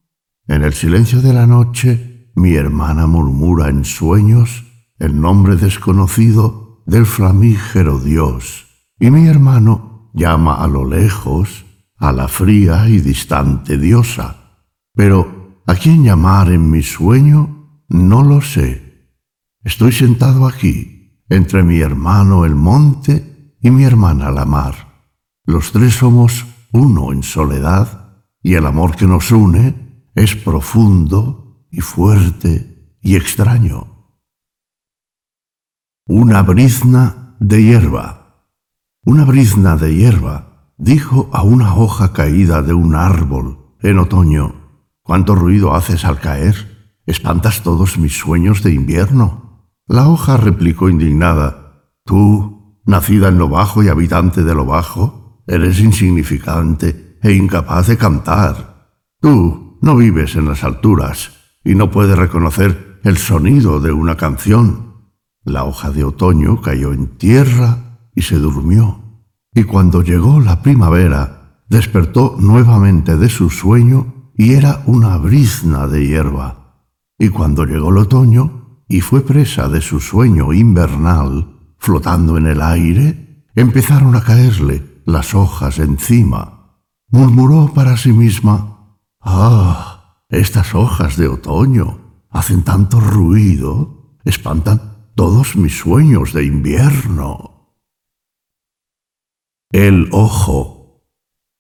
En 0.49 0.65
el 0.65 0.73
silencio 0.73 1.23
de 1.23 1.35
la 1.35 1.47
noche, 1.47 2.33
mi 2.35 2.57
hermana 2.57 3.07
murmura 3.07 3.69
en 3.69 3.85
sueños 3.85 4.65
el 4.99 5.21
nombre 5.21 5.55
desconocido 5.55 6.83
del 6.85 7.07
flamígero 7.07 8.01
Dios, 8.01 8.67
y 8.99 9.13
mi 9.13 9.29
hermano 9.29 10.11
llama 10.15 10.57
a 10.57 10.67
lo 10.67 10.85
lejos 10.85 11.65
a 11.97 12.11
la 12.11 12.27
fría 12.27 12.89
y 12.89 12.99
distante 12.99 13.79
diosa. 13.79 14.59
Pero 14.95 15.63
a 15.65 15.77
quién 15.77 16.03
llamar 16.03 16.51
en 16.51 16.69
mi 16.69 16.83
sueño 16.83 17.56
no 17.89 18.23
lo 18.23 18.41
sé. 18.41 19.15
Estoy 19.63 19.93
sentado 19.93 20.47
aquí, 20.47 21.23
entre 21.29 21.63
mi 21.63 21.81
hermano 21.81 22.45
el 22.45 22.55
monte 22.55 23.57
y 23.61 23.71
mi 23.71 23.85
hermana 23.85 24.31
la 24.31 24.45
mar. 24.45 25.05
Los 25.45 25.73
tres 25.73 25.95
somos 25.95 26.47
uno 26.73 27.13
en 27.13 27.23
soledad, 27.23 28.25
y 28.43 28.55
el 28.55 28.67
amor 28.67 28.95
que 28.95 29.07
nos 29.07 29.33
une 29.33 30.05
es 30.15 30.37
profundo 30.37 31.67
y 31.71 31.81
fuerte 31.81 32.97
y 33.01 33.17
extraño. 33.17 34.15
Una 36.07 36.43
brizna 36.43 37.37
de 37.41 37.65
hierba. 37.65 38.47
Una 39.05 39.25
brizna 39.25 39.77
de 39.77 39.97
hierba 39.97 40.73
dijo 40.79 41.29
a 41.33 41.43
una 41.43 41.75
hoja 41.75 42.13
caída 42.13 42.63
de 42.63 42.73
un 42.73 42.95
árbol 42.95 43.77
en 43.81 43.99
otoño, 43.99 44.55
¿cuánto 45.03 45.35
ruido 45.35 45.75
haces 45.75 46.05
al 46.05 46.21
caer? 46.21 46.76
Espantas 47.07 47.63
todos 47.63 47.99
mis 47.99 48.19
sueños 48.19 48.65
de 48.65 48.73
invierno. 48.73 49.71
La 49.87 50.09
hoja 50.09 50.37
replicó 50.37 50.89
indignada, 50.89 51.93
Tú, 52.05 52.81
nacida 52.85 53.29
en 53.29 53.39
lo 53.39 53.49
bajo 53.49 53.83
y 53.85 53.89
habitante 53.89 54.43
de 54.43 54.55
lo 54.55 54.65
bajo, 54.67 55.43
eres 55.47 55.79
insignificante 55.79 57.19
e 57.23 57.33
incapaz 57.33 57.87
de 57.87 57.97
cantar. 57.97 58.91
Tú, 59.21 59.79
no 59.83 59.95
vives 59.95 60.35
en 60.35 60.47
las 60.47 60.65
alturas 60.65 61.31
y 61.65 61.77
no 61.77 61.93
puedes 61.93 62.19
reconocer 62.19 62.99
el 63.05 63.19
sonido 63.19 63.81
de 63.81 63.93
una 63.93 64.17
canción. 64.17 65.13
La 65.45 65.65
hoja 65.65 65.91
de 65.91 66.03
otoño 66.03 66.61
cayó 66.61 66.93
en 66.93 67.17
tierra 67.19 68.01
y 68.17 68.23
se 68.23 68.37
durmió. 68.37 69.23
Y 69.55 69.63
cuando 69.63 70.03
llegó 70.03 70.41
la 70.41 70.61
primavera, 70.61 71.63
despertó 71.69 72.37
nuevamente 72.41 73.17
de 73.17 73.29
su 73.29 73.49
sueño 73.49 74.33
y 74.37 74.55
era 74.55 74.83
una 74.87 75.17
brizna 75.19 75.87
de 75.87 76.05
hierba. 76.05 76.66
Y 77.19 77.31
cuando 77.31 77.65
llegó 77.65 77.91
el 77.91 77.99
otoño 77.99 78.85
y 78.89 79.01
fue 79.01 79.23
presa 79.23 79.69
de 79.69 79.81
su 79.81 80.01
sueño 80.01 80.53
invernal, 80.53 81.75
flotando 81.79 82.37
en 82.37 82.47
el 82.47 82.61
aire, 82.61 83.45
empezaron 83.55 84.15
a 84.15 84.23
caerle 84.23 85.03
las 85.07 85.35
hojas 85.35 85.79
encima. 85.79 86.83
Murmuró 87.09 87.73
para 87.73 87.97
sí 87.97 88.13
misma, 88.13 88.99
Ah, 89.21 90.23
estas 90.29 90.75
hojas 90.75 91.17
de 91.17 91.29
otoño 91.29 92.25
hacen 92.31 92.63
tanto 92.63 93.01
ruido. 93.01 94.19
espantan 94.25 95.11
todos 95.15 95.57
mis 95.57 95.79
sueños 95.79 96.33
de 96.33 96.45
invierno. 96.45 97.75
El 99.71 100.09
ojo. 100.13 101.05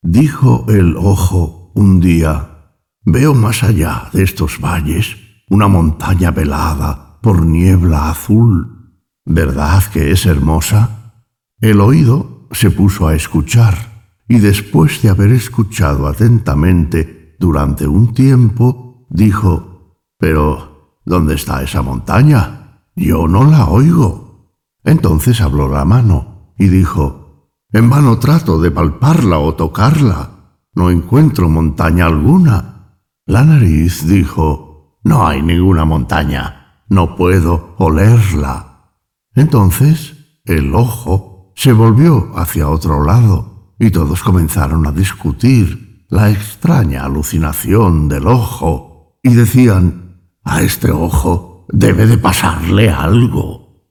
Dijo 0.02 0.66
el 0.68 0.96
ojo 0.96 1.72
un 1.74 2.00
día, 2.00 2.74
veo 3.04 3.34
más 3.34 3.62
allá 3.62 4.10
de 4.12 4.22
estos 4.22 4.60
valles 4.60 5.25
una 5.48 5.68
montaña 5.68 6.30
velada 6.30 7.18
por 7.20 7.46
niebla 7.46 8.10
azul. 8.10 8.92
¿Verdad 9.24 9.82
que 9.92 10.10
es 10.10 10.26
hermosa? 10.26 11.22
El 11.60 11.80
oído 11.80 12.48
se 12.50 12.70
puso 12.70 13.06
a 13.08 13.14
escuchar 13.14 14.14
y 14.28 14.38
después 14.38 15.02
de 15.02 15.10
haber 15.10 15.32
escuchado 15.32 16.08
atentamente 16.08 17.36
durante 17.38 17.86
un 17.86 18.12
tiempo, 18.12 19.06
dijo, 19.08 20.00
Pero, 20.18 21.00
¿dónde 21.04 21.34
está 21.34 21.62
esa 21.62 21.82
montaña? 21.82 22.82
Yo 22.96 23.28
no 23.28 23.44
la 23.44 23.66
oigo. 23.66 24.52
Entonces 24.84 25.40
habló 25.40 25.68
la 25.68 25.84
mano 25.84 26.54
y 26.58 26.68
dijo, 26.68 27.52
En 27.70 27.88
vano 27.88 28.18
trato 28.18 28.60
de 28.60 28.70
palparla 28.70 29.38
o 29.38 29.54
tocarla. 29.54 30.30
No 30.74 30.90
encuentro 30.90 31.48
montaña 31.48 32.06
alguna. 32.06 33.00
La 33.26 33.44
nariz 33.44 34.06
dijo, 34.06 34.65
No 35.06 35.24
hay 35.24 35.40
ninguna 35.40 35.84
montaña. 35.84 36.82
No 36.88 37.14
puedo 37.14 37.76
olerla. 37.78 38.90
Entonces 39.36 40.16
el 40.44 40.74
ojo 40.74 41.52
se 41.54 41.72
volvió 41.72 42.32
hacia 42.34 42.68
otro 42.68 43.04
lado 43.04 43.76
y 43.78 43.92
todos 43.92 44.24
comenzaron 44.24 44.84
a 44.84 44.90
discutir 44.90 46.06
la 46.08 46.28
extraña 46.30 47.04
alucinación 47.04 48.08
del 48.08 48.26
ojo 48.26 49.20
y 49.22 49.34
decían, 49.34 50.32
a 50.42 50.62
este 50.62 50.90
ojo 50.90 51.66
debe 51.68 52.08
de 52.08 52.18
pasarle 52.18 52.90
algo. 52.90 53.86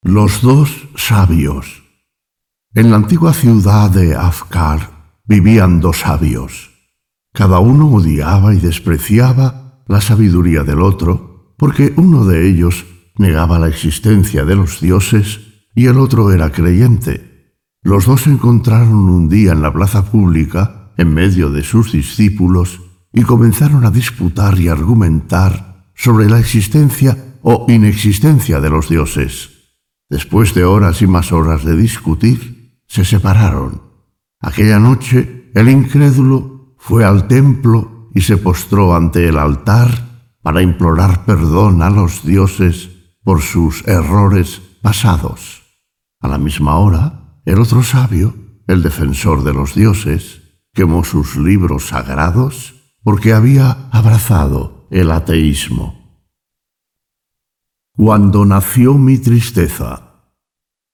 Los 0.00 0.42
dos 0.42 0.70
sabios. 0.94 1.82
En 2.72 2.92
la 2.92 2.98
antigua 2.98 3.32
ciudad 3.32 3.90
de 3.90 4.14
Afkar 4.14 4.90
vivían 5.24 5.80
dos 5.80 5.98
sabios. 5.98 6.69
Cada 7.32 7.60
uno 7.60 7.88
odiaba 7.88 8.54
y 8.54 8.58
despreciaba 8.58 9.82
la 9.86 10.00
sabiduría 10.00 10.64
del 10.64 10.80
otro, 10.80 11.54
porque 11.56 11.92
uno 11.96 12.24
de 12.24 12.48
ellos 12.48 12.86
negaba 13.18 13.58
la 13.58 13.68
existencia 13.68 14.44
de 14.44 14.56
los 14.56 14.80
dioses 14.80 15.40
y 15.74 15.86
el 15.86 15.98
otro 15.98 16.32
era 16.32 16.50
creyente. 16.50 17.54
Los 17.82 18.06
dos 18.06 18.22
se 18.22 18.30
encontraron 18.30 19.08
un 19.08 19.28
día 19.28 19.52
en 19.52 19.62
la 19.62 19.72
plaza 19.72 20.04
pública, 20.04 20.92
en 20.96 21.14
medio 21.14 21.50
de 21.50 21.62
sus 21.62 21.92
discípulos, 21.92 22.80
y 23.12 23.22
comenzaron 23.22 23.84
a 23.84 23.90
disputar 23.90 24.58
y 24.58 24.68
argumentar 24.68 25.90
sobre 25.94 26.28
la 26.28 26.38
existencia 26.38 27.36
o 27.42 27.66
inexistencia 27.68 28.60
de 28.60 28.70
los 28.70 28.88
dioses. 28.88 29.50
Después 30.08 30.54
de 30.54 30.64
horas 30.64 31.02
y 31.02 31.06
más 31.06 31.32
horas 31.32 31.64
de 31.64 31.76
discutir, 31.76 32.82
se 32.86 33.04
separaron. 33.04 33.82
Aquella 34.40 34.78
noche 34.78 35.50
el 35.54 35.68
incrédulo 35.68 36.59
fue 36.80 37.04
al 37.04 37.28
templo 37.28 38.08
y 38.14 38.22
se 38.22 38.38
postró 38.38 38.96
ante 38.96 39.28
el 39.28 39.38
altar 39.38 39.90
para 40.42 40.62
implorar 40.62 41.26
perdón 41.26 41.82
a 41.82 41.90
los 41.90 42.24
dioses 42.24 42.88
por 43.22 43.42
sus 43.42 43.86
errores 43.86 44.62
pasados. 44.82 45.62
A 46.20 46.26
la 46.26 46.38
misma 46.38 46.76
hora, 46.76 47.40
el 47.44 47.60
otro 47.60 47.82
sabio, 47.82 48.34
el 48.66 48.82
defensor 48.82 49.44
de 49.44 49.52
los 49.52 49.74
dioses, 49.74 50.40
quemó 50.72 51.04
sus 51.04 51.36
libros 51.36 51.88
sagrados 51.88 52.74
porque 53.02 53.34
había 53.34 53.88
abrazado 53.92 54.88
el 54.90 55.10
ateísmo. 55.10 56.24
Cuando 57.94 58.46
nació 58.46 58.94
mi 58.94 59.18
tristeza. 59.18 60.32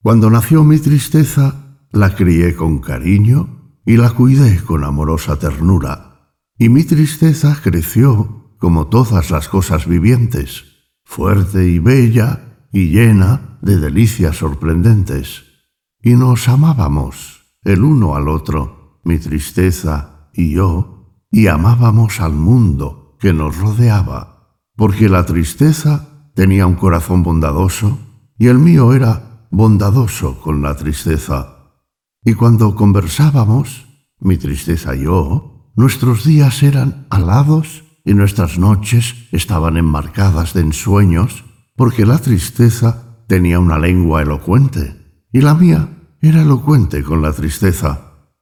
Cuando 0.03 0.30
nació 0.30 0.64
mi 0.64 0.78
tristeza, 0.78 1.78
la 1.93 2.14
crié 2.14 2.57
con 2.57 2.80
cariño 2.80 3.55
y 3.87 3.97
la 3.97 4.11
cuidé 4.11 4.62
con 4.62 4.84
amorosa 4.84 5.39
ternura, 5.39 6.34
y 6.59 6.68
mi 6.68 6.84
tristeza 6.84 7.59
creció 7.62 8.55
como 8.59 8.89
todas 8.89 9.30
las 9.30 9.49
cosas 9.49 9.87
vivientes 9.87 10.76
fuerte 11.07 11.66
y 11.66 11.78
bella 11.78 12.68
y 12.72 12.89
llena 12.89 13.59
de 13.62 13.78
delicias 13.78 14.37
sorprendentes. 14.37 15.45
Y 16.03 16.14
nos 16.14 16.49
amábamos 16.49 17.57
el 17.62 17.84
uno 17.84 18.16
al 18.16 18.28
otro, 18.28 19.01
mi 19.05 19.18
tristeza 19.18 20.30
y 20.34 20.51
yo, 20.51 21.22
y 21.30 21.47
amábamos 21.47 22.20
al 22.20 22.32
mundo 22.32 23.16
que 23.20 23.32
nos 23.32 23.57
rodeaba, 23.57 24.59
porque 24.76 25.09
la 25.09 25.24
tristeza 25.24 26.30
tenía 26.34 26.66
un 26.66 26.74
corazón 26.74 27.22
bondadoso 27.22 27.99
y 28.39 28.49
el 28.49 28.59
mío 28.59 28.93
era 28.93 29.47
bondadoso 29.51 30.41
con 30.41 30.61
la 30.61 30.76
tristeza. 30.76 31.55
Y 32.29 32.35
cuando 32.35 32.74
conversábamos, 32.74 33.87
mi 34.18 34.37
tristeza 34.37 34.97
y 34.97 35.05
yo, 35.05 35.70
nuestros 35.77 36.24
días 36.24 36.64
eran 36.64 37.07
alados 37.09 37.85
y 38.05 38.14
nuestras 38.14 38.59
noches 38.59 39.29
estaban 39.31 39.77
enmarcadas 39.77 40.53
de 40.53 40.62
ensueños, 40.62 41.45
porque 41.77 42.05
la 42.05 42.18
tristeza 42.18 43.22
tenía 43.29 43.61
una 43.61 43.79
lengua 43.79 44.22
elocuente, 44.22 45.22
y 45.33 45.41
la 45.41 45.55
mía 45.55 46.16
era 46.20 46.43
elocuente 46.43 47.05
con 47.05 47.22
la 47.22 47.33
tristeza. 47.33 48.33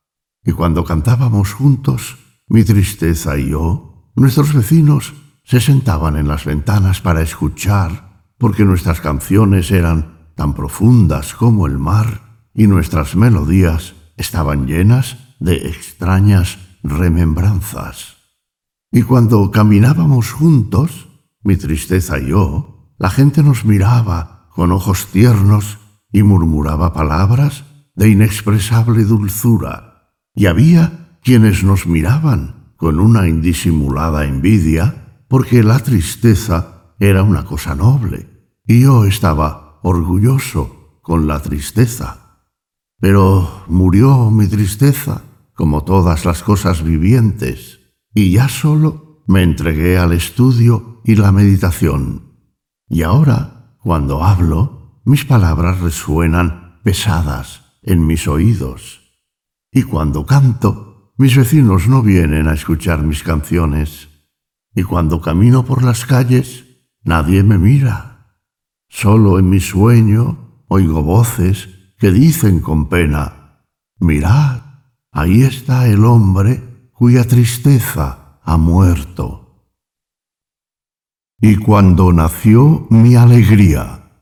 Y 0.42 0.52
cuando 0.52 0.82
cantábamos 0.82 1.52
juntos, 1.52 2.16
mi 2.48 2.64
tristeza 2.64 3.36
y 3.36 3.50
yo, 3.50 4.10
nuestros 4.16 4.54
vecinos 4.54 5.12
se 5.44 5.60
sentaban 5.60 6.16
en 6.16 6.26
las 6.26 6.46
ventanas 6.46 7.02
para 7.02 7.20
escuchar, 7.20 8.24
porque 8.38 8.64
nuestras 8.64 9.02
canciones 9.02 9.70
eran 9.70 10.32
tan 10.36 10.54
profundas 10.54 11.34
como 11.34 11.66
el 11.66 11.78
mar, 11.78 12.23
y 12.54 12.66
nuestras 12.66 13.16
melodías 13.16 13.94
estaban 14.16 14.66
llenas 14.66 15.16
de 15.40 15.68
extrañas 15.68 16.58
remembranzas. 16.82 18.16
Y 18.92 19.02
cuando 19.02 19.50
caminábamos 19.50 20.30
juntos, 20.30 21.08
mi 21.42 21.56
tristeza 21.56 22.18
y 22.20 22.28
yo, 22.28 22.94
la 22.98 23.10
gente 23.10 23.42
nos 23.42 23.64
miraba 23.64 24.48
con 24.54 24.70
ojos 24.70 25.08
tiernos 25.08 25.78
y 26.12 26.22
murmuraba 26.22 26.92
palabras 26.92 27.64
de 27.96 28.08
inexpresable 28.08 29.04
dulzura. 29.04 30.12
Y 30.34 30.46
había 30.46 31.18
quienes 31.22 31.64
nos 31.64 31.86
miraban 31.86 32.74
con 32.76 33.00
una 33.00 33.28
indisimulada 33.28 34.24
envidia, 34.26 35.22
porque 35.28 35.62
la 35.62 35.80
tristeza 35.80 36.94
era 36.98 37.22
una 37.22 37.44
cosa 37.44 37.74
noble, 37.74 38.28
y 38.66 38.82
yo 38.82 39.04
estaba 39.04 39.80
orgulloso 39.82 41.00
con 41.02 41.26
la 41.26 41.40
tristeza. 41.40 42.23
Pero 43.04 43.66
murió 43.68 44.30
mi 44.30 44.48
tristeza, 44.48 45.24
como 45.52 45.84
todas 45.84 46.24
las 46.24 46.42
cosas 46.42 46.82
vivientes, 46.82 47.80
y 48.14 48.32
ya 48.32 48.48
solo 48.48 49.22
me 49.26 49.42
entregué 49.42 49.98
al 49.98 50.12
estudio 50.14 51.02
y 51.04 51.16
la 51.16 51.30
meditación. 51.30 52.32
Y 52.88 53.02
ahora, 53.02 53.76
cuando 53.82 54.24
hablo, 54.24 55.02
mis 55.04 55.26
palabras 55.26 55.80
resuenan 55.80 56.80
pesadas 56.82 57.76
en 57.82 58.06
mis 58.06 58.26
oídos. 58.26 59.02
Y 59.70 59.82
cuando 59.82 60.24
canto, 60.24 61.12
mis 61.18 61.36
vecinos 61.36 61.86
no 61.86 62.00
vienen 62.00 62.48
a 62.48 62.54
escuchar 62.54 63.02
mis 63.02 63.22
canciones. 63.22 64.08
Y 64.74 64.82
cuando 64.82 65.20
camino 65.20 65.66
por 65.66 65.82
las 65.82 66.06
calles, 66.06 66.64
nadie 67.02 67.42
me 67.42 67.58
mira. 67.58 68.38
Solo 68.88 69.38
en 69.38 69.50
mi 69.50 69.60
sueño 69.60 70.64
oigo 70.68 71.02
voces 71.02 71.73
que 72.04 72.12
dicen 72.12 72.60
con 72.60 72.90
pena, 72.90 73.62
mirad, 73.98 74.60
ahí 75.10 75.40
está 75.40 75.88
el 75.88 76.04
hombre 76.04 76.90
cuya 76.92 77.26
tristeza 77.26 78.40
ha 78.42 78.58
muerto. 78.58 79.70
Y 81.40 81.56
cuando 81.56 82.12
nació 82.12 82.86
mi 82.90 83.14
alegría, 83.16 84.20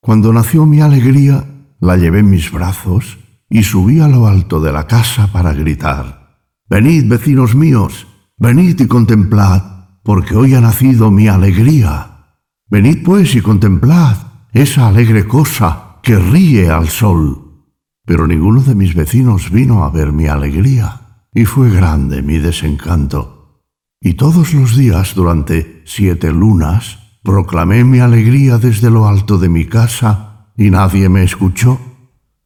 cuando 0.00 0.32
nació 0.32 0.64
mi 0.64 0.80
alegría, 0.80 1.44
la 1.80 1.98
llevé 1.98 2.20
en 2.20 2.30
mis 2.30 2.50
brazos 2.50 3.18
y 3.50 3.62
subí 3.62 4.00
a 4.00 4.08
lo 4.08 4.26
alto 4.26 4.58
de 4.58 4.72
la 4.72 4.86
casa 4.86 5.30
para 5.30 5.52
gritar, 5.52 6.40
Venid, 6.70 7.10
vecinos 7.10 7.54
míos, 7.54 8.06
venid 8.38 8.80
y 8.80 8.86
contemplad, 8.86 9.60
porque 10.02 10.34
hoy 10.34 10.54
ha 10.54 10.62
nacido 10.62 11.10
mi 11.10 11.28
alegría. 11.28 12.38
Venid 12.70 13.04
pues 13.04 13.34
y 13.34 13.42
contemplad 13.42 14.16
esa 14.54 14.88
alegre 14.88 15.26
cosa 15.26 15.91
que 16.02 16.18
ríe 16.18 16.70
al 16.70 16.88
sol. 16.88 17.66
Pero 18.04 18.26
ninguno 18.26 18.62
de 18.62 18.74
mis 18.74 18.94
vecinos 18.94 19.50
vino 19.50 19.84
a 19.84 19.90
ver 19.90 20.12
mi 20.12 20.26
alegría 20.26 21.26
y 21.34 21.44
fue 21.44 21.70
grande 21.70 22.22
mi 22.22 22.38
desencanto. 22.38 23.62
Y 24.00 24.14
todos 24.14 24.52
los 24.52 24.76
días 24.76 25.14
durante 25.14 25.82
siete 25.86 26.32
lunas 26.32 26.98
proclamé 27.22 27.84
mi 27.84 28.00
alegría 28.00 28.58
desde 28.58 28.90
lo 28.90 29.06
alto 29.06 29.38
de 29.38 29.48
mi 29.48 29.66
casa 29.66 30.52
y 30.56 30.70
nadie 30.70 31.08
me 31.08 31.22
escuchó. 31.22 31.80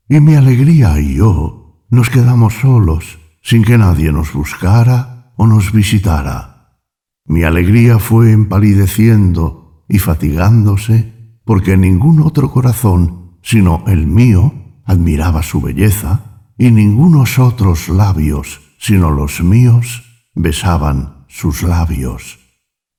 Y 0.09 0.21
mi 0.21 0.35
alegría 0.35 1.01
y 1.01 1.17
yo 1.17 1.87
nos 1.89 2.11
quedamos 2.11 2.55
solos 2.55 3.19
sin 3.43 3.65
que 3.65 3.79
nadie 3.79 4.13
nos 4.13 4.33
buscara 4.33 5.33
o 5.37 5.47
nos 5.47 5.73
visitara. 5.73 6.81
Mi 7.27 7.43
alegría 7.45 7.99
fue 7.99 8.33
empalideciendo 8.33 9.85
y 9.89 9.99
fatigándose, 9.99 11.41
porque 11.45 11.77
ningún 11.77 12.21
otro 12.21 12.51
corazón, 12.51 13.26
sino 13.47 13.85
el 13.87 14.09
mío, 14.09 14.53
admiraba 14.85 15.45
su 15.45 15.61
belleza, 15.61 16.51
y 16.59 16.73
ningunos 16.73 17.39
otros 17.39 17.89
labios, 17.89 18.61
sino 18.77 19.13
los 19.13 19.41
míos, 19.41 20.03
besaban 20.35 21.25
sus 21.29 21.63
labios. 21.63 22.41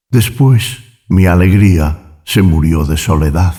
Después 0.10 0.80
mi 1.10 1.26
alegría 1.26 2.22
se 2.24 2.43
murió 2.43 2.86
de 2.86 2.95
soledad, 2.95 3.56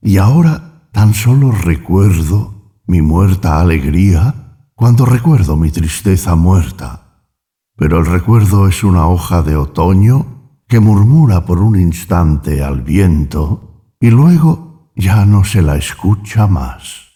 y 0.00 0.16
ahora 0.16 0.88
tan 0.90 1.12
solo 1.12 1.52
recuerdo 1.52 2.80
mi 2.86 3.02
muerta 3.02 3.60
alegría 3.60 4.70
cuando 4.74 5.04
recuerdo 5.04 5.58
mi 5.58 5.70
tristeza 5.70 6.34
muerta. 6.34 7.26
Pero 7.76 7.98
el 7.98 8.06
recuerdo 8.06 8.68
es 8.68 8.84
una 8.84 9.06
hoja 9.06 9.42
de 9.42 9.54
otoño 9.54 10.62
que 10.66 10.80
murmura 10.80 11.44
por 11.44 11.60
un 11.60 11.78
instante 11.78 12.64
al 12.64 12.80
viento 12.80 13.94
y 14.00 14.08
luego 14.08 14.69
ya 15.00 15.24
no 15.24 15.44
se 15.44 15.62
la 15.62 15.76
escucha 15.76 16.46
más. 16.46 17.08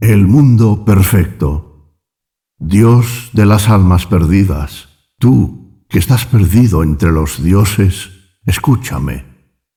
El 0.00 0.26
mundo 0.26 0.84
perfecto. 0.84 1.98
Dios 2.58 3.30
de 3.34 3.44
las 3.44 3.68
almas 3.68 4.06
perdidas, 4.06 4.88
tú 5.18 5.84
que 5.90 5.98
estás 5.98 6.24
perdido 6.24 6.82
entre 6.82 7.12
los 7.12 7.42
dioses, 7.42 8.10
escúchame. 8.46 9.26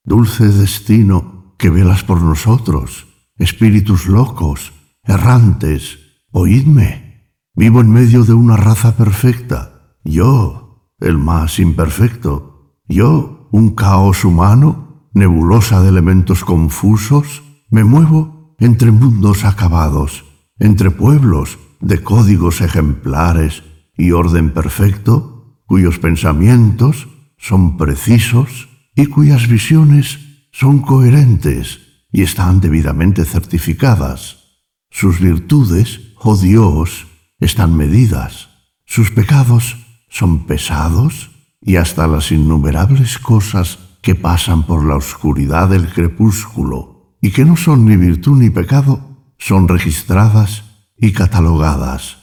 Dulce 0.04 0.48
destino 0.48 1.54
que 1.58 1.68
velas 1.68 2.02
por 2.02 2.22
nosotros, 2.22 3.06
espíritus 3.36 4.06
locos, 4.06 4.72
errantes, 5.02 5.98
oídme. 6.30 7.34
Vivo 7.54 7.80
en 7.80 7.90
medio 7.90 8.24
de 8.24 8.32
una 8.32 8.56
raza 8.56 8.96
perfecta, 8.96 9.96
yo, 10.04 10.94
el 10.98 11.18
más 11.18 11.58
imperfecto, 11.58 12.80
yo, 12.86 13.48
un 13.52 13.74
caos 13.74 14.24
humano, 14.24 14.85
nebulosa 15.16 15.80
de 15.80 15.88
elementos 15.88 16.44
confusos, 16.44 17.42
me 17.70 17.84
muevo 17.84 18.54
entre 18.60 18.90
mundos 18.90 19.46
acabados, 19.46 20.26
entre 20.58 20.90
pueblos 20.90 21.58
de 21.80 22.02
códigos 22.02 22.60
ejemplares 22.60 23.62
y 23.96 24.10
orden 24.10 24.52
perfecto, 24.52 25.62
cuyos 25.64 25.98
pensamientos 25.98 27.08
son 27.38 27.78
precisos 27.78 28.68
y 28.94 29.06
cuyas 29.06 29.48
visiones 29.48 30.18
son 30.52 30.80
coherentes 30.80 31.80
y 32.12 32.20
están 32.20 32.60
debidamente 32.60 33.24
certificadas. 33.24 34.60
Sus 34.90 35.18
virtudes, 35.18 36.12
oh 36.18 36.36
Dios, 36.36 37.06
están 37.40 37.74
medidas, 37.74 38.50
sus 38.84 39.10
pecados 39.10 39.78
son 40.10 40.46
pesados 40.46 41.30
y 41.62 41.76
hasta 41.76 42.06
las 42.06 42.32
innumerables 42.32 43.18
cosas 43.18 43.78
que 44.06 44.14
pasan 44.14 44.62
por 44.62 44.84
la 44.84 44.94
oscuridad 44.94 45.68
del 45.68 45.92
crepúsculo 45.92 47.16
y 47.20 47.32
que 47.32 47.44
no 47.44 47.56
son 47.56 47.86
ni 47.86 47.96
virtud 47.96 48.38
ni 48.38 48.50
pecado, 48.50 49.34
son 49.36 49.66
registradas 49.66 50.62
y 50.96 51.10
catalogadas. 51.10 52.18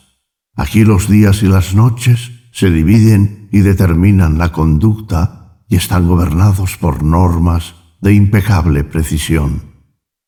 Aquí 0.55 0.85
los 0.85 1.09
días 1.09 1.43
y 1.43 1.47
las 1.47 1.75
noches 1.75 2.31
se 2.53 2.71
dividen 2.71 3.49
y 3.51 3.59
determinan 3.59 4.37
la 4.37 4.53
conducta 4.53 5.59
y 5.67 5.75
están 5.75 6.07
gobernados 6.07 6.77
por 6.77 7.03
normas 7.03 7.75
de 7.99 8.13
impecable 8.13 8.85
precisión. 8.85 9.63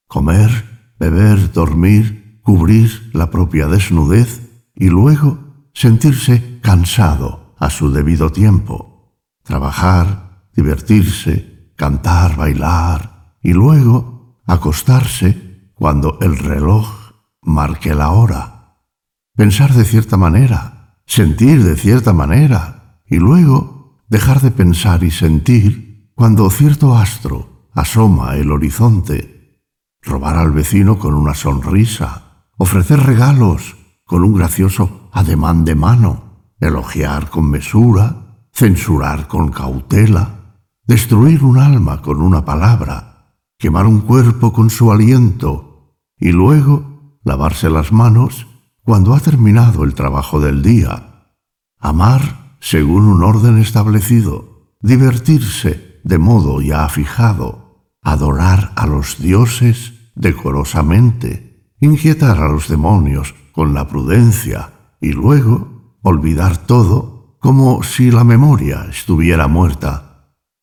Comer, 0.09 0.51
beber, 0.99 1.53
dormir, 1.53 2.41
cubrir 2.43 3.11
la 3.13 3.31
propia 3.31 3.67
desnudez 3.67 4.41
y 4.75 4.89
luego 4.89 5.69
sentirse 5.73 6.59
cansado 6.59 7.55
a 7.57 7.69
su 7.69 7.93
debido 7.93 8.29
tiempo. 8.29 9.15
Trabajar, 9.41 10.24
divertirse, 10.55 11.71
cantar, 11.75 12.37
bailar 12.37 13.35
y 13.41 13.53
luego 13.53 14.41
acostarse 14.45 15.71
cuando 15.75 16.17
el 16.21 16.37
reloj 16.37 16.87
marque 17.41 17.93
la 17.93 18.11
hora, 18.11 18.79
pensar 19.35 19.73
de 19.73 19.85
cierta 19.85 20.17
manera, 20.17 21.01
sentir 21.05 21.63
de 21.63 21.75
cierta 21.75 22.13
manera, 22.13 23.01
y 23.07 23.17
luego 23.17 24.01
dejar 24.07 24.41
de 24.41 24.51
pensar 24.51 25.03
y 25.03 25.11
sentir 25.11 26.11
cuando 26.15 26.49
cierto 26.49 26.97
astro 26.97 27.69
asoma 27.73 28.35
el 28.37 28.51
horizonte, 28.51 29.61
robar 30.01 30.37
al 30.37 30.51
vecino 30.51 30.97
con 30.97 31.13
una 31.13 31.33
sonrisa, 31.33 32.45
ofrecer 32.57 33.01
regalos 33.01 33.75
con 34.05 34.23
un 34.23 34.33
gracioso 34.33 35.09
ademán 35.11 35.65
de 35.65 35.75
mano, 35.75 36.53
elogiar 36.59 37.29
con 37.29 37.49
mesura, 37.49 38.47
censurar 38.53 39.27
con 39.27 39.49
cautela, 39.51 40.44
destruir 40.87 41.43
un 41.43 41.57
alma 41.57 42.01
con 42.01 42.21
una 42.21 42.45
palabra, 42.45 43.37
quemar 43.57 43.85
un 43.85 44.01
cuerpo 44.01 44.53
con 44.53 44.69
su 44.69 44.91
aliento 44.91 45.95
y 46.17 46.31
luego 46.31 47.19
lavarse 47.23 47.69
las 47.69 47.91
manos 47.91 48.47
cuando 48.83 49.15
ha 49.15 49.19
terminado 49.19 49.83
el 49.83 49.95
trabajo 49.95 50.39
del 50.39 50.61
día, 50.61 51.31
amar 51.79 52.57
según 52.59 53.05
un 53.05 53.23
orden 53.23 53.57
establecido, 53.57 54.75
divertirse 54.81 56.01
de 56.03 56.17
modo 56.19 56.61
ya 56.61 56.87
fijado, 56.87 57.89
adorar 58.03 58.71
a 58.75 58.85
los 58.85 59.19
dioses 59.19 60.11
decorosamente, 60.13 61.73
inquietar 61.79 62.39
a 62.39 62.47
los 62.47 62.67
demonios 62.67 63.33
con 63.51 63.73
la 63.73 63.87
prudencia 63.87 64.71
y 65.01 65.13
luego 65.13 65.97
olvidar 66.03 66.57
todo 66.57 67.37
como 67.39 67.83
si 67.83 68.11
la 68.11 68.23
memoria 68.23 68.85
estuviera 68.89 69.47
muerta, 69.47 70.14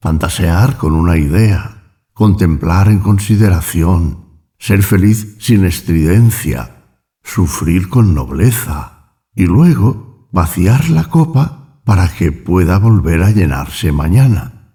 fantasear 0.02 0.78
con 0.78 0.94
una 0.94 1.16
idea, 1.16 1.84
contemplar 2.12 2.88
en 2.88 2.98
consideración, 2.98 4.24
ser 4.58 4.82
feliz 4.82 5.36
sin 5.38 5.64
estridencia, 5.64 6.88
sufrir 7.22 7.88
con 7.88 8.12
nobleza 8.12 9.14
y 9.32 9.46
luego 9.46 10.28
vaciar 10.32 10.90
la 10.90 11.04
copa 11.04 11.80
para 11.84 12.12
que 12.12 12.32
pueda 12.32 12.78
volver 12.78 13.22
a 13.22 13.30
llenarse 13.30 13.92
mañana. 13.92 14.74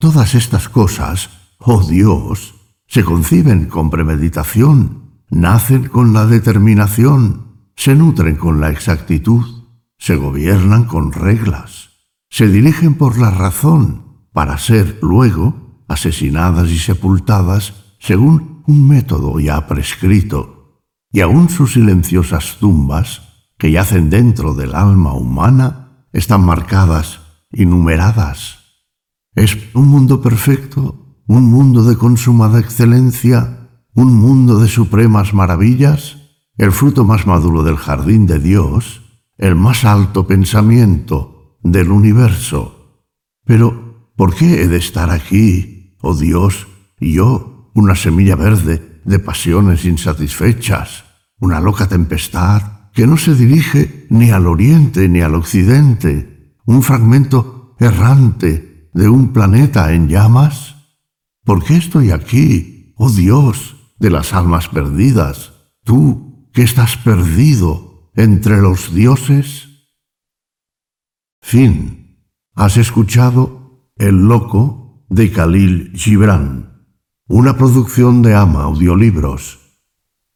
Todas 0.00 0.34
estas 0.34 0.68
cosas, 0.68 1.30
oh 1.58 1.84
Dios, 1.84 2.56
se 2.88 3.04
conciben 3.04 3.66
con 3.66 3.90
premeditación, 3.90 5.22
nacen 5.30 5.88
con 5.88 6.12
la 6.12 6.26
determinación, 6.26 7.70
se 7.76 7.94
nutren 7.94 8.34
con 8.34 8.60
la 8.60 8.70
exactitud, 8.70 9.44
se 9.98 10.16
gobiernan 10.16 10.84
con 10.84 11.12
reglas, 11.12 11.90
se 12.28 12.48
dirigen 12.48 12.94
por 12.94 13.18
la 13.18 13.30
razón 13.30 14.04
para 14.34 14.58
ser 14.58 14.98
luego 15.00 15.84
asesinadas 15.86 16.68
y 16.68 16.78
sepultadas 16.78 17.72
según 18.00 18.64
un 18.66 18.88
método 18.88 19.38
ya 19.38 19.66
prescrito, 19.68 20.82
y 21.12 21.20
aún 21.20 21.48
sus 21.48 21.74
silenciosas 21.74 22.56
tumbas, 22.58 23.22
que 23.56 23.70
yacen 23.70 24.10
dentro 24.10 24.54
del 24.54 24.74
alma 24.74 25.14
humana, 25.14 26.08
están 26.12 26.44
marcadas 26.44 27.20
y 27.52 27.64
numeradas. 27.64 28.58
Es 29.36 29.56
un 29.72 29.86
mundo 29.86 30.20
perfecto, 30.20 31.22
un 31.28 31.44
mundo 31.44 31.84
de 31.84 31.96
consumada 31.96 32.58
excelencia, 32.58 33.70
un 33.94 34.14
mundo 34.14 34.58
de 34.58 34.68
supremas 34.68 35.32
maravillas, 35.32 36.16
el 36.56 36.72
fruto 36.72 37.04
más 37.04 37.26
maduro 37.26 37.62
del 37.62 37.76
jardín 37.76 38.26
de 38.26 38.40
Dios, 38.40 39.02
el 39.38 39.54
más 39.54 39.84
alto 39.84 40.26
pensamiento 40.26 41.58
del 41.62 41.92
universo. 41.92 43.04
Pero, 43.44 43.83
¿por 44.16 44.34
qué 44.34 44.62
he 44.62 44.68
de 44.68 44.76
estar 44.76 45.10
aquí 45.10 45.74
oh 46.04 46.14
Dios, 46.14 46.68
yo, 47.00 47.70
una 47.74 47.94
semilla 47.94 48.36
verde 48.36 49.00
de 49.04 49.18
pasiones 49.18 49.84
insatisfechas, 49.86 51.04
una 51.38 51.60
loca 51.60 51.88
tempestad 51.88 52.90
que 52.92 53.06
no 53.06 53.16
se 53.16 53.34
dirige 53.34 54.06
ni 54.10 54.30
al 54.30 54.46
oriente 54.46 55.08
ni 55.08 55.22
al 55.22 55.34
occidente, 55.34 56.56
un 56.66 56.82
fragmento 56.82 57.74
errante 57.80 58.90
de 58.92 59.08
un 59.08 59.32
planeta 59.32 59.92
en 59.94 60.08
llamas? 60.08 60.76
¿Por 61.42 61.64
qué 61.64 61.76
estoy 61.76 62.10
aquí, 62.10 62.94
oh 62.96 63.10
Dios, 63.10 63.76
de 63.98 64.10
las 64.10 64.34
almas 64.34 64.68
perdidas, 64.68 65.52
tú 65.84 66.50
que 66.52 66.62
estás 66.62 66.98
perdido 66.98 68.10
entre 68.14 68.60
los 68.60 68.94
dioses? 68.94 69.68
Fin. 71.40 72.02
¿Has 72.54 72.76
escuchado 72.76 73.63
El 73.96 74.26
loco 74.26 75.06
de 75.08 75.30
Khalil 75.30 75.92
Gibran, 75.94 76.88
una 77.28 77.56
producción 77.56 78.22
de 78.22 78.34
Ama 78.34 78.64
Audiolibros. 78.64 79.60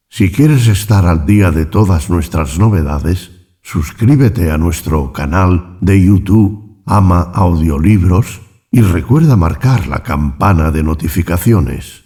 Si 0.09 0.31
quieres 0.31 0.69
estar 0.69 1.07
al 1.07 1.27
día 1.27 1.51
de 1.51 1.67
todas 1.67 2.09
nuestras 2.09 2.61
novedades, 2.61 3.33
suscríbete 3.61 4.53
a 4.53 4.59
nuestro 4.59 5.13
canal 5.13 5.77
de 5.81 6.01
YouTube 6.01 6.85
Ama 6.87 7.33
Audiolibros 7.35 8.43
y 8.71 8.83
recuerda 8.83 9.35
marcar 9.35 9.89
la 9.89 10.05
campana 10.05 10.71
de 10.71 10.85
notificaciones. 10.85 12.05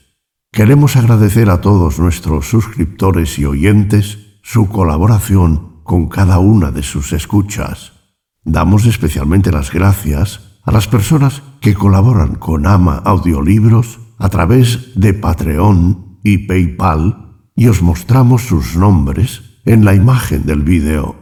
Queremos 0.52 0.96
agradecer 0.96 1.50
a 1.50 1.60
todos 1.60 1.98
nuestros 1.98 2.48
suscriptores 2.48 3.38
y 3.38 3.44
oyentes 3.44 4.38
su 4.42 4.70
colaboración 4.70 5.82
con 5.82 6.08
cada 6.08 6.38
una 6.38 6.70
de 6.70 6.82
sus 6.82 7.12
escuchas. 7.12 7.92
Damos 8.42 8.86
especialmente 8.86 9.52
las 9.52 9.70
gracias 9.70 10.51
a 10.62 10.72
las 10.72 10.88
personas 10.88 11.42
que 11.60 11.74
colaboran 11.74 12.36
con 12.36 12.66
Ama 12.66 13.02
Audiolibros 13.04 14.00
a 14.18 14.28
través 14.28 14.90
de 14.94 15.14
Patreon 15.14 16.18
y 16.22 16.46
PayPal 16.46 17.40
y 17.56 17.68
os 17.68 17.82
mostramos 17.82 18.42
sus 18.42 18.76
nombres 18.76 19.42
en 19.64 19.84
la 19.84 19.94
imagen 19.94 20.46
del 20.46 20.62
vídeo. 20.62 21.21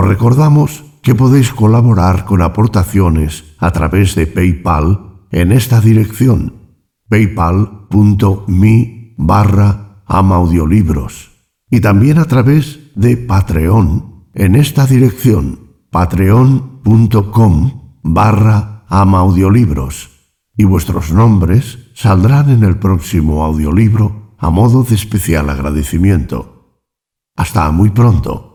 Os 0.00 0.08
recordamos 0.08 0.82
que 1.02 1.14
podéis 1.14 1.52
colaborar 1.52 2.24
con 2.24 2.40
aportaciones 2.40 3.44
a 3.58 3.70
través 3.70 4.14
de 4.14 4.26
PayPal 4.26 5.28
en 5.30 5.52
esta 5.52 5.82
dirección 5.82 6.80
paypal.me 7.10 8.72
barra 9.18 10.00
amaudiolibros 10.06 11.32
y 11.68 11.80
también 11.80 12.16
a 12.16 12.24
través 12.24 12.80
de 12.96 13.18
Patreon 13.18 14.24
en 14.32 14.56
esta 14.56 14.86
dirección 14.86 15.76
patreon.com 15.90 17.54
barra 18.02 18.86
amaudiolibros 18.88 20.32
y 20.56 20.64
vuestros 20.64 21.12
nombres 21.12 21.90
saldrán 21.94 22.48
en 22.48 22.64
el 22.64 22.78
próximo 22.78 23.44
audiolibro 23.44 24.34
a 24.38 24.48
modo 24.48 24.82
de 24.82 24.94
especial 24.94 25.50
agradecimiento. 25.50 26.80
Hasta 27.36 27.70
muy 27.70 27.90
pronto. 27.90 28.49